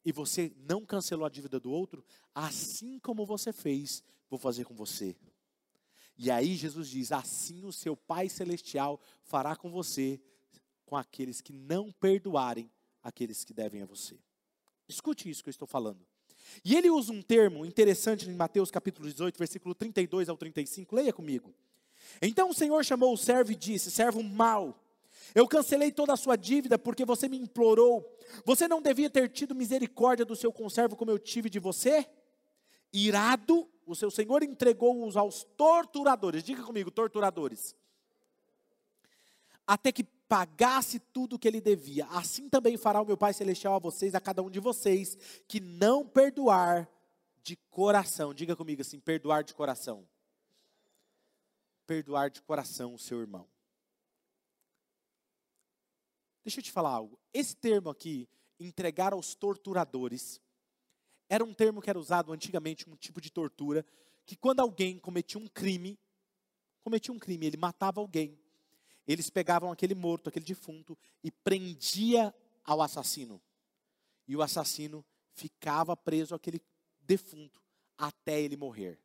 e 0.04 0.10
você 0.10 0.52
não 0.56 0.84
cancelou 0.84 1.26
a 1.26 1.30
dívida 1.30 1.60
do 1.60 1.70
outro, 1.70 2.04
assim 2.34 2.98
como 2.98 3.26
você 3.26 3.52
fez, 3.52 4.02
vou 4.28 4.38
fazer 4.38 4.64
com 4.64 4.74
você. 4.74 5.14
E 6.16 6.30
aí 6.30 6.54
Jesus 6.54 6.88
diz: 6.88 7.12
Assim 7.12 7.64
o 7.64 7.72
seu 7.72 7.96
Pai 7.96 8.28
Celestial 8.28 9.00
fará 9.22 9.54
com 9.54 9.70
você, 9.70 10.20
com 10.92 10.96
aqueles 10.98 11.40
que 11.40 11.54
não 11.54 11.90
perdoarem 11.90 12.70
aqueles 13.02 13.44
que 13.44 13.54
devem 13.54 13.80
a 13.80 13.86
você. 13.86 14.18
Escute 14.86 15.30
isso 15.30 15.42
que 15.42 15.48
eu 15.48 15.52
estou 15.52 15.66
falando. 15.66 16.06
E 16.62 16.76
ele 16.76 16.90
usa 16.90 17.10
um 17.14 17.22
termo 17.22 17.64
interessante 17.64 18.28
em 18.28 18.34
Mateus 18.34 18.70
capítulo 18.70 19.08
18, 19.08 19.38
versículo 19.38 19.74
32 19.74 20.28
ao 20.28 20.36
35. 20.36 20.94
Leia 20.94 21.10
comigo. 21.10 21.54
Então 22.20 22.50
o 22.50 22.52
Senhor 22.52 22.84
chamou 22.84 23.14
o 23.14 23.16
servo 23.16 23.52
e 23.52 23.54
disse: 23.54 23.90
Servo 23.90 24.22
mau, 24.22 24.84
eu 25.34 25.48
cancelei 25.48 25.90
toda 25.90 26.12
a 26.12 26.16
sua 26.16 26.36
dívida 26.36 26.78
porque 26.78 27.06
você 27.06 27.26
me 27.26 27.38
implorou. 27.38 28.06
Você 28.44 28.68
não 28.68 28.82
devia 28.82 29.08
ter 29.08 29.30
tido 29.30 29.54
misericórdia 29.54 30.26
do 30.26 30.36
seu 30.36 30.52
conservo 30.52 30.94
como 30.94 31.10
eu 31.10 31.18
tive 31.18 31.48
de 31.48 31.58
você? 31.58 32.06
Irado, 32.92 33.66
o 33.86 33.94
seu 33.94 34.10
senhor 34.10 34.42
entregou-os 34.42 35.16
aos 35.16 35.42
torturadores. 35.56 36.44
Diga 36.44 36.62
comigo, 36.62 36.90
torturadores. 36.90 37.74
Até 39.66 39.90
que 39.90 40.04
pagasse 40.32 40.98
tudo 40.98 41.36
o 41.36 41.38
que 41.38 41.46
ele 41.46 41.60
devia. 41.60 42.06
Assim 42.06 42.48
também 42.48 42.78
fará 42.78 43.02
o 43.02 43.04
meu 43.04 43.18
Pai 43.18 43.34
Celestial 43.34 43.74
a 43.74 43.78
vocês, 43.78 44.14
a 44.14 44.20
cada 44.20 44.42
um 44.42 44.48
de 44.48 44.60
vocês, 44.60 45.14
que 45.46 45.60
não 45.60 46.08
perdoar 46.08 46.88
de 47.42 47.54
coração. 47.68 48.32
Diga 48.32 48.56
comigo 48.56 48.80
assim: 48.80 48.98
perdoar 48.98 49.44
de 49.44 49.52
coração. 49.52 50.08
Perdoar 51.86 52.30
de 52.30 52.40
coração 52.40 52.94
o 52.94 52.98
seu 52.98 53.20
irmão. 53.20 53.46
Deixa 56.42 56.60
eu 56.60 56.64
te 56.64 56.72
falar 56.72 56.88
algo. 56.88 57.20
Esse 57.34 57.54
termo 57.54 57.90
aqui, 57.90 58.26
entregar 58.58 59.12
aos 59.12 59.34
torturadores, 59.34 60.40
era 61.28 61.44
um 61.44 61.52
termo 61.52 61.82
que 61.82 61.90
era 61.90 61.98
usado 61.98 62.32
antigamente, 62.32 62.88
um 62.88 62.96
tipo 62.96 63.20
de 63.20 63.30
tortura, 63.30 63.84
que 64.24 64.34
quando 64.34 64.60
alguém 64.60 64.98
cometia 64.98 65.38
um 65.38 65.46
crime, 65.46 65.98
cometia 66.82 67.12
um 67.12 67.18
crime, 67.18 67.48
ele 67.48 67.58
matava 67.58 68.00
alguém, 68.00 68.41
eles 69.06 69.30
pegavam 69.30 69.72
aquele 69.72 69.94
morto, 69.94 70.28
aquele 70.28 70.44
defunto, 70.44 70.96
e 71.22 71.30
prendia 71.30 72.34
ao 72.64 72.80
assassino. 72.80 73.42
E 74.26 74.36
o 74.36 74.42
assassino 74.42 75.04
ficava 75.34 75.96
preso 75.96 76.34
àquele 76.34 76.60
defunto 77.00 77.60
até 77.98 78.40
ele 78.40 78.56
morrer. 78.56 79.00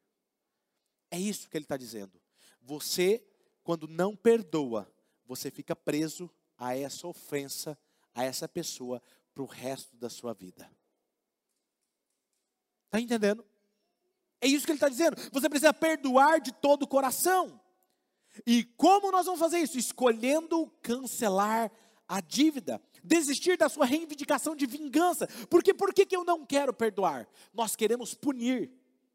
É 1.10 1.20
isso 1.20 1.50
que 1.50 1.58
ele 1.58 1.66
está 1.66 1.78
dizendo. 1.78 2.22
Você, 2.62 3.26
quando 3.64 3.88
não 3.88 4.16
perdoa, 4.16 4.92
você 5.26 5.50
fica 5.50 5.76
preso 5.76 6.30
a 6.58 6.76
essa 6.76 7.08
ofensa, 7.08 7.78
a 8.14 8.24
essa 8.24 8.48
pessoa, 8.48 9.02
para 9.34 9.44
o 9.44 9.46
resto 9.46 9.96
da 9.98 10.10
sua 10.10 10.34
vida. 10.34 10.70
Está 12.86 13.00
entendendo? 13.00 13.46
É 14.40 14.48
isso 14.48 14.66
que 14.66 14.72
ele 14.72 14.78
está 14.78 14.90
dizendo. 14.90 15.16
Você 15.32 15.50
precisa 15.50 15.74
perdoar 15.74 16.40
de 16.40 16.52
todo 16.52 16.84
o 16.84 16.88
coração. 16.88 17.60
E 18.46 18.64
como 18.64 19.12
nós 19.12 19.26
vamos 19.26 19.40
fazer 19.40 19.60
isso? 19.60 19.78
Escolhendo 19.78 20.72
cancelar 20.82 21.72
a 22.08 22.22
dívida, 22.22 22.82
desistir 23.04 23.58
da 23.58 23.68
sua 23.68 23.86
reivindicação 23.86 24.56
de 24.56 24.66
vingança. 24.66 25.28
Porque 25.50 25.74
por 25.74 25.94
que, 25.94 26.06
que 26.06 26.16
eu 26.16 26.24
não 26.24 26.46
quero 26.46 26.74
perdoar? 26.74 27.28
Nós 27.54 27.76
queremos 27.76 28.14
punir, 28.14 28.72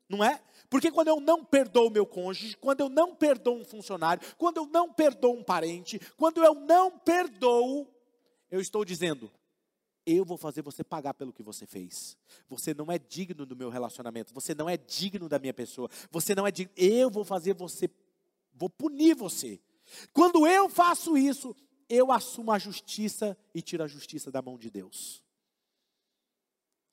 não 0.09 0.23
é? 0.23 0.41
Porque 0.69 0.91
quando 0.91 1.09
eu 1.09 1.21
não 1.21 1.45
perdoo 1.45 1.91
meu 1.91 2.07
cônjuge, 2.07 2.57
quando 2.59 2.81
eu 2.81 2.89
não 2.89 3.15
perdoo 3.15 3.59
um 3.59 3.65
funcionário, 3.65 4.23
quando 4.37 4.59
eu 4.59 4.67
não 4.67 4.93
perdoo 4.93 5.35
um 5.35 5.43
parente, 5.43 6.01
quando 6.17 6.43
eu 6.45 6.55
não 6.55 6.99
perdoo, 6.99 7.89
eu 8.51 8.61
estou 8.61 8.85
dizendo, 8.85 9.31
eu 10.05 10.25
vou 10.25 10.37
fazer 10.37 10.63
você 10.63 10.83
pagar 10.83 11.15
pelo 11.15 11.33
que 11.33 11.43
você 11.43 11.67
fez. 11.67 12.17
Você 12.49 12.75
não 12.75 12.91
é 12.91 12.99
digno 12.99 13.47
do 13.47 13.57
meu 13.57 13.71
relacionamento, 13.71 14.35
você 14.35 14.55
não 14.55 14.69
é 14.69 14.77
digno 14.77 15.29
da 15.29 15.39
minha 15.39 15.55
pessoa, 15.55 15.89
você 16.11 16.35
não 16.35 16.47
é 16.47 16.51
digno, 16.51 16.73
eu 16.77 17.09
vou 17.09 17.25
fazer 17.25 17.55
você 17.55 17.89
vou 18.53 18.71
punir 18.71 19.15
você. 19.15 19.61
Quando 20.13 20.47
eu 20.47 20.69
faço 20.69 21.17
isso, 21.17 21.55
eu 21.89 22.11
assumo 22.11 22.53
a 22.53 22.59
justiça 22.59 23.37
e 23.55 23.61
tiro 23.61 23.83
a 23.83 23.87
justiça 23.87 24.31
da 24.31 24.41
mão 24.41 24.59
de 24.59 24.71
Deus. 24.71 25.23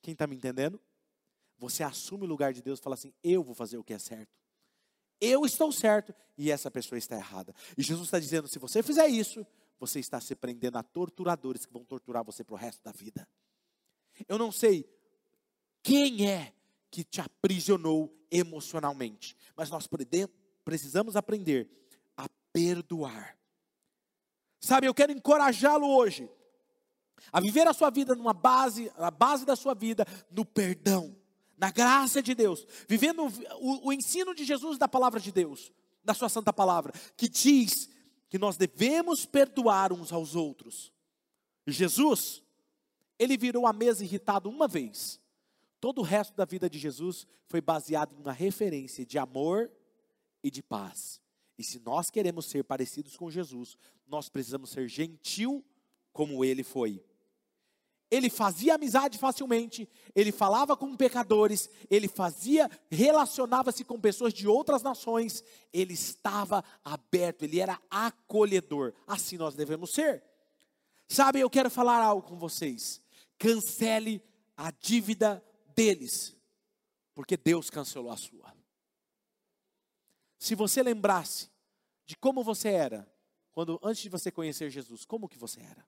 Quem 0.02 0.14
está 0.14 0.28
me 0.28 0.36
entendendo? 0.36 0.80
Você 1.58 1.84
assume 1.84 2.24
o 2.24 2.28
lugar 2.28 2.54
de 2.54 2.62
Deus 2.62 2.80
e 2.80 2.82
fala 2.82 2.96
assim: 2.96 3.14
eu 3.24 3.44
vou 3.44 3.54
fazer 3.54 3.78
o 3.78 3.84
que 3.84 3.94
é 3.94 4.00
certo. 4.00 4.38
Eu 5.22 5.46
estou 5.46 5.72
certo 5.72 6.14
e 6.38 6.50
essa 6.50 6.72
pessoa 6.72 6.98
está 6.98 7.16
errada. 7.16 7.54
E 7.78 7.84
Jesus 7.84 8.08
está 8.08 8.20
dizendo: 8.20 8.48
se 8.48 8.60
você 8.60 8.82
fizer 8.82 9.08
isso, 9.08 9.46
você 9.80 10.00
está 10.00 10.20
se 10.20 10.36
prendendo 10.36 10.78
a 10.78 10.84
torturadores 10.84 11.66
que 11.66 11.74
vão 11.74 11.84
torturar 11.84 12.24
você 12.24 12.44
para 12.44 12.54
o 12.54 12.58
resto 12.58 12.84
da 12.84 12.92
vida. 12.92 13.28
Eu 14.28 14.38
não 14.38 14.52
sei 14.52 14.86
quem 15.82 16.30
é 16.30 16.54
que 16.92 17.04
te 17.04 17.22
aprisionou 17.22 18.14
emocionalmente, 18.32 19.36
mas 19.56 19.70
nós 19.70 19.88
precisamos 20.70 21.16
aprender 21.16 21.68
a 22.16 22.30
perdoar. 22.54 23.36
Sabe, 24.60 24.86
eu 24.86 24.94
quero 24.94 25.12
encorajá-lo 25.12 25.88
hoje 25.88 26.30
a 27.32 27.42
viver 27.42 27.68
a 27.68 27.74
sua 27.74 27.90
vida 27.90 28.14
numa 28.14 28.34
base, 28.34 28.92
a 28.96 29.10
base 29.10 29.48
da 29.48 29.56
sua 29.56 29.74
vida 29.74 30.06
no 30.30 30.46
perdão 30.46 31.18
na 31.58 31.72
graça 31.72 32.22
de 32.22 32.36
Deus, 32.36 32.68
vivendo 32.88 33.26
o, 33.60 33.88
o 33.88 33.92
ensino 33.92 34.36
de 34.36 34.46
Jesus 34.46 34.78
da 34.78 34.88
palavra 34.88 35.20
de 35.20 35.32
Deus, 35.32 35.74
da 36.04 36.14
sua 36.14 36.30
santa 36.30 36.54
palavra, 36.54 36.94
que 37.18 37.28
diz 37.28 37.90
que 38.30 38.38
nós 38.38 38.56
devemos 38.56 39.26
perdoar 39.26 39.92
uns 39.92 40.14
aos 40.14 40.36
outros. 40.36 40.94
Jesus, 41.66 42.44
ele 43.18 43.36
virou 43.38 43.66
a 43.66 43.74
mesa 43.74 44.04
irritado 44.04 44.48
uma 44.48 44.68
vez. 44.68 45.20
Todo 45.82 46.00
o 46.00 46.04
resto 46.04 46.38
da 46.38 46.46
vida 46.46 46.70
de 46.70 46.78
Jesus 46.78 47.26
foi 47.48 47.60
baseado 47.60 48.14
em 48.14 48.22
uma 48.22 48.32
referência 48.32 49.04
de 49.04 49.18
amor 49.18 49.72
e 50.44 50.52
de 50.52 50.62
paz. 50.62 51.22
E 51.58 51.64
se 51.64 51.80
nós 51.80 52.10
queremos 52.10 52.46
ser 52.46 52.64
parecidos 52.64 53.18
com 53.18 53.30
Jesus, 53.30 53.78
nós 54.08 54.30
precisamos 54.30 54.70
ser 54.70 54.88
gentil 54.88 55.64
como 56.14 56.44
ele 56.44 56.64
foi 56.64 57.04
ele 58.12 58.30
fazia 58.30 58.76
amizade 58.76 59.18
facilmente, 59.18 59.88
ele 60.16 60.32
falava 60.32 60.76
com 60.76 60.96
pecadores, 60.96 61.70
ele 61.90 62.08
fazia, 62.08 62.70
relacionava-se 62.90 63.84
com 63.84 64.00
pessoas 64.00 64.34
de 64.34 64.48
outras 64.48 64.82
nações, 64.82 65.44
ele 65.72 65.94
estava 65.94 66.64
aberto, 66.84 67.44
ele 67.44 67.60
era 67.60 67.80
acolhedor. 67.90 68.94
Assim 69.06 69.38
nós 69.38 69.54
devemos 69.54 69.92
ser. 69.92 70.24
Sabe, 71.08 71.40
eu 71.40 71.50
quero 71.50 71.70
falar 71.70 72.04
algo 72.04 72.28
com 72.28 72.38
vocês. 72.38 73.00
Cancele 73.38 74.22
a 74.58 74.72
dívida 74.72 75.44
deles, 75.76 76.36
porque 77.14 77.38
Deus 77.38 77.70
cancelou 77.70 78.12
a 78.12 78.18
sua. 78.18 78.59
Se 80.40 80.56
você 80.56 80.82
lembrasse 80.82 81.52
de 82.06 82.16
como 82.16 82.44
você 82.44 82.70
era 82.70 83.08
quando 83.52 83.78
antes 83.84 84.02
de 84.02 84.10
você 84.10 84.32
conhecer 84.32 84.70
Jesus, 84.70 85.04
como 85.04 85.28
que 85.28 85.38
você 85.38 85.60
era? 85.60 85.86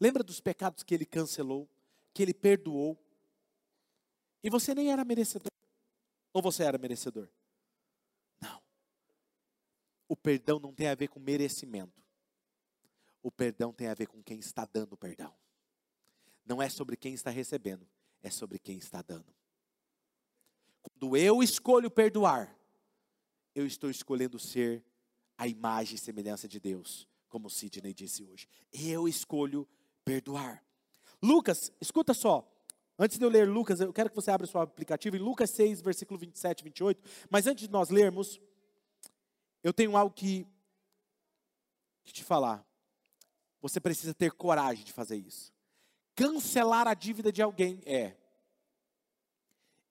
Lembra 0.00 0.24
dos 0.24 0.40
pecados 0.40 0.82
que 0.82 0.92
ele 0.92 1.06
cancelou, 1.06 1.68
que 2.12 2.20
ele 2.20 2.34
perdoou? 2.34 2.98
E 4.42 4.50
você 4.50 4.74
nem 4.74 4.90
era 4.90 5.04
merecedor. 5.04 5.52
Ou 6.32 6.42
você 6.42 6.64
era 6.64 6.76
merecedor? 6.76 7.28
Não. 8.40 8.60
O 10.08 10.16
perdão 10.16 10.58
não 10.58 10.74
tem 10.74 10.88
a 10.88 10.94
ver 10.96 11.08
com 11.08 11.20
merecimento. 11.20 12.02
O 13.22 13.30
perdão 13.30 13.72
tem 13.72 13.86
a 13.86 13.94
ver 13.94 14.06
com 14.06 14.22
quem 14.22 14.38
está 14.38 14.64
dando 14.64 14.94
o 14.94 14.96
perdão. 14.96 15.32
Não 16.44 16.60
é 16.60 16.68
sobre 16.68 16.96
quem 16.96 17.14
está 17.14 17.30
recebendo, 17.30 17.88
é 18.22 18.30
sobre 18.30 18.58
quem 18.58 18.78
está 18.78 19.00
dando. 19.00 19.32
Quando 20.82 21.16
eu 21.16 21.42
escolho 21.42 21.90
perdoar, 21.90 22.56
eu 23.56 23.66
estou 23.66 23.88
escolhendo 23.88 24.38
ser 24.38 24.84
a 25.38 25.48
imagem 25.48 25.94
e 25.94 25.98
semelhança 25.98 26.46
de 26.46 26.60
Deus, 26.60 27.08
como 27.26 27.48
Sidney 27.48 27.94
disse 27.94 28.22
hoje. 28.22 28.46
Eu 28.70 29.08
escolho 29.08 29.66
perdoar. 30.04 30.62
Lucas, 31.22 31.72
escuta 31.80 32.12
só. 32.12 32.46
Antes 32.98 33.18
de 33.18 33.24
eu 33.24 33.30
ler 33.30 33.48
Lucas, 33.48 33.80
eu 33.80 33.94
quero 33.94 34.10
que 34.10 34.14
você 34.14 34.30
abra 34.30 34.46
o 34.46 34.48
seu 34.48 34.60
aplicativo 34.60 35.16
em 35.16 35.20
Lucas 35.20 35.50
6, 35.50 35.80
versículo 35.80 36.20
27 36.20 36.60
e 36.60 36.64
28. 36.64 37.02
Mas 37.30 37.46
antes 37.46 37.66
de 37.66 37.72
nós 37.72 37.88
lermos, 37.88 38.38
eu 39.64 39.72
tenho 39.72 39.96
algo 39.96 40.14
que, 40.14 40.46
que 42.04 42.12
te 42.12 42.22
falar. 42.22 42.62
Você 43.62 43.80
precisa 43.80 44.12
ter 44.12 44.32
coragem 44.32 44.84
de 44.84 44.92
fazer 44.92 45.16
isso. 45.16 45.50
Cancelar 46.14 46.86
a 46.86 46.92
dívida 46.92 47.32
de 47.32 47.40
alguém 47.40 47.80
é: 47.86 48.16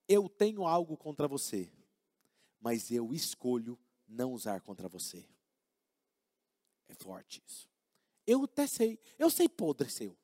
eu 0.07 0.29
tenho 0.29 0.67
algo 0.67 0.95
contra 0.95 1.27
você, 1.27 1.71
mas 2.65 2.89
eu 2.89 3.13
escolho 3.13 3.77
não 4.07 4.33
usar 4.33 4.59
contra 4.59 4.89
você. 4.89 5.23
É 6.87 6.95
forte 6.95 7.43
isso. 7.45 7.69
Eu 8.25 8.43
até 8.45 8.65
sei, 8.65 8.99
eu 9.19 9.29
sei 9.29 9.47
podre 9.47 9.87
seu. 9.87 10.17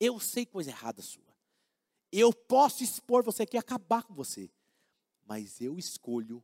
Eu 0.00 0.18
sei 0.18 0.44
coisa 0.44 0.70
errada 0.70 1.00
sua. 1.00 1.22
Eu 2.10 2.32
posso 2.32 2.82
expor 2.82 3.22
você 3.22 3.44
aqui 3.44 3.56
e 3.56 3.60
acabar 3.60 4.02
com 4.02 4.12
você. 4.12 4.50
Mas 5.24 5.60
eu 5.60 5.78
escolho 5.78 6.42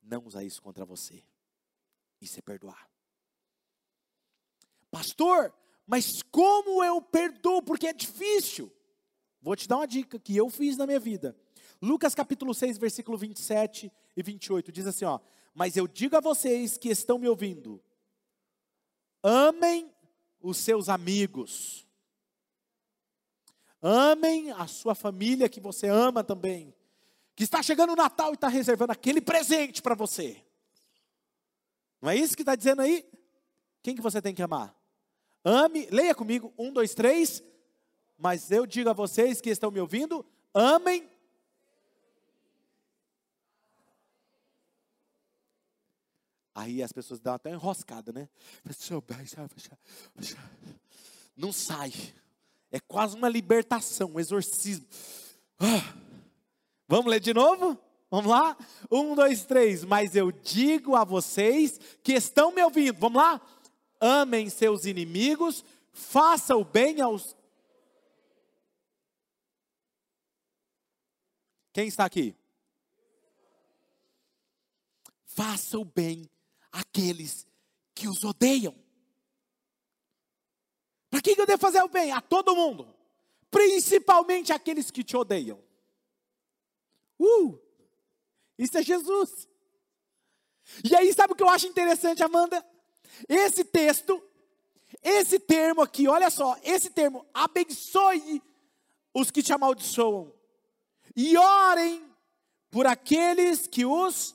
não 0.00 0.24
usar 0.24 0.44
isso 0.44 0.62
contra 0.62 0.84
você. 0.84 1.24
Isso 2.20 2.38
é 2.38 2.42
perdoar. 2.42 2.88
Pastor, 4.88 5.52
mas 5.84 6.22
como 6.30 6.84
eu 6.84 7.02
perdoo? 7.02 7.60
Porque 7.60 7.88
é 7.88 7.92
difícil. 7.92 8.72
Vou 9.42 9.56
te 9.56 9.66
dar 9.66 9.78
uma 9.78 9.88
dica 9.88 10.16
que 10.16 10.36
eu 10.36 10.48
fiz 10.48 10.76
na 10.76 10.86
minha 10.86 11.00
vida. 11.00 11.36
Lucas 11.80 12.14
capítulo 12.14 12.54
6, 12.54 12.78
versículo 12.78 13.16
27 13.18 13.92
e 14.16 14.22
28 14.22 14.72
diz 14.72 14.86
assim, 14.86 15.04
ó: 15.04 15.20
"Mas 15.54 15.76
eu 15.76 15.86
digo 15.86 16.16
a 16.16 16.20
vocês 16.20 16.76
que 16.78 16.88
estão 16.88 17.18
me 17.18 17.28
ouvindo: 17.28 17.82
amem 19.22 19.94
os 20.44 20.58
seus 20.58 20.90
amigos. 20.90 21.86
Amem 23.80 24.50
a 24.52 24.66
sua 24.66 24.94
família 24.94 25.48
que 25.48 25.60
você 25.60 25.88
ama 25.88 26.22
também. 26.22 26.74
Que 27.34 27.44
está 27.44 27.62
chegando 27.62 27.94
o 27.94 27.96
Natal 27.96 28.30
e 28.30 28.34
está 28.34 28.48
reservando 28.48 28.92
aquele 28.92 29.20
presente 29.20 29.82
para 29.82 29.94
você. 29.94 30.42
Não 32.00 32.10
é 32.10 32.16
isso 32.16 32.36
que 32.36 32.42
está 32.42 32.54
dizendo 32.54 32.82
aí? 32.82 33.06
Quem 33.82 33.94
que 33.94 34.02
você 34.02 34.20
tem 34.20 34.34
que 34.34 34.42
amar? 34.42 34.74
Ame, 35.42 35.86
leia 35.90 36.14
comigo, 36.14 36.52
um, 36.58 36.72
dois, 36.72 36.94
três. 36.94 37.42
Mas 38.16 38.50
eu 38.50 38.66
digo 38.66 38.88
a 38.90 38.94
vocês 38.94 39.40
que 39.40 39.50
estão 39.50 39.70
me 39.70 39.80
ouvindo, 39.80 40.24
amem. 40.52 41.08
Aí 46.54 46.82
as 46.82 46.92
pessoas 46.92 47.18
dão 47.18 47.34
até 47.34 47.50
uma 47.50 47.56
enroscada, 47.56 48.12
né? 48.12 48.28
Não 51.36 51.52
sai. 51.52 51.92
É 52.70 52.78
quase 52.78 53.16
uma 53.16 53.28
libertação, 53.28 54.12
um 54.12 54.20
exorcismo. 54.20 54.86
Ah. 55.58 55.94
Vamos 56.86 57.10
ler 57.10 57.18
de 57.18 57.34
novo? 57.34 57.78
Vamos 58.10 58.30
lá? 58.30 58.56
Um, 58.90 59.16
dois, 59.16 59.44
três. 59.44 59.84
Mas 59.84 60.14
eu 60.14 60.30
digo 60.30 60.94
a 60.94 61.02
vocês 61.02 61.80
que 62.02 62.12
estão 62.12 62.52
me 62.52 62.62
ouvindo. 62.62 62.98
Vamos 63.00 63.20
lá? 63.20 63.40
Amem 64.00 64.48
seus 64.48 64.84
inimigos, 64.84 65.64
faça 65.92 66.54
o 66.54 66.64
bem 66.64 67.00
aos. 67.00 67.36
Quem 71.72 71.88
está 71.88 72.04
aqui? 72.04 72.36
Faça 75.24 75.78
o 75.78 75.84
bem 75.84 76.30
àqueles 76.74 77.46
que 77.94 78.08
os 78.08 78.24
odeiam. 78.24 78.74
Para 81.08 81.22
que 81.22 81.40
eu 81.40 81.46
devo 81.46 81.60
fazer 81.60 81.80
o 81.82 81.88
bem? 81.88 82.10
A 82.10 82.20
todo 82.20 82.56
mundo, 82.56 82.92
principalmente 83.48 84.52
aqueles 84.52 84.90
que 84.90 85.04
te 85.04 85.16
odeiam. 85.16 85.62
Uh! 87.18 87.56
Isso 88.58 88.76
é 88.76 88.82
Jesus. 88.82 89.48
E 90.82 90.94
aí, 90.96 91.12
sabe 91.12 91.32
o 91.32 91.36
que 91.36 91.42
eu 91.42 91.48
acho 91.48 91.66
interessante, 91.66 92.22
Amanda? 92.22 92.64
Esse 93.28 93.64
texto, 93.64 94.20
esse 95.00 95.38
termo 95.38 95.82
aqui, 95.82 96.08
olha 96.08 96.30
só, 96.30 96.56
esse 96.64 96.90
termo, 96.90 97.24
abençoe 97.32 98.42
os 99.12 99.30
que 99.30 99.42
te 99.42 99.52
amaldiçoam, 99.52 100.34
e 101.14 101.36
orem 101.36 102.04
por 102.68 102.86
aqueles 102.86 103.68
que 103.68 103.84
os 103.84 104.34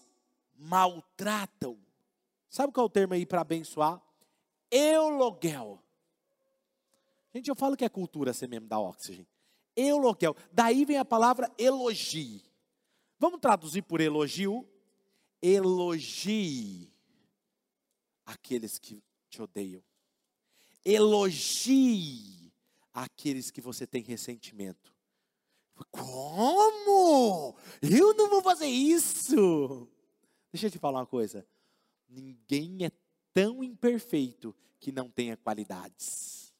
maltratam. 0.56 1.78
Sabe 2.50 2.74
qual 2.74 2.86
é 2.86 2.88
o 2.88 2.90
termo 2.90 3.14
aí 3.14 3.26
para 3.26 3.42
abençoar? 3.42 4.02
Euloguel. 4.72 5.82
Gente, 7.34 7.50
eu 7.50 7.56
falo 7.56 7.78
que 7.78 7.86
é 7.86 7.90
cultura 7.90 8.34
ser 8.34 8.48
mesmo 8.48 8.68
da 8.68 8.80
Oxygen. 8.80 9.28
Euloguel. 9.76 10.36
Daí 10.52 10.84
vem 10.84 10.98
a 10.98 11.06
palavra 11.06 11.50
elogie. 11.58 12.44
Vamos 13.20 13.40
traduzir 13.40 13.84
por 13.84 14.02
elogio? 14.02 14.68
Elogie 15.42 16.92
aqueles 18.26 18.78
que 18.78 19.04
te 19.30 19.42
odeiam. 19.42 19.84
Elogie 20.84 22.52
aqueles 22.94 23.52
que 23.52 23.62
você 23.62 23.86
tem 23.86 24.02
ressentimento. 24.02 24.94
Como? 25.92 27.56
Eu 27.82 28.14
não 28.16 28.30
vou 28.30 28.42
fazer 28.42 28.68
isso. 28.68 29.88
Deixa 30.52 30.68
eu 30.68 30.72
te 30.72 30.80
falar 30.80 31.00
uma 31.00 31.06
coisa. 31.06 31.48
Ninguém 32.10 32.86
é 32.86 32.92
tão 33.34 33.64
imperfeito 33.64 34.56
que 34.80 34.92
não 34.92 35.10
tenha 35.10 35.38
qualidades. 35.38 36.54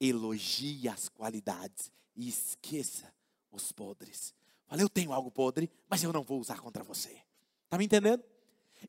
Elogie 0.00 0.88
as 0.88 1.08
qualidades 1.08 1.92
e 2.16 2.28
esqueça 2.28 3.12
os 3.52 3.70
podres. 3.70 4.34
Fala, 4.66 4.82
eu 4.82 4.88
tenho 4.88 5.12
algo 5.12 5.30
podre, 5.30 5.70
mas 5.88 6.02
eu 6.02 6.12
não 6.12 6.22
vou 6.22 6.40
usar 6.40 6.60
contra 6.60 6.82
você. 6.82 7.22
Está 7.64 7.78
me 7.78 7.84
entendendo? 7.84 8.24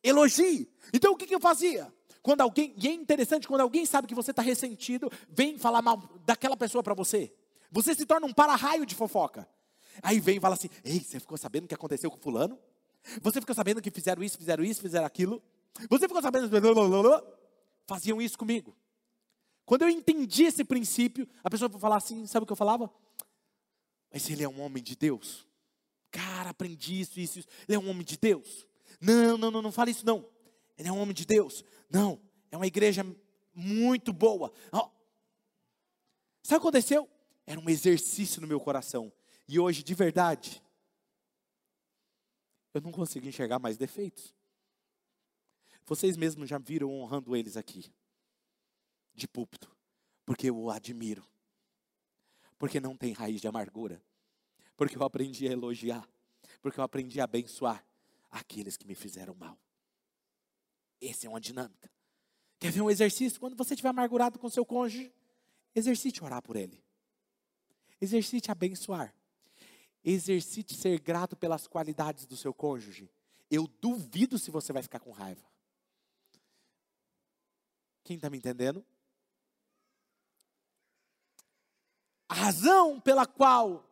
Elogie. 0.04 0.70
Então 0.94 1.14
o 1.14 1.18
que, 1.18 1.28
que 1.28 1.36
eu 1.36 1.40
fazia? 1.40 1.94
Quando 2.22 2.42
alguém, 2.42 2.74
e 2.78 2.88
é 2.88 2.94
interessante, 2.94 3.48
quando 3.48 3.62
alguém 3.62 3.86
sabe 3.86 4.08
que 4.08 4.16
você 4.16 4.32
está 4.32 4.42
ressentido, 4.42 5.12
vem 5.30 5.58
falar 5.58 5.82
mal 5.82 5.98
daquela 6.26 6.56
pessoa 6.56 6.84
para 6.84 6.94
você. 6.94 7.34
Você 7.72 7.96
se 7.96 8.06
torna 8.06 8.28
um 8.28 8.34
para-raio 8.34 8.86
de 8.86 8.96
fofoca. 8.96 9.48
Aí 10.02 10.20
vem 10.20 10.38
e 10.38 10.40
fala 10.40 10.56
assim: 10.56 10.70
Ei, 10.84 11.00
você 11.00 11.20
ficou 11.20 11.38
sabendo 11.38 11.66
o 11.66 11.68
que 11.68 11.74
aconteceu 11.74 12.12
com 12.12 12.18
fulano? 12.18 12.60
Você 13.22 13.40
ficou 13.40 13.56
sabendo 13.56 13.82
que 13.82 13.92
fizeram 13.92 14.24
isso, 14.24 14.38
fizeram 14.38 14.64
isso, 14.64 14.82
fizeram 14.82 15.06
aquilo? 15.06 15.42
Você 15.90 16.08
ficou 16.08 16.22
sabendo. 16.22 16.50
Faziam 17.88 18.22
isso 18.22 18.38
comigo. 18.38 18.76
Quando 19.66 19.84
eu 19.84 19.90
entendi 19.90 20.44
esse 20.44 20.64
princípio, 20.64 21.28
a 21.44 21.50
pessoa 21.50 21.70
vai 21.70 21.80
falar 21.80 21.98
assim: 21.98 22.26
sabe 22.28 22.44
o 22.44 22.48
que 22.48 22.54
eu 22.54 22.58
falava? 22.58 22.92
Mas 24.12 24.30
ele 24.30 24.44
é 24.44 24.50
um 24.50 24.62
homem 24.62 24.84
de 24.84 24.96
Deus. 24.96 25.48
Cara, 26.12 26.50
aprendi 26.50 27.00
isso, 27.00 27.20
isso, 27.20 27.40
isso. 27.40 27.48
Ele 27.68 27.78
é 27.78 27.80
um 27.80 27.90
homem 27.90 28.04
de 28.04 28.18
Deus. 28.18 28.68
Não, 29.00 29.38
não, 29.38 29.50
não, 29.50 29.62
não 29.62 29.72
fala 29.72 29.90
isso 29.90 30.06
não. 30.06 30.28
Ele 30.78 30.90
é 30.90 30.92
um 30.92 31.00
homem 31.00 31.14
de 31.14 31.26
Deus. 31.26 31.64
Não, 31.90 32.20
é 32.52 32.58
uma 32.58 32.68
igreja 32.68 33.06
muito 33.54 34.12
boa. 34.12 34.52
Oh. 34.72 34.90
Sabe 36.44 36.58
o 36.58 36.62
que 36.62 36.68
aconteceu? 36.68 37.10
Era 37.46 37.60
um 37.60 37.70
exercício 37.70 38.42
no 38.42 38.48
meu 38.48 38.60
coração. 38.60 39.12
E 39.48 39.60
hoje, 39.60 39.84
de 39.84 39.94
verdade, 39.94 40.62
eu 42.74 42.82
não 42.82 42.92
consigo 42.92 43.28
enxergar 43.28 43.60
mais 43.60 43.78
defeitos. 43.78 44.34
Vocês 45.86 46.16
mesmos 46.16 46.50
já 46.50 46.58
viram 46.58 46.90
honrando 46.92 47.36
eles 47.36 47.58
aqui, 47.58 47.92
de 49.14 49.28
púlpito, 49.28 49.70
porque 50.26 50.50
eu 50.50 50.58
o 50.58 50.70
admiro 50.70 51.26
porque 52.62 52.80
não 52.80 52.96
tem 52.96 53.12
raiz 53.12 53.42
de 53.42 53.48
amargura, 53.48 54.00
porque 54.78 54.96
eu 54.96 55.02
aprendi 55.02 55.48
a 55.48 55.52
elogiar, 55.52 56.08
porque 56.62 56.80
eu 56.80 56.84
aprendi 56.84 57.20
a 57.20 57.24
abençoar 57.24 57.84
aqueles 58.30 58.78
que 58.78 58.86
me 58.86 58.94
fizeram 58.94 59.34
mal. 59.34 59.58
Essa 61.02 61.26
é 61.26 61.30
uma 61.32 61.42
dinâmica. 61.42 61.90
Quer 62.60 62.72
ver 62.72 62.82
um 62.82 62.92
exercício? 62.92 63.40
Quando 63.40 63.56
você 63.56 63.74
estiver 63.74 63.90
amargurado 63.90 64.38
com 64.38 64.48
seu 64.48 64.64
cônjuge, 64.64 65.12
exercite 65.74 66.24
orar 66.24 66.40
por 66.40 66.56
ele. 66.56 66.84
Exercite 68.00 68.52
abençoar. 68.52 69.12
Exercite 70.04 70.76
ser 70.76 71.00
grato 71.00 71.36
pelas 71.36 71.68
qualidades 71.68 72.26
do 72.26 72.36
seu 72.36 72.54
cônjuge. 72.54 73.10
Eu 73.50 73.68
duvido 73.68 74.38
se 74.38 74.50
você 74.50 74.74
vai 74.74 74.82
ficar 74.82 75.00
com 75.00 75.12
raiva. 75.12 75.44
Quem 78.04 78.16
está 78.16 78.30
me 78.30 78.38
entendendo? 78.38 78.84
A 82.28 82.34
razão 82.34 83.00
pela 83.00 83.26
qual 83.26 83.86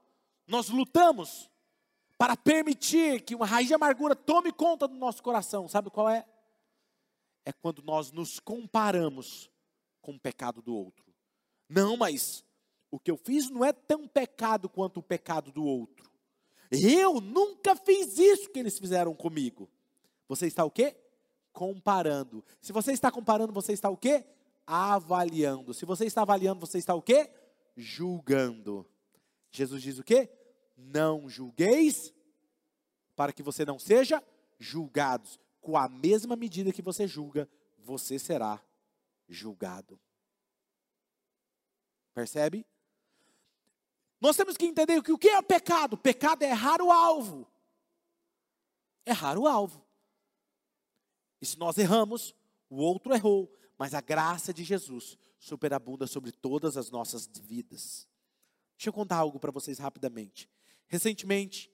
nós 0.47 0.69
lutamos 0.69 1.49
para 2.17 2.35
permitir 2.35 3.21
que 3.21 3.35
uma 3.35 3.45
raiz 3.45 3.67
de 3.67 3.73
amargura 3.73 4.15
tome 4.15 4.51
conta 4.51 4.87
do 4.87 4.95
nosso 4.95 5.21
coração, 5.21 5.67
sabe 5.67 5.89
qual 5.89 6.09
é? 6.09 6.25
É 7.45 7.53
quando 7.53 7.81
nós 7.81 8.11
nos 8.11 8.39
comparamos 8.39 9.49
com 10.01 10.13
o 10.13 10.19
pecado 10.19 10.61
do 10.61 10.75
outro. 10.75 11.13
Não, 11.67 11.95
mas 11.95 12.43
o 12.91 12.99
que 12.99 13.11
eu 13.11 13.17
fiz 13.17 13.49
não 13.49 13.63
é 13.63 13.71
tão 13.71 14.07
pecado 14.07 14.67
quanto 14.67 14.99
o 14.99 15.03
pecado 15.03 15.51
do 15.51 15.63
outro. 15.63 16.09
Eu 16.71 17.19
nunca 17.19 17.75
fiz 17.75 18.17
isso 18.17 18.49
que 18.49 18.59
eles 18.59 18.77
fizeram 18.77 19.15
comigo. 19.15 19.69
Você 20.27 20.47
está 20.47 20.63
o 20.63 20.71
quê? 20.71 20.95
Comparando. 21.51 22.43
Se 22.61 22.71
você 22.71 22.91
está 22.91 23.11
comparando, 23.11 23.51
você 23.51 23.73
está 23.73 23.89
o 23.89 23.97
quê? 23.97 24.23
Avaliando. 24.65 25.73
Se 25.73 25.85
você 25.85 26.05
está 26.05 26.21
avaliando, 26.21 26.59
você 26.59 26.77
está 26.77 26.93
o 26.93 27.01
quê? 27.01 27.29
julgando. 27.79 28.85
Jesus 29.51 29.81
diz 29.81 29.97
o 29.97 30.03
quê? 30.03 30.29
Não 30.77 31.27
julgueis, 31.27 32.13
para 33.15 33.33
que 33.33 33.41
você 33.41 33.65
não 33.65 33.79
seja 33.79 34.23
julgados. 34.59 35.39
Com 35.61 35.75
a 35.75 35.89
mesma 35.89 36.35
medida 36.35 36.71
que 36.71 36.81
você 36.81 37.07
julga, 37.07 37.49
você 37.77 38.19
será 38.19 38.61
julgado. 39.27 39.99
Percebe? 42.13 42.65
Nós 44.19 44.35
temos 44.35 44.57
que 44.57 44.65
entender 44.65 45.01
que 45.01 45.11
o 45.11 45.17
que 45.17 45.29
é 45.29 45.41
pecado? 45.41 45.97
Pecado 45.97 46.43
é 46.43 46.49
errar 46.49 46.81
o 46.81 46.91
alvo. 46.91 47.47
Errar 49.05 49.37
o 49.37 49.47
alvo. 49.47 49.85
E 51.41 51.45
se 51.45 51.57
nós 51.57 51.77
erramos, 51.77 52.35
o 52.69 52.77
outro 52.77 53.13
errou, 53.13 53.51
mas 53.77 53.93
a 53.93 54.01
graça 54.01 54.53
de 54.53 54.63
Jesus 54.63 55.17
superabunda 55.39 56.05
sobre 56.05 56.31
todas 56.31 56.75
as 56.75 56.91
nossas 56.91 57.27
vidas. 57.27 58.07
Deixa 58.75 58.89
eu 58.89 58.93
contar 58.93 59.17
algo 59.17 59.39
para 59.39 59.51
vocês 59.51 59.79
rapidamente. 59.79 60.49
Recentemente, 60.87 61.71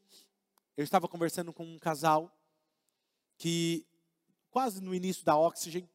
eu 0.77 0.83
estava 0.83 1.07
conversando 1.07 1.51
com 1.51 1.65
um 1.65 1.79
casal 1.79 2.31
que, 3.37 3.85
quase 4.51 4.81
no 4.81 4.93
início 4.93 5.25
da 5.25 5.35
Oxygen, 5.35 5.89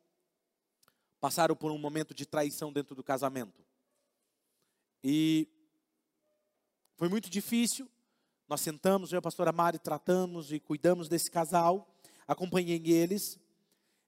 passaram 1.21 1.55
por 1.55 1.71
um 1.71 1.79
momento 1.79 2.13
de 2.13 2.27
traição 2.27 2.73
dentro 2.73 2.95
do 2.95 3.05
casamento. 3.05 3.65
E 5.05 5.49
foi 7.01 7.09
muito 7.09 7.31
difícil. 7.31 7.89
Nós 8.47 8.61
sentamos, 8.61 9.11
eu 9.11 9.17
e 9.17 9.21
a 9.21 9.23
pastora 9.23 9.51
Mari 9.53 9.79
tratamos 9.79 10.53
e 10.53 10.61
cuidamos 10.61 11.09
desse 11.09 11.31
casal. 11.31 11.89
Acompanhei 12.29 12.79
eles. 12.93 13.41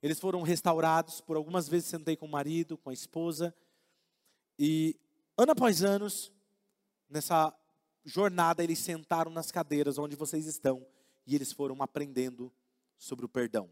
Eles 0.03 0.21
foram 0.21 0.43
restaurados, 0.43 1.19
por 1.19 1.39
algumas 1.39 1.67
vezes 1.67 1.89
sentei 1.89 2.19
com 2.19 2.27
o 2.27 2.31
marido, 2.31 2.77
com 2.77 2.91
a 2.91 2.93
esposa, 2.93 3.55
e 4.59 4.95
ano 5.39 5.53
após 5.53 5.83
anos, 5.83 6.31
nessa 7.09 7.55
jornada, 8.05 8.63
eles 8.63 8.79
sentaram 8.79 9.33
nas 9.33 9.51
cadeiras 9.51 9.97
onde 9.97 10.15
vocês 10.15 10.45
estão 10.45 10.87
e 11.27 11.35
eles 11.35 11.51
foram 11.51 11.83
aprendendo 11.83 12.53
sobre 12.99 13.25
o 13.25 13.29
perdão. 13.29 13.71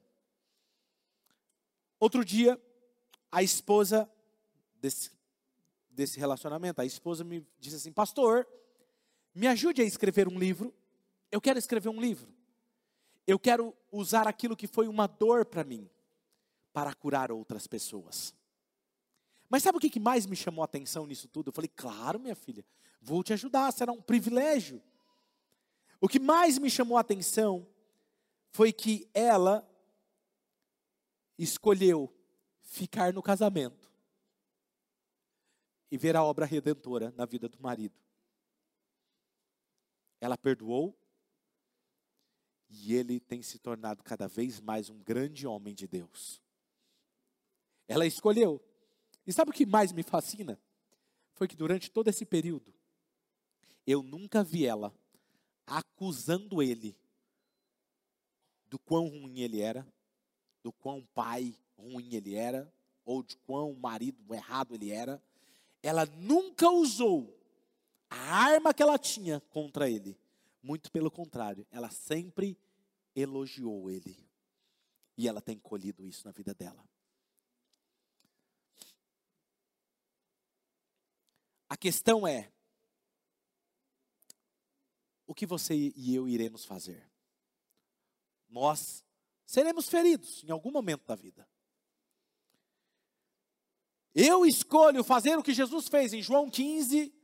Outro 1.99 2.25
dia, 2.25 2.59
a 3.31 3.43
esposa 3.43 4.11
desse, 4.81 5.11
desse 5.91 6.19
relacionamento, 6.19 6.81
a 6.81 6.87
esposa 6.87 7.23
me 7.23 7.47
disse 7.59 7.77
assim: 7.77 7.93
Pastor, 7.93 8.49
me 9.35 9.47
ajude 9.47 9.83
a 9.83 9.85
escrever 9.85 10.29
um 10.29 10.39
livro. 10.39 10.75
Eu 11.31 11.41
quero 11.41 11.59
escrever 11.59 11.89
um 11.89 12.01
livro. 12.01 12.33
eu 13.27 13.39
quero 13.39 13.77
usar 13.93 14.27
aquilo 14.27 14.57
que 14.57 14.67
foi 14.67 14.89
uma 14.89 15.07
dor 15.07 15.45
para 15.45 15.63
mim, 15.63 15.89
para 16.73 16.93
curar 16.95 17.31
outras 17.31 17.67
pessoas. 17.67 18.35
Mas 19.49 19.63
sabe 19.63 19.79
o 19.79 19.81
que 19.81 20.01
mais 20.01 20.27
me 20.27 20.35
chamou 20.35 20.63
a 20.63 20.65
atenção 20.65 21.07
nisso 21.07 21.29
tudo? 21.29 21.49
Eu 21.49 21.53
falei, 21.53 21.71
claro, 21.75 22.19
minha 22.19 22.35
filha, 22.35 22.65
vou 23.01 23.23
te 23.23 23.33
ajudar, 23.33 23.73
será 23.73 23.93
um 23.93 24.01
privilégio. 24.01 24.83
O 26.01 26.09
que 26.09 26.19
mais 26.19 26.59
me 26.59 26.71
chamou 26.71 26.97
a 26.97 27.01
atenção 27.01 27.67
foi 28.51 28.73
que 28.73 29.09
ela 29.15 29.69
escolheu 31.39 32.13
ficar 32.63 33.13
no 33.13 33.23
casamento 33.23 33.91
e 35.91 35.99
ver 35.99 36.17
a 36.17 36.23
obra 36.23 36.47
redentora 36.47 37.13
na 37.17 37.27
vida 37.27 37.49
do 37.49 37.61
marido. 37.61 37.95
Ela 40.21 40.37
perdoou 40.37 40.97
e 42.69 42.95
ele 42.95 43.19
tem 43.19 43.43
se 43.43 43.59
tornado 43.59 44.03
cada 44.03 44.29
vez 44.29 44.61
mais 44.61 44.89
um 44.89 45.03
grande 45.03 45.47
homem 45.47 45.75
de 45.75 45.89
Deus. 45.89 46.41
Ela 47.89 48.07
escolheu. 48.07 48.63
E 49.27 49.33
sabe 49.33 49.51
o 49.51 49.55
que 49.55 49.67
mais 49.67 49.93
me 49.93 50.03
fascina? 50.03 50.61
Foi 51.33 51.49
que 51.49 51.57
durante 51.57 51.91
todo 51.91 52.09
esse 52.09 52.25
período, 52.25 52.73
eu 53.87 54.03
nunca 54.03 54.45
vi 54.45 54.67
ela 54.67 54.95
acusando 55.67 56.63
ele 56.63 56.97
do 58.69 58.79
quão 58.79 59.09
ruim 59.09 59.41
ele 59.41 59.61
era, 59.61 59.87
do 60.63 60.73
quão 60.73 61.05
pai 61.15 61.57
ruim 61.77 62.15
ele 62.15 62.35
era, 62.35 62.73
ou 63.05 63.23
de 63.23 63.37
quão 63.39 63.73
marido 63.75 64.33
errado 64.33 64.75
ele 64.75 64.91
era. 64.91 65.21
Ela 65.83 66.07
nunca 66.07 66.69
usou 66.71 67.40
a 68.11 68.17
arma 68.17 68.75
que 68.75 68.83
ela 68.83 68.99
tinha 68.99 69.41
contra 69.41 69.89
ele. 69.89 70.19
Muito 70.63 70.91
pelo 70.91 71.11
contrário, 71.11 71.67
ela 71.71 71.91
sempre 71.91 72.59
elogiou 73.15 73.89
ele. 73.89 74.29
E 75.17 75.29
ela 75.29 75.41
tem 75.41 75.59
colhido 75.59 76.05
isso 76.05 76.27
na 76.27 76.33
vida 76.33 76.53
dela. 76.53 76.85
A 81.69 81.77
questão 81.77 82.27
é: 82.27 82.53
o 85.27 85.35
que 85.35 85.47
você 85.47 85.93
e 85.95 86.15
eu 86.15 86.29
iremos 86.29 86.65
fazer? 86.65 87.09
Nós 88.49 89.05
seremos 89.47 89.89
feridos 89.89 90.43
em 90.43 90.51
algum 90.51 90.73
momento 90.73 91.07
da 91.07 91.15
vida. 91.15 91.49
Eu 94.13 94.45
escolho 94.45 95.05
fazer 95.05 95.39
o 95.39 95.43
que 95.43 95.55
Jesus 95.55 95.87
fez 95.87 96.13
em 96.13 96.21
João 96.21 96.51
15. 96.51 97.15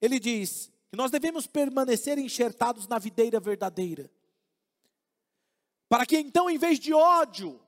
Ele 0.00 0.18
diz 0.18 0.70
que 0.88 0.96
nós 0.96 1.10
devemos 1.10 1.46
permanecer 1.46 2.18
enxertados 2.18 2.88
na 2.88 2.98
videira 2.98 3.38
verdadeira. 3.38 4.10
Para 5.88 6.06
que 6.06 6.16
então, 6.16 6.48
em 6.48 6.58
vez 6.58 6.78
de 6.78 6.94
ódio, 6.94 7.60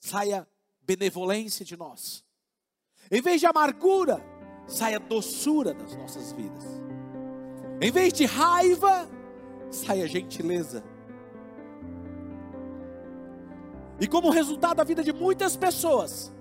saia 0.00 0.46
benevolência 0.82 1.64
de 1.64 1.76
nós. 1.76 2.24
Em 3.10 3.22
vez 3.22 3.40
de 3.40 3.46
amargura, 3.46 4.24
saia 4.66 4.98
doçura 4.98 5.72
das 5.72 5.94
nossas 5.96 6.32
vidas. 6.32 6.64
Em 7.80 7.90
vez 7.90 8.12
de 8.12 8.24
raiva, 8.24 9.08
saia 9.70 10.06
gentileza. 10.06 10.84
E 14.00 14.06
como 14.06 14.30
resultado, 14.30 14.80
a 14.80 14.84
vida 14.84 15.02
de 15.02 15.12
muitas 15.12 15.56
pessoas 15.56 16.32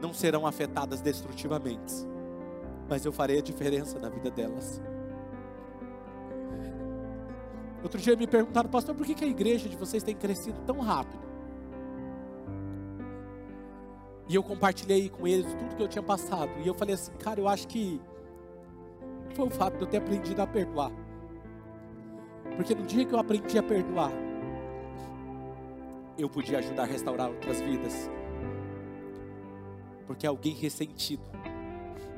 não 0.00 0.12
serão 0.14 0.46
afetadas 0.46 1.00
destrutivamente, 1.00 1.94
mas 2.90 3.04
eu 3.04 3.12
farei 3.12 3.38
a 3.38 3.42
diferença 3.42 4.00
na 4.00 4.08
vida 4.08 4.28
delas. 4.32 4.82
Outro 7.84 8.00
dia 8.00 8.16
me 8.16 8.26
perguntaram, 8.26 8.68
pastor, 8.68 8.96
por 8.96 9.06
que 9.06 9.24
a 9.24 9.28
igreja 9.28 9.68
de 9.68 9.76
vocês 9.76 10.02
tem 10.02 10.14
crescido 10.14 10.60
tão 10.66 10.80
rápido? 10.80 11.22
E 14.28 14.34
eu 14.34 14.42
compartilhei 14.42 15.08
com 15.08 15.26
eles 15.26 15.54
tudo 15.54 15.76
que 15.76 15.82
eu 15.82 15.88
tinha 15.88 16.02
passado. 16.02 16.50
E 16.62 16.66
eu 16.66 16.74
falei 16.74 16.94
assim, 16.94 17.12
cara, 17.12 17.40
eu 17.40 17.48
acho 17.48 17.68
que 17.68 18.00
foi 19.34 19.46
o 19.46 19.50
fato 19.50 19.76
de 19.76 19.84
eu 19.84 19.88
ter 19.88 19.98
aprendido 19.98 20.42
a 20.42 20.46
perdoar. 20.46 20.92
Porque 22.56 22.74
no 22.74 22.82
dia 22.82 23.04
que 23.04 23.14
eu 23.14 23.18
aprendi 23.18 23.56
a 23.56 23.62
perdoar, 23.62 24.12
eu 26.18 26.28
podia 26.28 26.58
ajudar 26.58 26.82
a 26.82 26.86
restaurar 26.86 27.28
outras 27.28 27.60
vidas. 27.60 28.10
Porque 30.06 30.26
alguém 30.26 30.54
ressentido 30.54 31.22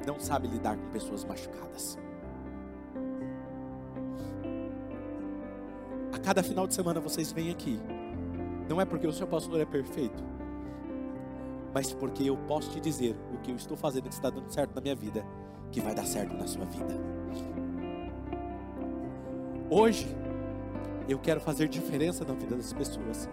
não 0.07 0.19
sabe 0.19 0.49
lidar 0.49 0.77
com 0.77 0.91
pessoas 0.91 1.25
machucadas. 1.25 1.99
A 6.13 6.19
cada 6.19 6.43
final 6.43 6.67
de 6.67 6.75
semana 6.75 7.01
vocês 7.01 7.33
vêm 7.33 7.51
aqui. 7.51 7.81
Não 8.69 8.81
é 8.81 8.85
porque 8.85 9.07
o 9.07 9.13
seu 9.13 9.27
pastor 9.27 9.61
é 9.61 9.65
perfeito, 9.65 10.23
mas 11.75 11.93
porque 11.93 12.25
eu 12.25 12.37
posso 12.37 12.71
te 12.71 12.81
dizer 12.81 13.17
o 13.33 13.39
que 13.39 13.51
eu 13.51 13.57
estou 13.57 13.77
fazendo 13.77 14.09
que 14.09 14.15
está 14.15 14.31
dando 14.31 14.51
certo 14.51 14.75
na 14.75 14.81
minha 14.81 14.95
vida 14.95 15.25
que 15.71 15.81
vai 15.81 15.95
dar 15.95 16.05
certo 16.05 16.35
na 16.35 16.47
sua 16.47 16.65
vida. 16.67 16.95
Hoje, 19.71 20.07
eu 21.09 21.19
quero 21.19 21.41
fazer 21.41 21.69
diferença 21.69 22.25
na 22.25 22.35
vida 22.35 22.57
das 22.57 22.73
pessoas. 22.73 23.29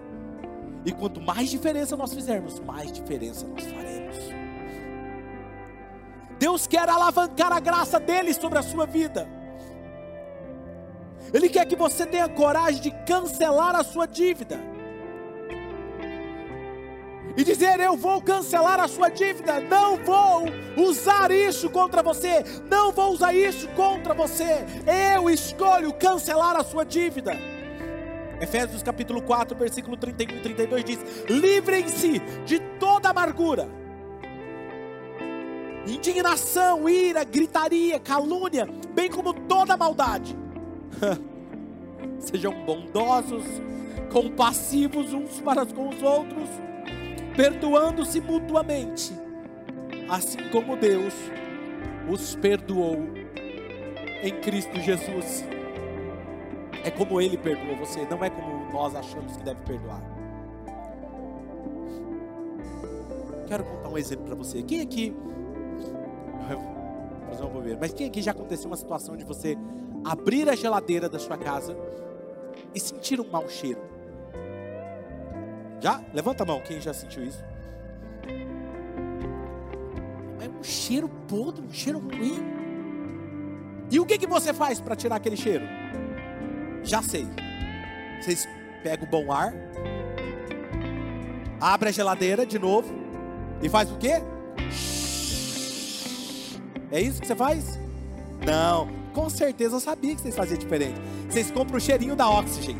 E 0.85 0.91
quanto 0.91 1.19
mais 1.19 1.49
diferença 1.49 1.97
nós 1.97 2.13
fizermos, 2.13 2.59
mais 2.61 2.91
diferença 2.91 3.45
nós 3.47 3.65
faremos. 3.65 4.48
Deus 6.49 6.65
quer 6.65 6.89
alavancar 6.89 7.53
a 7.53 7.59
graça 7.59 7.99
dele 7.99 8.33
sobre 8.33 8.57
a 8.57 8.63
sua 8.63 8.87
vida. 8.87 9.29
Ele 11.31 11.47
quer 11.47 11.63
que 11.67 11.75
você 11.75 12.07
tenha 12.07 12.27
coragem 12.27 12.81
de 12.81 12.91
cancelar 13.05 13.75
a 13.75 13.83
sua 13.83 14.07
dívida 14.07 14.59
e 17.37 17.43
dizer: 17.43 17.79
Eu 17.79 17.95
vou 17.95 18.19
cancelar 18.19 18.79
a 18.79 18.87
sua 18.87 19.09
dívida, 19.09 19.59
não 19.59 19.97
vou 19.97 20.47
usar 20.75 21.29
isso 21.29 21.69
contra 21.69 22.01
você, 22.01 22.43
não 22.67 22.91
vou 22.91 23.13
usar 23.13 23.31
isso 23.31 23.67
contra 23.75 24.15
você, 24.15 24.65
eu 25.13 25.29
escolho 25.29 25.93
cancelar 25.93 26.55
a 26.55 26.63
sua 26.63 26.83
dívida. 26.83 27.33
Efésios 28.41 28.81
capítulo 28.81 29.21
4, 29.21 29.55
versículo 29.55 29.95
31 29.95 30.37
e 30.37 30.39
32 30.39 30.83
diz: 30.83 30.99
Livrem-se 31.29 32.17
de 32.43 32.57
toda 32.79 33.09
amargura, 33.09 33.69
indignação, 35.89 36.87
ira, 36.87 37.23
gritaria, 37.23 37.99
calúnia, 37.99 38.67
bem 38.93 39.09
como 39.09 39.33
toda 39.33 39.77
maldade. 39.77 40.35
Sejam 42.19 42.53
bondosos, 42.65 43.45
compassivos 44.11 45.13
uns 45.13 45.39
para 45.41 45.65
com 45.65 45.89
os 45.89 46.01
outros 46.01 46.49
perdoando-se 47.39 48.19
mutuamente, 48.19 49.13
assim 50.09 50.39
como 50.51 50.75
Deus 50.75 51.13
os 52.11 52.35
perdoou 52.35 52.97
em 54.21 54.41
Cristo 54.41 54.77
Jesus. 54.81 55.45
É 56.83 56.91
como 56.91 57.21
Ele 57.21 57.37
perdoou 57.37 57.77
você, 57.77 58.05
não 58.11 58.21
é 58.25 58.29
como 58.29 58.69
nós 58.73 58.93
achamos 58.93 59.37
que 59.37 59.43
deve 59.43 59.61
perdoar. 59.61 60.01
Quero 63.47 63.63
contar 63.63 63.87
um 63.87 63.97
exemplo 63.97 64.25
para 64.25 64.35
você. 64.35 64.61
Quem 64.61 64.81
aqui. 64.81 65.15
Mas 67.79 67.93
quem 67.93 68.07
aqui 68.07 68.21
já 68.21 68.31
aconteceu 68.31 68.67
uma 68.67 68.77
situação 68.77 69.15
de 69.15 69.23
você 69.23 69.57
abrir 70.03 70.49
a 70.49 70.55
geladeira 70.55 71.07
da 71.09 71.19
sua 71.19 71.37
casa 71.37 71.77
e 72.73 72.79
sentir 72.79 73.19
um 73.19 73.29
mau 73.29 73.47
cheiro? 73.47 73.81
Já? 75.79 76.01
Levanta 76.13 76.43
a 76.43 76.45
mão, 76.45 76.61
quem 76.61 76.81
já 76.81 76.93
sentiu 76.93 77.23
isso? 77.23 77.43
É 80.41 80.49
um 80.49 80.63
cheiro 80.63 81.09
podre, 81.27 81.65
um 81.65 81.71
cheiro 81.71 81.99
ruim. 81.99 82.39
E 83.91 83.99
o 83.99 84.05
que, 84.05 84.17
que 84.17 84.27
você 84.27 84.53
faz 84.53 84.79
para 84.79 84.95
tirar 84.95 85.15
aquele 85.15 85.37
cheiro? 85.37 85.65
Já 86.83 87.01
sei. 87.01 87.27
Vocês 88.21 88.47
pegam 88.83 89.07
o 89.07 89.09
bom 89.09 89.31
ar, 89.31 89.53
abre 91.59 91.89
a 91.89 91.91
geladeira 91.91 92.45
de 92.45 92.59
novo 92.59 92.93
e 93.61 93.69
faz 93.69 93.91
o 93.91 93.97
quê? 93.97 94.21
É 96.91 97.01
isso 97.01 97.21
que 97.21 97.27
você 97.27 97.35
faz? 97.35 97.79
Não, 98.45 98.87
com 99.13 99.29
certeza 99.29 99.75
eu 99.75 99.79
sabia 99.79 100.15
que 100.15 100.21
vocês 100.21 100.35
faziam 100.35 100.57
diferente. 100.57 100.99
Vocês 101.29 101.51
compram 101.51 101.77
o 101.77 101.81
cheirinho 101.81 102.15
da 102.15 102.29
Oxygen, 102.29 102.77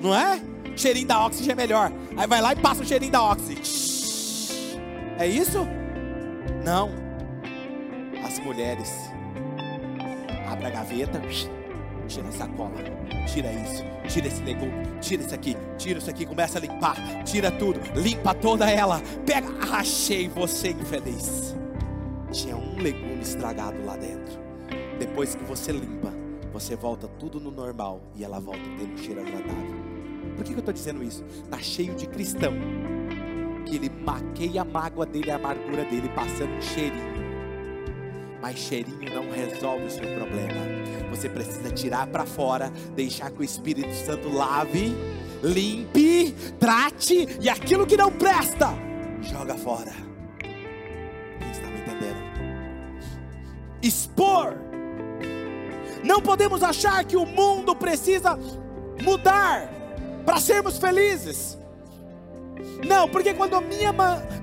não 0.00 0.14
é? 0.14 0.40
cheirinho 0.76 1.06
da 1.06 1.26
Oxy 1.26 1.50
é 1.50 1.54
melhor. 1.54 1.92
Aí 2.16 2.26
vai 2.26 2.40
lá 2.40 2.52
e 2.52 2.56
passa 2.56 2.82
o 2.82 2.86
cheirinho 2.86 3.12
da 3.12 3.22
Oxy. 3.22 4.78
É 5.18 5.26
isso? 5.26 5.66
Não. 6.64 6.90
As 8.24 8.38
mulheres 8.40 8.90
abrem 10.48 10.68
a 10.68 10.70
gaveta, 10.70 11.20
tira 12.08 12.28
a 12.28 12.32
sacola, 12.32 12.72
tira 13.26 13.52
isso, 13.52 13.84
tira 14.08 14.26
esse 14.26 14.42
legume, 14.42 14.72
tira 15.00 15.22
isso 15.22 15.34
aqui, 15.34 15.56
tira 15.76 15.98
isso 15.98 16.10
aqui, 16.10 16.24
começa 16.24 16.58
a 16.58 16.60
limpar, 16.60 16.96
tira 17.24 17.50
tudo, 17.50 17.80
limpa 17.94 18.34
toda 18.34 18.70
ela, 18.70 19.02
pega, 19.26 19.48
achei 19.72 20.28
você 20.28 20.70
infeliz. 20.70 21.54
Tinha 22.32 22.56
um 22.56 22.80
legume 22.80 23.20
estragado 23.20 23.84
lá 23.84 23.94
dentro. 23.94 24.40
Depois 24.98 25.34
que 25.34 25.44
você 25.44 25.70
limpa, 25.70 26.10
você 26.50 26.74
volta 26.74 27.06
tudo 27.06 27.38
no 27.38 27.50
normal 27.50 28.00
e 28.14 28.24
ela 28.24 28.40
volta 28.40 28.60
a 28.60 28.76
ter 28.78 28.90
um 28.90 28.96
cheiro 28.96 29.20
agradável. 29.20 29.82
Por 30.34 30.44
que, 30.44 30.52
que 30.52 30.56
eu 30.56 30.60
estou 30.60 30.72
dizendo 30.72 31.04
isso? 31.04 31.22
Está 31.44 31.58
cheio 31.58 31.94
de 31.94 32.06
cristão 32.06 32.54
que 33.66 33.76
ele 33.76 33.90
maqueia 33.90 34.62
a 34.62 34.64
mágoa 34.64 35.04
dele, 35.04 35.30
a 35.30 35.36
amargura 35.36 35.84
dele, 35.84 36.08
passando 36.14 36.52
um 36.52 36.62
cheirinho. 36.62 37.12
Mas 38.40 38.58
cheirinho 38.58 39.14
não 39.14 39.30
resolve 39.30 39.84
o 39.84 39.90
seu 39.90 40.02
problema. 40.14 40.62
Você 41.10 41.28
precisa 41.28 41.70
tirar 41.70 42.06
para 42.06 42.24
fora, 42.24 42.70
deixar 42.96 43.30
que 43.30 43.40
o 43.40 43.44
Espírito 43.44 43.92
Santo 43.92 44.30
lave, 44.30 44.94
limpe, 45.42 46.34
trate 46.58 47.28
e 47.40 47.48
aquilo 47.48 47.86
que 47.86 47.96
não 47.96 48.10
presta, 48.10 48.70
joga 49.20 49.54
fora. 49.54 50.11
Não 56.02 56.20
podemos 56.20 56.62
achar 56.62 57.04
que 57.04 57.16
o 57.16 57.24
mundo 57.24 57.74
precisa 57.74 58.38
mudar 59.02 59.68
para 60.24 60.40
sermos 60.40 60.78
felizes. 60.78 61.58
Não, 62.86 63.08
porque 63.08 63.32
quando 63.32 63.60
minha, 63.60 63.92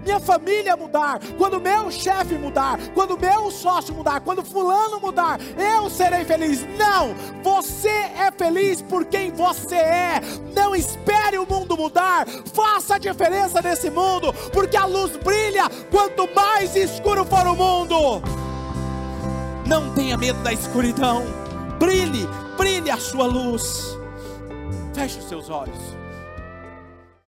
minha 0.02 0.20
família 0.20 0.76
mudar, 0.76 1.20
quando 1.38 1.60
meu 1.60 1.92
chefe 1.92 2.36
mudar, 2.36 2.80
quando 2.94 3.20
meu 3.20 3.52
sócio 3.52 3.94
mudar, 3.94 4.22
quando 4.22 4.44
fulano 4.44 5.00
mudar, 5.00 5.40
eu 5.58 5.90
serei 5.90 6.24
feliz. 6.24 6.66
Não, 6.78 7.14
você 7.44 7.90
é 7.90 8.32
feliz 8.36 8.82
por 8.82 9.06
quem 9.06 9.32
você 9.32 9.76
é. 9.76 10.22
Não 10.56 10.74
espere 10.74 11.38
o 11.38 11.46
mundo 11.46 11.78
mudar. 11.78 12.26
Faça 12.54 12.96
a 12.96 13.00
diferença 13.00 13.62
nesse 13.62 13.90
mundo, 13.90 14.34
porque 14.54 14.78
a 14.78 14.86
luz 14.86 15.18
brilha 15.18 15.70
quanto 15.92 16.34
mais 16.34 16.76
escuro 16.76 17.26
for 17.26 17.46
o 17.46 17.56
mundo. 17.56 18.49
Não 19.70 19.94
tenha 19.94 20.18
medo 20.18 20.42
da 20.42 20.52
escuridão. 20.52 21.24
Brilhe, 21.78 22.28
brilhe 22.58 22.90
a 22.90 22.98
sua 22.98 23.28
luz. 23.28 23.96
Feche 24.96 25.20
os 25.20 25.30
seus 25.30 25.48
olhos. 25.52 25.99